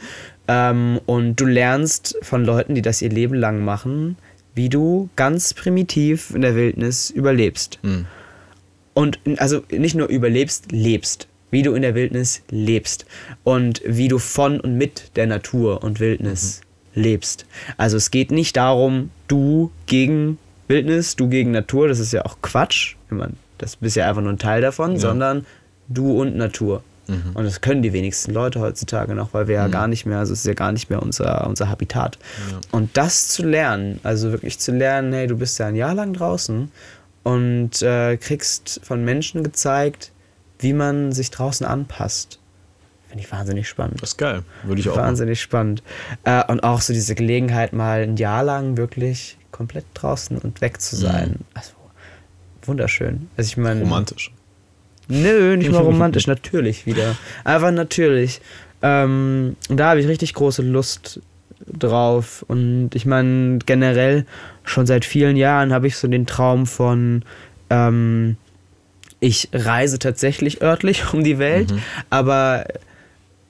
[0.48, 4.16] Ähm, und du lernst von Leuten, die das ihr Leben lang machen,
[4.59, 7.78] wie du ganz primitiv in der Wildnis überlebst.
[7.82, 8.06] Mhm.
[8.93, 11.28] Und also nicht nur überlebst, lebst.
[11.52, 13.06] Wie du in der Wildnis lebst.
[13.44, 16.62] Und wie du von und mit der Natur und Wildnis
[16.93, 17.47] lebst.
[17.76, 22.39] Also es geht nicht darum, du gegen Wildnis, du gegen Natur, das ist ja auch
[22.43, 22.97] Quatsch.
[23.06, 25.47] Ich meine, das bist ja einfach nur ein Teil davon, sondern
[25.86, 26.82] du und Natur.
[27.09, 30.35] Und das können die wenigsten Leute heutzutage noch, weil wir ja gar nicht mehr, also
[30.35, 32.18] es ist ja gar nicht mehr unser, unser Habitat.
[32.70, 36.12] Und das zu lernen, also wirklich zu lernen, hey, du bist ja ein Jahr lang
[36.12, 36.70] draußen
[37.22, 40.12] und äh, kriegst von Menschen gezeigt,
[40.59, 42.39] wie man sich draußen anpasst.
[43.09, 44.02] Finde ich wahnsinnig spannend.
[44.02, 44.43] Das ist geil.
[44.64, 44.97] Würde ich auch.
[44.97, 45.06] machen.
[45.06, 45.82] Wahnsinnig spannend.
[46.24, 50.80] Äh, und auch so diese Gelegenheit, mal ein Jahr lang wirklich komplett draußen und weg
[50.80, 51.36] zu sein.
[51.55, 51.72] Also
[52.62, 53.30] wunderschön.
[53.36, 53.80] Also ich meine.
[53.80, 54.30] Romantisch.
[55.09, 57.16] Nö, nicht mal romantisch, natürlich wieder.
[57.44, 58.40] Einfach natürlich.
[58.82, 61.20] Ähm, da habe ich richtig große Lust
[61.66, 62.44] drauf.
[62.48, 64.24] Und ich meine, generell
[64.64, 67.22] schon seit vielen Jahren habe ich so den Traum von,
[67.70, 68.36] ähm,
[69.20, 71.72] ich reise tatsächlich örtlich um die Welt,
[72.10, 72.66] aber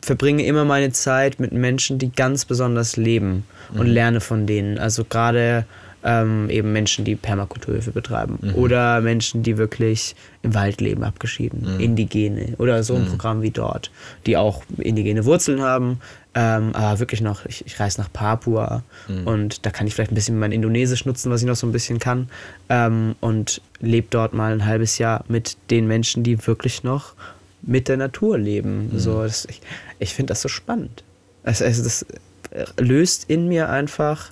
[0.01, 3.44] verbringe immer meine Zeit mit Menschen, die ganz besonders leben
[3.74, 4.78] und lerne von denen.
[4.78, 5.66] Also gerade
[6.04, 12.54] ähm, eben Menschen, die Permakulturhilfe betreiben oder Menschen, die wirklich im Wald leben, abgeschieden, Indigene
[12.58, 13.90] oder so ein Programm wie dort,
[14.26, 16.00] die auch indigene Wurzeln haben,
[16.34, 18.82] ähm, aber wirklich noch, ich, ich reise nach Papua
[19.24, 21.72] und da kann ich vielleicht ein bisschen mein Indonesisch nutzen, was ich noch so ein
[21.72, 22.28] bisschen kann.
[22.68, 27.14] Ähm, und lebe dort mal ein halbes Jahr mit den Menschen, die wirklich noch
[27.62, 28.90] mit der Natur leben.
[28.94, 29.60] So, das, ich
[29.98, 31.02] ich finde das so spannend.
[31.42, 32.02] Also, also das
[32.50, 34.30] äh, löst in mir einfach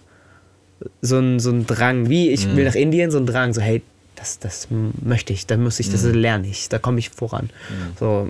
[1.00, 3.82] so ein, so ein Drang, wie ich will nach Indien, so ein Drang, so hey,
[4.14, 7.50] das, das möchte ich, da muss ich, das lerne ich, da komme ich voran.
[7.98, 8.28] So,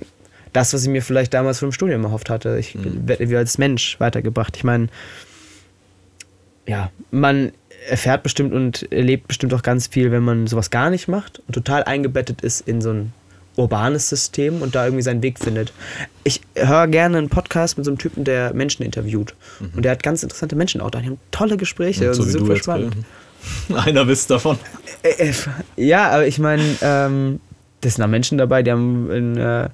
[0.53, 4.01] das, was ich mir vielleicht damals vom Studium erhofft hatte, ich werde wie als Mensch
[4.01, 4.57] weitergebracht.
[4.57, 4.89] Ich meine,
[6.67, 7.53] ja, man
[7.89, 11.53] erfährt bestimmt und erlebt bestimmt auch ganz viel, wenn man sowas gar nicht macht und
[11.53, 13.13] total eingebettet ist in so ein
[13.57, 15.73] urbanes System und da irgendwie seinen Weg findet.
[16.25, 19.35] Ich höre gerne einen Podcast mit so einem Typen, der Menschen interviewt.
[19.75, 21.01] Und der hat ganz interessante Menschen auch da.
[21.01, 22.13] Die haben tolle Gespräche.
[22.15, 22.65] so und wie super du jetzt.
[22.65, 22.97] spannend.
[23.75, 24.59] Einer bist davon.
[25.03, 25.33] Äh, äh,
[25.77, 27.41] Ja, aber ich meine, ähm,
[27.81, 29.69] das sind da Menschen dabei, die haben ein äh,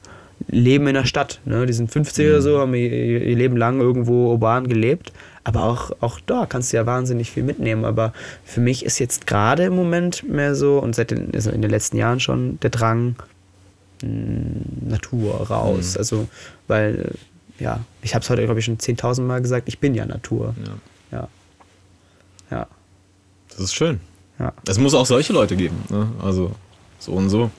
[0.48, 1.40] Leben in der Stadt.
[1.44, 1.66] Ne?
[1.66, 5.12] Die sind 50 oder so, haben ihr, ihr Leben lang irgendwo urban gelebt.
[5.44, 7.84] Aber auch, auch da kannst du ja wahnsinnig viel mitnehmen.
[7.84, 8.12] Aber
[8.44, 11.70] für mich ist jetzt gerade im Moment mehr so, und seit den, also in den
[11.70, 13.16] letzten Jahren schon, der Drang,
[14.02, 15.96] Natur raus.
[15.96, 16.28] Also,
[16.68, 17.14] weil,
[17.58, 20.06] äh, ja, ich habe es heute, glaube ich, schon 10.000 Mal gesagt, ich bin ja
[20.06, 20.54] Natur.
[21.10, 21.18] Ja.
[21.18, 21.28] Ja.
[22.50, 22.66] Ja.
[23.50, 24.00] Das ist schön.
[24.38, 24.52] Ja.
[24.66, 25.76] Es muss auch solche Leute geben.
[25.88, 26.08] Ne?
[26.22, 26.52] Also
[26.98, 27.50] so und so.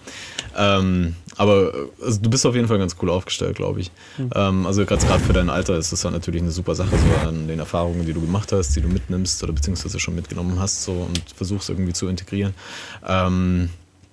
[0.56, 3.91] Ähm, aber also du bist auf jeden Fall ganz cool aufgestellt, glaube ich.
[4.36, 7.48] Ähm, also gerade für dein Alter ist das ja natürlich eine super Sache, so an
[7.48, 10.91] den Erfahrungen, die du gemacht hast, die du mitnimmst oder beziehungsweise schon mitgenommen hast so
[10.91, 12.53] und versuchst irgendwie zu integrieren.
[13.06, 13.70] Ähm,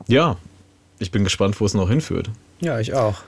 [0.06, 0.36] ja,
[1.00, 2.30] ich bin gespannt, wo es noch hinführt.
[2.60, 3.22] Ja, ich auch.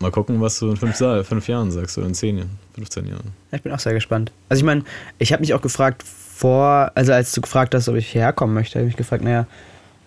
[0.00, 3.32] Mal gucken, was du in fünf, fünf Jahren sagst oder in zehn Jahren, 15 Jahren.
[3.50, 4.30] Ja, Ich bin auch sehr gespannt.
[4.48, 4.84] Also ich meine,
[5.18, 8.54] ich habe mich auch gefragt vor, also als du gefragt hast, ob ich hierher kommen
[8.54, 9.46] möchte, habe ich mich gefragt, naja,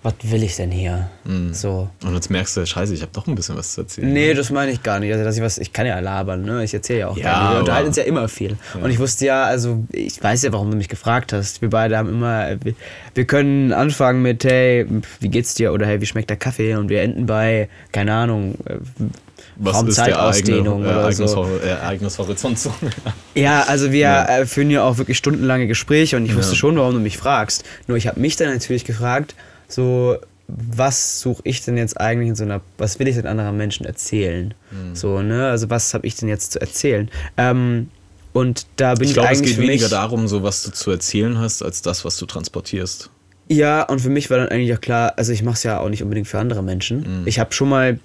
[0.03, 1.09] was will ich denn hier?
[1.51, 1.89] So.
[2.03, 4.11] Und jetzt merkst du, scheiße, ich habe doch ein bisschen was zu erzählen.
[4.11, 5.11] Nee, das meine ich gar nicht.
[5.11, 6.63] Also, dass ich was, ich kann ja labern, ne?
[6.63, 7.53] Ich erzähle ja auch Ja, gerne.
[7.53, 8.57] Wir unterhalten uns ja immer viel.
[8.81, 11.61] Und ich wusste ja, also, ich weiß ja, warum du mich gefragt hast.
[11.61, 12.73] Wir beide haben immer, wir,
[13.13, 14.87] wir können anfangen mit, hey,
[15.19, 15.71] wie geht's dir?
[15.71, 16.73] Oder hey, wie schmeckt der Kaffee?
[16.75, 18.77] Und wir enden bei, keine Ahnung, äh,
[19.57, 21.43] was ist der eigene Raumzeitausdehnung oder so.
[21.63, 22.73] Ereignishorizont so?
[23.35, 24.39] Ja, also wir Ja.
[24.39, 26.57] äh, führen ja auch wirklich stundenlange Gespräche und ich wusste Ja.
[26.57, 27.63] schon, warum du mich fragst.
[27.85, 29.35] Nur ich habe mich dann natürlich gefragt,
[29.71, 30.17] so
[30.47, 33.85] was suche ich denn jetzt eigentlich in so einer, was will ich denn anderen Menschen
[33.85, 34.53] erzählen?
[34.69, 34.95] Hm.
[34.95, 35.49] So, ne?
[35.49, 37.09] Also was habe ich denn jetzt zu erzählen?
[37.37, 37.89] Ähm,
[38.33, 40.91] und da bin ich, Ich glaube, es eigentlich geht weniger darum, so was du zu
[40.91, 43.09] erzählen hast, als das, was du transportierst.
[43.49, 45.89] Ja, und für mich war dann eigentlich auch klar, also ich mache es ja auch
[45.89, 47.23] nicht unbedingt für andere Menschen.
[47.25, 47.99] Ich habe schon mal,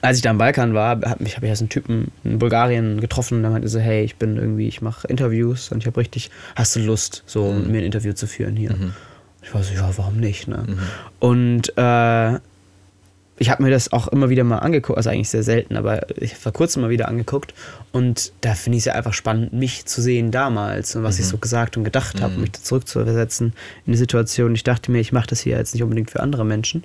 [0.00, 2.98] als ich da im Balkan war, habe ich, hab ich erst einen Typen in Bulgarien
[2.98, 6.30] getroffen, der meinte so, hey, ich bin irgendwie, ich mache Interviews und ich habe richtig,
[6.56, 8.74] hast du Lust, so mit mir ein Interview zu führen hier?
[9.42, 10.64] Ich war so, ja, warum nicht, ne?
[11.18, 12.38] Und äh,
[13.42, 16.30] ich habe mir das auch immer wieder mal angeguckt, also eigentlich sehr selten, aber ich
[16.32, 17.54] habe vor kurzem mal wieder angeguckt
[17.90, 21.26] und da finde ich es ja einfach spannend, mich zu sehen damals und was ich
[21.26, 23.52] so gesagt und gedacht habe, mich da zurückzuversetzen
[23.84, 24.54] in die Situation.
[24.54, 26.84] Ich dachte mir, ich mache das hier jetzt nicht unbedingt für andere Menschen,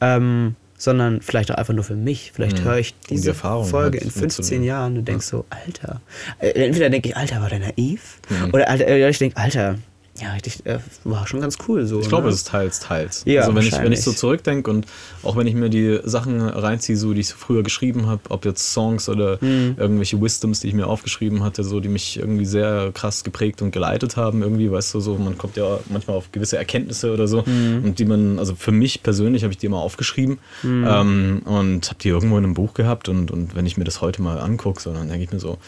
[0.00, 2.32] ähm, sondern vielleicht auch einfach nur für mich.
[2.32, 4.64] Vielleicht höre ich die diese Erfahrung Folge in 15 mitzunehmen.
[4.64, 6.00] Jahren und denkst so, Alter.
[6.38, 8.18] Äh, entweder denke ich, Alter, war der naiv?
[8.52, 9.76] Oder Alter, äh, ich denke, Alter,
[10.20, 12.00] ja, richtig, äh, war schon ganz cool so.
[12.00, 12.30] Ich glaube, ne?
[12.30, 13.22] es ist teils, teils.
[13.24, 14.86] Ja, also wenn ich, wenn ich so zurückdenke und
[15.22, 18.44] auch wenn ich mir die Sachen reinziehe, so die ich so früher geschrieben habe, ob
[18.44, 19.76] jetzt Songs oder Hm.
[19.78, 23.70] irgendwelche Wisdoms, die ich mir aufgeschrieben hatte, so die mich irgendwie sehr krass geprägt und
[23.70, 27.44] geleitet haben, irgendwie, weißt du, so man kommt ja manchmal auf gewisse Erkenntnisse oder so
[27.46, 27.84] Hm.
[27.84, 31.98] und die man, also für mich persönlich habe ich die immer aufgeschrieben ähm, und habe
[32.02, 34.80] die irgendwo in einem Buch gehabt und, und wenn ich mir das heute mal angucke,
[34.82, 35.58] so, dann denke ich mir so,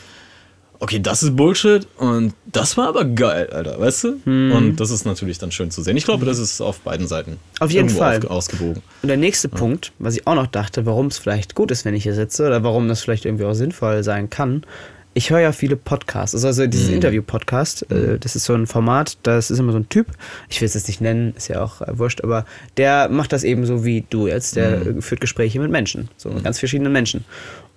[0.81, 4.09] okay, das ist Bullshit und das war aber geil, Alter, weißt du?
[4.27, 5.97] Und das ist natürlich dann schön zu sehen.
[5.97, 8.19] Ich glaube, das ist auf beiden Seiten Auf jeden Fall.
[8.19, 8.83] auf- ausgewogen.
[9.03, 11.95] Und der nächste Punkt, was ich auch noch dachte, warum es vielleicht gut ist, wenn
[11.95, 14.65] ich hier sitze oder warum das vielleicht irgendwie auch sinnvoll sein kann.
[15.13, 16.37] Ich höre ja viele Podcasts.
[16.37, 19.89] Also, also dieses Interview-Podcast, äh, das ist so ein Format, das ist immer so ein
[19.89, 20.07] Typ.
[20.49, 22.45] Ich will es jetzt nicht nennen, ist ja auch äh, wurscht, aber
[22.77, 24.55] der macht das eben so wie du jetzt.
[24.55, 27.25] Der äh, führt Gespräche mit Menschen, so mit ganz verschiedenen Menschen.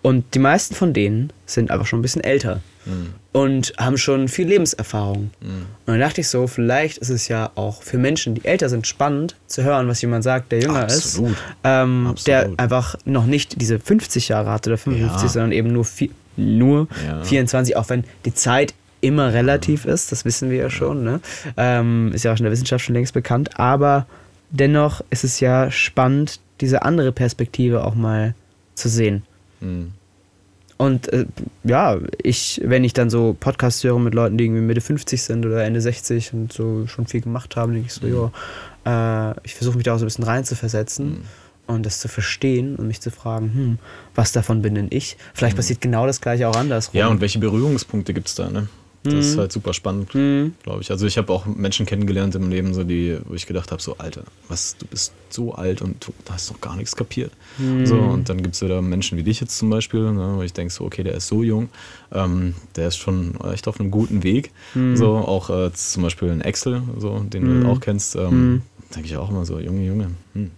[0.03, 2.59] Und die meisten von denen sind einfach schon ein bisschen älter
[3.31, 5.31] und haben schon viel Lebenserfahrung.
[5.41, 8.85] Und dann dachte ich so, vielleicht ist es ja auch für Menschen, die älter sind,
[8.85, 11.31] spannend zu hören, was jemand sagt, der jünger Absolut.
[11.31, 11.38] ist.
[11.63, 12.27] Ähm, Absolut.
[12.27, 15.30] der einfach noch nicht diese 50 Jahre hat oder 55, Ja.
[15.30, 17.23] sondern eben nur, vi- nur Ja.
[17.23, 21.03] 24, auch wenn die Zeit immer relativ ist, das wissen wir ja schon.
[21.05, 21.21] Ne?
[21.55, 23.57] Ähm, ist ja auch in der Wissenschaft schon längst bekannt.
[23.57, 24.05] Aber
[24.49, 28.35] dennoch ist es ja spannend, diese andere Perspektive auch mal
[28.75, 29.23] zu sehen.
[29.64, 29.91] Mhm.
[30.77, 31.26] Und äh,
[31.64, 35.45] ja, ich, wenn ich dann so Podcasts höre mit Leuten, die irgendwie Mitte 50 sind
[35.45, 38.31] oder Ende 60 und so schon viel gemacht haben, denke ich so, Mhm.
[38.85, 41.22] ja, äh, ich versuche mich da auch so ein bisschen reinzuversetzen Mhm.
[41.68, 43.80] und das zu verstehen und mich zu fragen, hm,
[44.15, 45.15] was davon bin denn ich?
[45.34, 46.95] Vielleicht passiert genau das gleiche auch andersrum.
[46.95, 46.99] Mhm.
[46.99, 48.68] Ja, und welche Berührungspunkte gibt es da, ne?
[49.03, 50.53] Das ist halt super spannend, Mhm.
[50.63, 50.89] glaube ich.
[50.89, 53.97] Also ich habe auch Menschen kennengelernt im Leben, so die, wo ich gedacht habe, so
[53.97, 57.31] Alter, was, du bist so alt und du hast noch gar nichts kapiert.
[57.57, 57.85] Mhm.
[57.85, 60.53] So, und dann gibt es wieder Menschen wie dich jetzt zum Beispiel, ne, wo ich
[60.53, 61.69] denke so, okay, der ist so jung,
[62.13, 64.51] ähm, der ist schon echt auf einem guten Weg.
[64.73, 64.95] Mhm.
[64.95, 68.61] So, auch äh, zum Beispiel ein Excel, so, den du auch kennst, ähm, Mhm.
[68.95, 70.51] denke ich auch immer so, Junge, Junge, hm.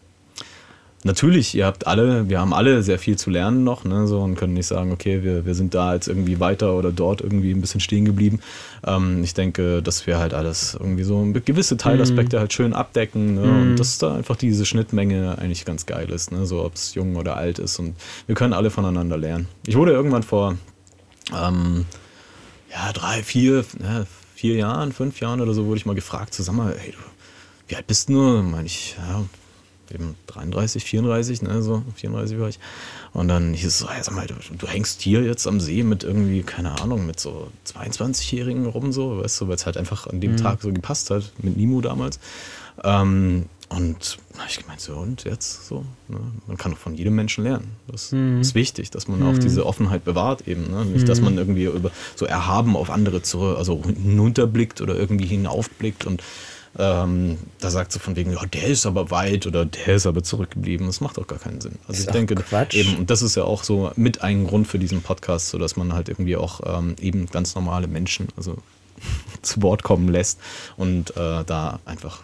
[1.06, 4.34] Natürlich, ihr habt alle, wir haben alle sehr viel zu lernen noch, ne, so und
[4.34, 7.62] können nicht sagen, okay, wir, wir sind da jetzt irgendwie weiter oder dort irgendwie ein
[7.62, 8.40] bisschen stehen geblieben.
[8.84, 13.44] Ähm, ich denke, dass wir halt alles irgendwie so gewisse Teilaspekte halt schön abdecken ne,
[13.44, 17.16] und dass da einfach diese Schnittmenge eigentlich ganz geil ist, ne, so ob es jung
[17.18, 17.96] oder alt ist und
[18.26, 19.48] wir können alle voneinander lernen.
[19.68, 20.58] Ich wurde irgendwann vor
[21.40, 21.86] ähm,
[22.72, 26.76] ja, drei, vier, ja, vier Jahren, fünf Jahren oder so wurde ich mal gefragt, mal,
[26.76, 26.98] hey, du,
[27.68, 28.42] wie alt bist du nur?
[28.42, 29.24] Meine ich, ja,
[29.94, 32.60] eben 33, 34, ne, so 34 war ich.
[33.14, 35.84] Und dann hieß es so, ja, sag mal, du, du hängst hier jetzt am See
[35.84, 40.08] mit irgendwie, keine Ahnung, mit so 22-Jährigen rum, so, weißt du, weil es halt einfach
[40.08, 42.20] an dem Tag so gepasst hat, mit Nimo damals.
[42.84, 46.20] Ähm, und da habe ich gemeint, so, und jetzt so, ne?
[46.46, 47.72] man kann doch von jedem Menschen lernen.
[47.88, 50.70] Das ist wichtig, dass man auch diese Offenheit bewahrt eben.
[50.70, 50.86] Ne?
[50.86, 56.06] Nicht, dass man irgendwie über so erhaben auf andere zurück, also hinunterblickt oder irgendwie hinaufblickt
[56.06, 56.22] und
[56.78, 60.24] ähm, da sagt sie von wegen, ja, der ist aber weit oder der ist aber
[60.24, 60.88] zurückgeblieben.
[60.88, 61.78] Das macht auch gar keinen Sinn.
[61.88, 62.76] Also Ist ich denke Quatsch.
[62.76, 65.78] eben, und das ist ja auch so mit ein Grund für diesen Podcast, so dass
[65.78, 68.58] man halt irgendwie auch ähm, eben ganz normale Menschen, also
[69.42, 70.40] zu Wort kommen lässt
[70.76, 72.24] und äh, da einfach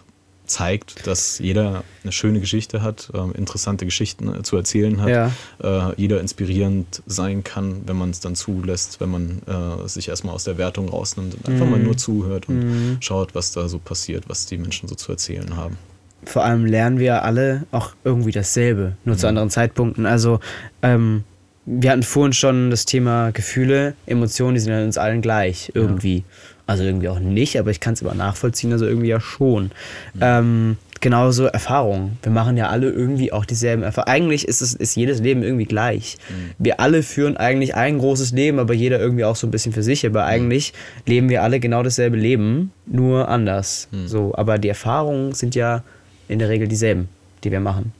[0.51, 5.31] zeigt, dass jeder eine schöne Geschichte hat, ähm, interessante Geschichten äh, zu erzählen hat, Ja.
[5.63, 10.35] äh, jeder inspirierend sein kann, wenn man es dann zulässt, wenn man äh, sich erstmal
[10.35, 14.25] aus der Wertung rausnimmt und einfach mal nur zuhört und schaut, was da so passiert,
[14.27, 15.77] was die Menschen so zu erzählen haben.
[16.25, 20.05] vor allem lernen wir alle auch irgendwie dasselbe, nur zu anderen Zeitpunkten.
[20.05, 20.39] Also,
[20.83, 21.23] ähm,
[21.65, 26.23] wir hatten vorhin schon das Thema Gefühle, Emotionen, die sind an uns allen gleich, irgendwie.
[26.67, 29.71] Also irgendwie auch nicht, aber ich kann es aber nachvollziehen, also irgendwie ja schon.
[30.19, 32.17] Ähm, genauso Erfahrungen.
[32.21, 34.13] Wir machen ja alle irgendwie auch dieselben Erfahrungen.
[34.13, 36.17] Eigentlich ist, es, ist jedes Leben irgendwie gleich.
[36.59, 39.83] Wir alle führen eigentlich ein großes Leben, aber jeder irgendwie auch so ein bisschen für
[39.83, 40.05] sich.
[40.05, 40.73] Aber eigentlich
[41.05, 43.89] leben wir alle genau dasselbe Leben, nur anders.
[44.05, 45.83] So, aber die Erfahrungen sind ja
[46.27, 47.09] in der Regel dieselben,
[47.43, 47.93] die wir machen.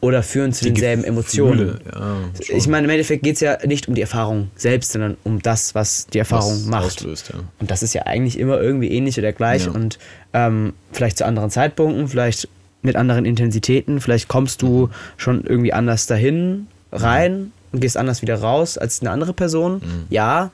[0.00, 1.78] Oder führen zu denselben Emotionen.
[1.78, 2.56] Gefühle, Ja, schon.
[2.56, 5.74] Ich meine, im Endeffekt geht es ja nicht um die Erfahrung selbst, sondern um das,
[5.74, 6.84] was die Erfahrung Was macht.
[6.98, 7.40] auslöst, ja.
[7.58, 9.72] Und das ist ja eigentlich immer irgendwie ähnlich oder gleich Ja.
[9.72, 9.98] und
[10.34, 12.48] ähm, vielleicht zu anderen Zeitpunkten, vielleicht
[12.82, 14.66] mit anderen Intensitäten, vielleicht kommst Mhm.
[14.66, 19.76] du schon irgendwie anders dahin rein und gehst anders wieder raus als eine andere Person.
[19.76, 20.04] Mhm.
[20.10, 20.50] Ja,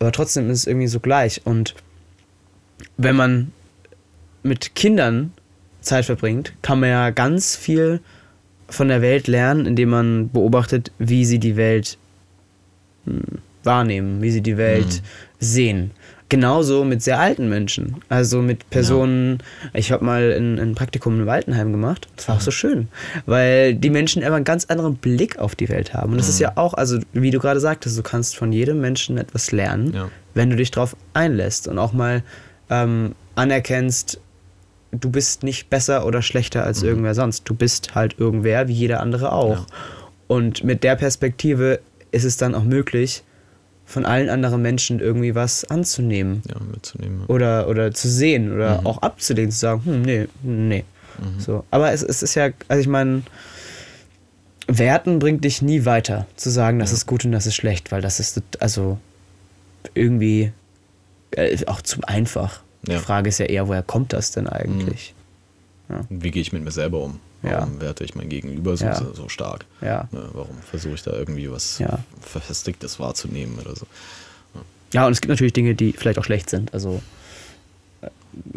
[0.00, 1.40] aber trotzdem ist es irgendwie so gleich.
[1.44, 1.74] Und
[2.96, 3.52] wenn man
[4.42, 5.32] mit Kindern
[5.80, 8.00] Zeit verbringt, kann man ja ganz viel
[8.74, 11.96] von der Welt lernen, indem man beobachtet, wie sie die Welt
[13.06, 13.20] hm,
[13.62, 15.02] wahrnehmen, wie sie die Welt
[15.40, 15.90] sehen.
[16.30, 17.96] Genauso mit sehr alten Menschen.
[18.08, 19.38] Also mit Personen,
[19.72, 22.08] ich habe mal ein, ein Praktikum in Waltenheim gemacht.
[22.16, 22.88] Das war auch so schön,
[23.26, 26.12] weil die Menschen immer einen ganz anderen Blick auf die Welt haben.
[26.12, 29.18] Und das ist ja auch, also wie du gerade sagtest, du kannst von jedem Menschen
[29.18, 30.08] etwas lernen, Ja.
[30.32, 32.22] wenn du dich darauf einlässt und auch mal
[32.70, 34.18] ähm, anerkennst,
[34.94, 37.42] du bist nicht besser oder schlechter als irgendwer sonst.
[37.48, 39.60] Du bist halt irgendwer, wie jeder andere auch.
[39.60, 39.66] Ja.
[40.26, 41.80] Und mit der Perspektive
[42.12, 43.22] ist es dann auch möglich,
[43.86, 47.20] von allen anderen Menschen irgendwie was anzunehmen Ja, mitzunehmen.
[47.20, 47.26] ja.
[47.34, 50.84] oder, oder zu sehen oder auch abzulehnen, zu sagen, hm, nee, nee.
[51.38, 51.64] So.
[51.70, 53.22] Aber es, es ist ja, also ich meine,
[54.66, 58.00] Werten bringt dich nie weiter, zu sagen, das ist gut und das ist schlecht, weil
[58.00, 58.98] das ist also
[59.92, 60.52] irgendwie
[61.32, 62.63] äh, auch zu einfach.
[62.88, 62.98] Ja.
[62.98, 65.14] Die Frage ist ja eher, woher kommt das denn eigentlich?
[66.08, 67.20] Wie gehe ich mit mir selber um?
[67.42, 67.80] Warum Ja.
[67.80, 68.94] werte ich mein Gegenüber so, Ja.
[68.94, 69.66] so, stark?
[69.82, 70.08] Ja.
[70.12, 71.98] Ne, warum versuche ich da irgendwie was Ja.
[72.22, 73.86] Verfestigtes wahrzunehmen oder so?
[74.94, 76.72] Ja, und es gibt natürlich Dinge, die vielleicht auch schlecht sind.
[76.72, 77.02] Also
[78.00, 78.08] äh,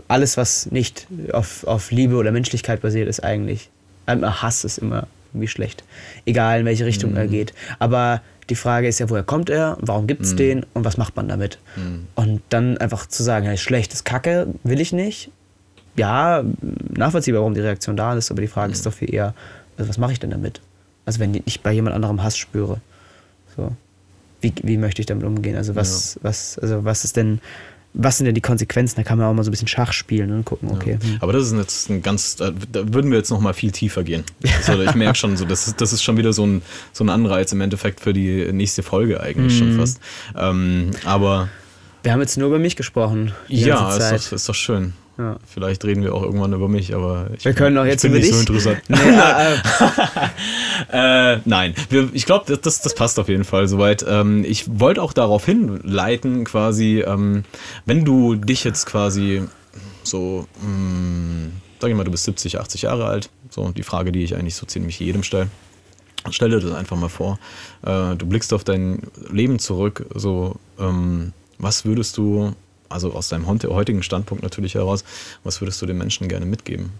[0.08, 3.70] alles, was nicht auf, auf Liebe oder Menschlichkeit basiert, ist eigentlich.
[4.08, 5.84] Hass ist immer irgendwie schlecht.
[6.26, 7.54] Egal in welche Richtung er geht.
[7.80, 11.15] Aber die Frage ist ja, woher kommt er, warum gibt es den und was macht
[11.15, 11.60] man damit?
[12.15, 15.32] Und dann einfach zu sagen, ja, ist schlecht, ist Kacke, will ich nicht.
[15.95, 16.44] Ja,
[16.94, 19.34] nachvollziehbar, warum die Reaktion da ist, aber die Frage ist doch viel eher,
[19.78, 20.61] also was mache ich denn damit?
[21.06, 22.80] Also wenn ich bei jemand anderem Hass spüre.
[23.56, 23.72] So.
[24.41, 25.56] Wie, wie möchte ich damit umgehen?
[25.56, 27.41] Also was, was, also was ist denn,
[27.94, 28.96] was sind denn die Konsequenzen?
[28.98, 31.00] Da kann man auch mal so ein bisschen Schach spielen und gucken, okay.
[31.02, 31.18] hm.
[31.20, 34.24] Aber das ist jetzt ein ganz, da, würden wir jetzt noch mal viel tiefer gehen.
[34.68, 36.62] Also ich merke schon, so, das, ist, das ist schon wieder so ein,
[36.94, 39.58] so ein Anreiz im Endeffekt für die nächste Folge eigentlich Mhm.
[39.58, 40.00] schon fast.
[40.36, 41.50] Ähm, aber
[42.04, 43.32] Wir haben jetzt nur über mich gesprochen.
[43.48, 44.94] Ja, ist doch, ist doch schön.
[45.18, 45.38] Ja.
[45.48, 48.02] Vielleicht reden wir auch irgendwann über mich, aber ich Wir bin- können auch ich jetzt
[48.03, 48.81] bin über nicht so interessant.
[48.88, 53.68] Nee, äh, äh, Äh, nein, wir, ich glaube, das, das, das passt auf jeden Fall
[53.68, 54.06] soweit.
[54.07, 57.44] Ähm, ich wollte auch darauf hinleiten, quasi, ähm,
[57.85, 59.41] wenn du dich jetzt quasi
[60.03, 61.49] so, mh,
[61.80, 64.56] sag ich mal, du bist 70, 80 Jahre alt, so die Frage, die ich eigentlich
[64.56, 65.48] so ziemlich jedem stelle.
[66.30, 67.39] Stell dir das einfach mal vor.
[67.85, 72.53] Äh, du blickst auf dein Leben zurück, so, ähm, was würdest du,
[72.90, 75.04] also aus deinem heut- heutigen Standpunkt natürlich heraus,
[75.44, 76.92] was würdest du den Menschen gerne mitgeben?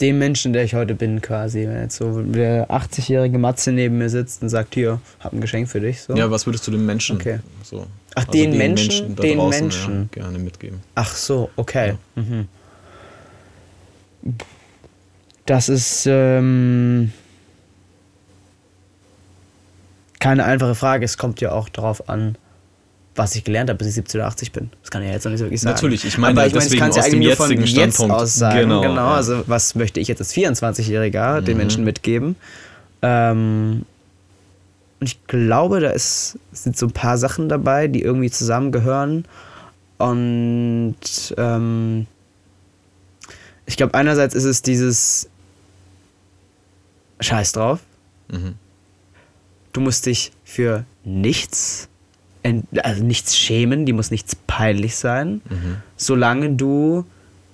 [0.00, 1.66] dem Menschen, der ich heute bin, quasi.
[1.68, 5.68] Wenn jetzt so der 80-jährige Matze neben mir sitzt und sagt, hier, hab ein Geschenk
[5.68, 6.00] für dich.
[6.00, 6.14] So.
[6.14, 7.40] Ja, was würdest du den Menschen Okay.
[7.62, 7.86] so?
[8.14, 9.14] Ach, den Menschen?
[9.14, 10.08] da Den draußen, Menschen.
[10.14, 10.80] Ja, gerne mitgeben.
[10.94, 11.94] Ach so, okay.
[12.14, 12.48] Mhm.
[15.46, 17.12] Das ist ähm,
[20.20, 21.04] keine einfache Frage.
[21.04, 22.36] Es kommt ja auch darauf an,
[23.16, 24.70] was ich gelernt habe, bis ich 70 oder 80 bin.
[24.82, 25.74] Das kann ich ja jetzt noch nicht so wirklich sagen.
[25.74, 28.14] Natürlich, ich meine Aber halt deswegen kann's aus dem jetzigen jetzt Standpunkt.
[28.14, 28.60] aus sagen.
[28.60, 29.02] Genau, Genau, ja.
[29.08, 29.14] Mhm.
[29.14, 32.36] also was möchte ich jetzt als 24-Jähriger den Menschen mitgeben?
[33.02, 33.84] Ähm,
[35.00, 39.24] und ich glaube, da ist, sind so ein paar Sachen dabei, die irgendwie zusammengehören.
[39.98, 40.94] Und
[41.36, 42.06] ähm,
[43.66, 45.28] ich glaube, einerseits ist es dieses
[47.20, 47.80] Scheiß drauf.
[48.30, 48.54] Mhm.
[49.72, 51.88] Du musst dich für nichts,
[52.82, 55.76] also nichts schämen, die muss nichts peinlich sein, Mhm.
[55.96, 57.04] solange du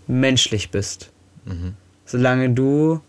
[0.06, 1.10] menschlich bist.
[1.44, 1.74] Mhm.
[2.06, 3.01] Solange du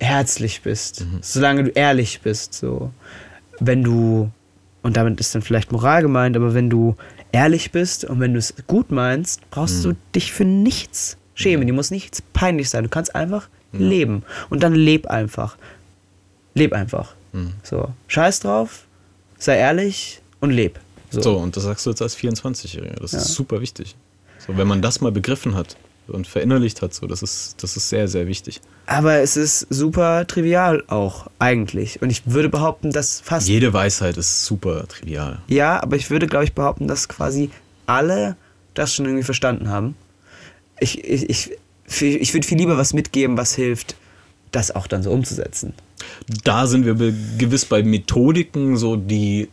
[0.00, 1.18] herzlich bist, Mhm.
[1.22, 2.92] solange du ehrlich bist, so.
[3.60, 4.30] Wenn du,
[4.82, 6.94] und damit ist dann vielleicht Moral gemeint, aber wenn du
[7.32, 9.90] ehrlich bist und wenn du es gut meinst, brauchst Mhm.
[9.90, 11.66] du dich für nichts schämen.
[11.66, 12.84] Die muss nichts peinlich sein.
[12.84, 14.22] Du kannst einfach leben.
[14.50, 15.56] Und dann leb einfach.
[16.58, 17.14] Leb einfach.
[17.32, 17.52] Mhm.
[17.62, 17.88] So.
[18.08, 18.84] Scheiß drauf,
[19.38, 20.78] sei ehrlich und leb.
[21.10, 21.22] So.
[21.22, 23.00] So, und das sagst du jetzt als 24-Jähriger.
[23.00, 23.18] Das Ja.
[23.18, 23.96] ist super wichtig.
[24.46, 25.76] So, wenn man das mal begriffen hat
[26.06, 28.60] und verinnerlicht hat, so, das ist, das ist sehr, sehr wichtig.
[28.86, 32.00] Aber es ist super trivial auch, eigentlich.
[32.02, 33.48] Und ich würde behaupten, dass fast.
[33.48, 35.40] Jede Weisheit ist super trivial.
[35.48, 37.50] Ja, aber ich würde, glaube ich, behaupten, dass quasi
[37.86, 38.36] alle
[38.74, 39.96] das schon irgendwie verstanden haben.
[40.80, 41.50] Ich, ich, ich,
[42.02, 43.96] ich würde viel lieber was mitgeben, was hilft,
[44.52, 45.74] das auch dann so umzusetzen.
[46.44, 46.94] Da sind wir
[47.38, 49.48] gewiss bei Methodiken, so die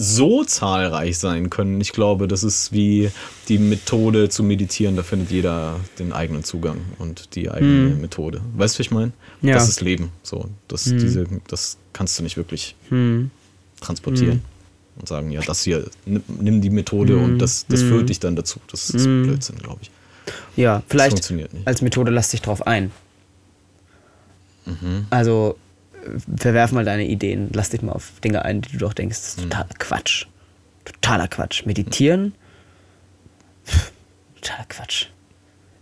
[0.00, 1.80] so zahlreich sein können.
[1.80, 3.10] Ich glaube, das ist wie
[3.48, 4.94] die Methode zu meditieren.
[4.94, 8.40] Da findet jeder den eigenen Zugang und die eigene Methode.
[8.56, 9.10] Weißt du, was ich meine?
[9.42, 9.54] Ja.
[9.54, 10.10] Das ist Leben.
[10.22, 13.30] So, das, diese, das kannst du nicht wirklich Hm.
[13.80, 14.42] transportieren
[15.00, 18.60] und sagen, ja, das hier, nimm, die Methode und das, das führt dich dann dazu.
[18.70, 19.90] Das ist Blödsinn, glaube ich.
[20.56, 21.66] Ja, vielleicht funktioniert nicht.
[21.66, 22.92] als Methode lass dich drauf ein.
[24.68, 25.06] Mhm.
[25.10, 25.56] Also
[26.36, 29.28] verwerf mal deine Ideen, lass dich mal auf Dinge ein, die du doch denkst, das
[29.30, 30.26] ist total Quatsch.
[30.84, 31.66] Totaler Quatsch.
[31.66, 32.34] Meditieren?
[33.66, 33.92] Pff,
[34.40, 35.06] Totaler Quatsch.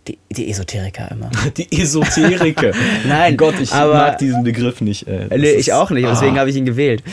[0.07, 1.29] Die, die Esoteriker immer.
[1.57, 2.71] Die Esoteriker.
[3.07, 5.05] Nein, Gott, ich aber- mag diesen Begriff nicht.
[5.07, 5.27] Ey.
[5.29, 6.39] Das Nee, ich auch nicht, deswegen Ah.
[6.41, 7.03] habe ich ihn gewählt.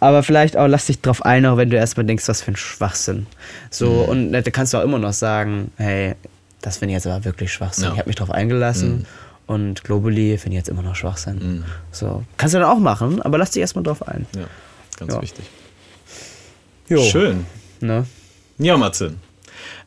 [0.00, 2.56] Aber vielleicht auch lass dich drauf ein, auch wenn du erstmal denkst, was für ein
[2.56, 3.26] Schwachsinn.
[3.70, 6.14] So, und da kannst du auch immer noch sagen, hey,
[6.62, 7.84] das finde ich jetzt aber wirklich Schwachsinn.
[7.84, 7.92] Ja.
[7.92, 9.06] Ich habe mich drauf eingelassen
[9.48, 11.64] und Globally finde ich jetzt immer noch Schwachsinn.
[11.90, 14.26] So, kannst du dann auch machen, aber lass dich erstmal drauf ein.
[14.36, 14.44] Ja,
[14.96, 15.22] ganz Ja.
[15.22, 15.44] wichtig.
[16.88, 17.02] Jo.
[17.02, 17.44] Schön.
[17.80, 18.06] Ne?
[18.58, 19.14] Ja, Matze.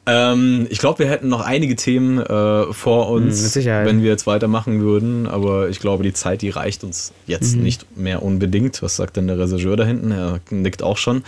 [0.08, 3.86] Ähm, ich glaube, wir hätten noch einige Themen äh, vor uns, Mm, mit Sicherheit.
[3.88, 5.28] wenn wir jetzt weitermachen würden.
[5.28, 7.64] Aber ich glaube, die Zeit, die reicht uns jetzt Mhm.
[7.64, 8.82] nicht mehr unbedingt.
[8.82, 10.12] Was sagt denn der Regisseur da hinten?
[10.12, 11.24] Er nickt auch schon,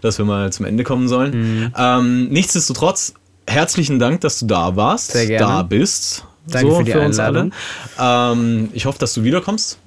[0.00, 1.32] dass wir mal zum Ende kommen sollen.
[1.66, 1.74] Mhm.
[1.76, 3.12] Ähm, nichtsdestotrotz,
[3.46, 5.46] herzlichen Dank, dass du da warst, Sehr gerne.
[5.46, 6.24] da bist.
[6.46, 7.52] Danke für die Einladung.
[7.98, 8.32] alle.
[8.32, 9.78] Ähm, ich hoffe, dass du wiederkommst.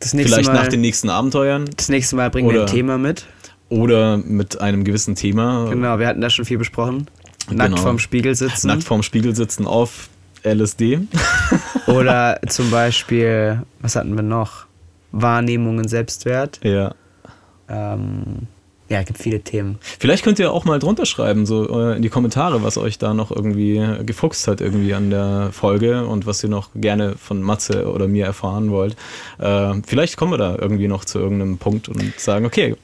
[0.00, 3.24] Vielleicht Mal, nach den nächsten Abenteuern das nächste Mal bringen wir Oder- ein Thema mit.
[3.68, 5.68] oder mit einem gewissen Thema.
[5.70, 7.06] Genau, wir hatten da schon viel besprochen.
[7.50, 7.82] Nackt Genau.
[7.82, 8.66] vorm Spiegel sitzen.
[8.66, 10.08] Nackt vorm Spiegel sitzen auf
[10.44, 11.00] LSD.
[11.86, 14.66] Oder zum Beispiel, was hatten wir noch?
[15.12, 16.58] Wahrnehmungen, Selbstwert.
[16.64, 16.94] Ja.
[17.68, 18.48] Ähm,
[18.92, 19.78] ja, gibt viele Themen.
[19.80, 23.14] Vielleicht könnt ihr auch mal drunter schreiben, so äh, in die Kommentare, was euch da
[23.14, 27.90] noch irgendwie gefuchst hat irgendwie an der Folge und was ihr noch gerne von Matze
[27.90, 28.96] oder mir erfahren wollt.
[29.38, 32.76] Äh, vielleicht kommen wir da irgendwie noch zu irgendeinem Punkt und sagen, okay,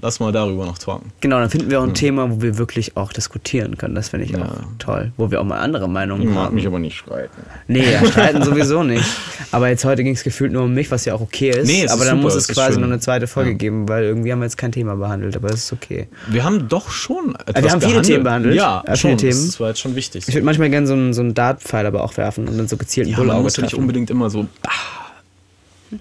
[0.00, 1.10] lass mal darüber noch talken.
[1.20, 3.94] Genau, dann finden wir auch ein Thema, wo wir wirklich auch diskutieren können.
[3.94, 4.42] Das finde ich Ja.
[4.44, 5.12] auch toll.
[5.16, 6.58] Wo wir auch mal andere Meinungen haben.
[6.66, 7.42] aber nicht streiten.
[7.68, 9.04] Nee, ja, streiten sowieso nicht.
[9.52, 11.66] Aber jetzt heute ging es gefühlt nur um mich, was ja auch okay ist.
[11.66, 12.80] Nee, es aber ist dann super, muss es es quasi schön.
[12.82, 13.56] noch eine zweite Folge Ja.
[13.56, 16.08] geben, weil irgendwie haben wir jetzt kein Thema behandelt, aber das ist okay.
[16.28, 18.06] Wir haben doch schon etwas wir haben viele behandelt.
[18.06, 18.54] Themen behandelt.
[18.56, 19.18] Ja, Ja, schon.
[19.18, 19.46] viele Themen.
[19.46, 20.24] Das war jetzt schon wichtig.
[20.28, 22.76] Ich würde manchmal gerne so einen, so einen Dartpfeil aber auch werfen und dann so
[22.76, 23.78] gezielt einen ja, Bullauge ja treffen.
[23.78, 24.70] unbedingt immer so ah,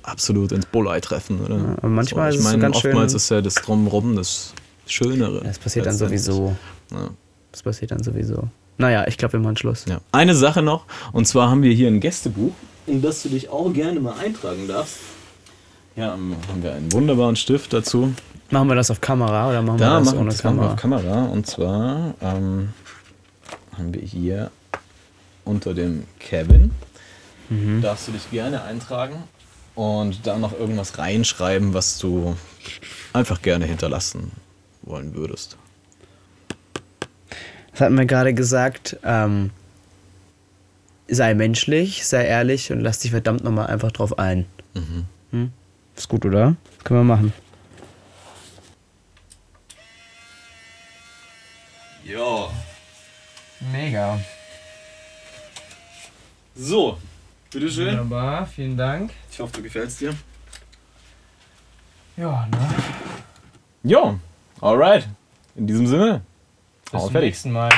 [0.03, 1.55] absolut ins Bullei treffen, oder?
[1.77, 4.15] aber manchmal so, ist ich es so meine, ganz schön- oftmals ist ja das Drumherum
[4.15, 4.53] das
[4.87, 5.41] Schönere.
[5.43, 6.55] Das passiert dann sowieso.
[6.91, 7.09] Ja.
[7.51, 8.47] Das passiert dann sowieso.
[8.77, 9.85] Naja, ich glaube, wir machen Schluss.
[9.87, 9.99] Ja.
[10.11, 12.51] Eine Sache noch, und zwar haben wir hier ein Gästebuch,
[12.87, 14.97] in das du dich auch gerne mal eintragen darfst.
[15.95, 18.13] Ja, ähm, haben wir einen wunderbaren Stift dazu.
[18.51, 20.75] Machen wir das auf Kamera oder machen Da wir das machen, ohne das machen wir
[20.75, 20.75] Kamera?
[20.75, 21.25] auf Kamera.
[21.31, 22.69] Und zwar ähm,
[23.77, 24.51] haben wir hier
[25.45, 26.71] unter dem Kevin.
[27.49, 27.81] Mhm.
[27.81, 29.15] Darfst du dich gerne eintragen
[29.75, 32.35] und da noch irgendwas reinschreiben, was du
[33.13, 34.31] einfach gerne hinterlassen
[34.81, 35.57] wollen würdest.
[37.71, 38.97] Das hatten wir gerade gesagt.
[39.03, 39.51] Ähm,
[41.07, 44.45] sei menschlich, sei ehrlich und lass dich verdammt nochmal einfach drauf ein.
[44.73, 45.05] Mhm.
[45.31, 45.51] Hm?
[45.95, 46.55] Ist gut, oder?
[46.77, 47.33] Das können wir machen.
[52.05, 52.49] Ja.
[53.71, 54.19] Mega.
[56.55, 56.97] So,
[57.55, 57.97] bitteschön.
[57.97, 59.11] Wunderbar, vielen Dank.
[59.31, 60.13] Ich hoffe, du gefällst dir.
[62.17, 62.69] Ja, ne?
[63.83, 64.19] Ja,
[64.61, 65.07] alright.
[65.55, 66.21] In diesem Sinne.
[66.91, 67.29] Bis zum fertig.
[67.29, 67.71] nächsten Mal.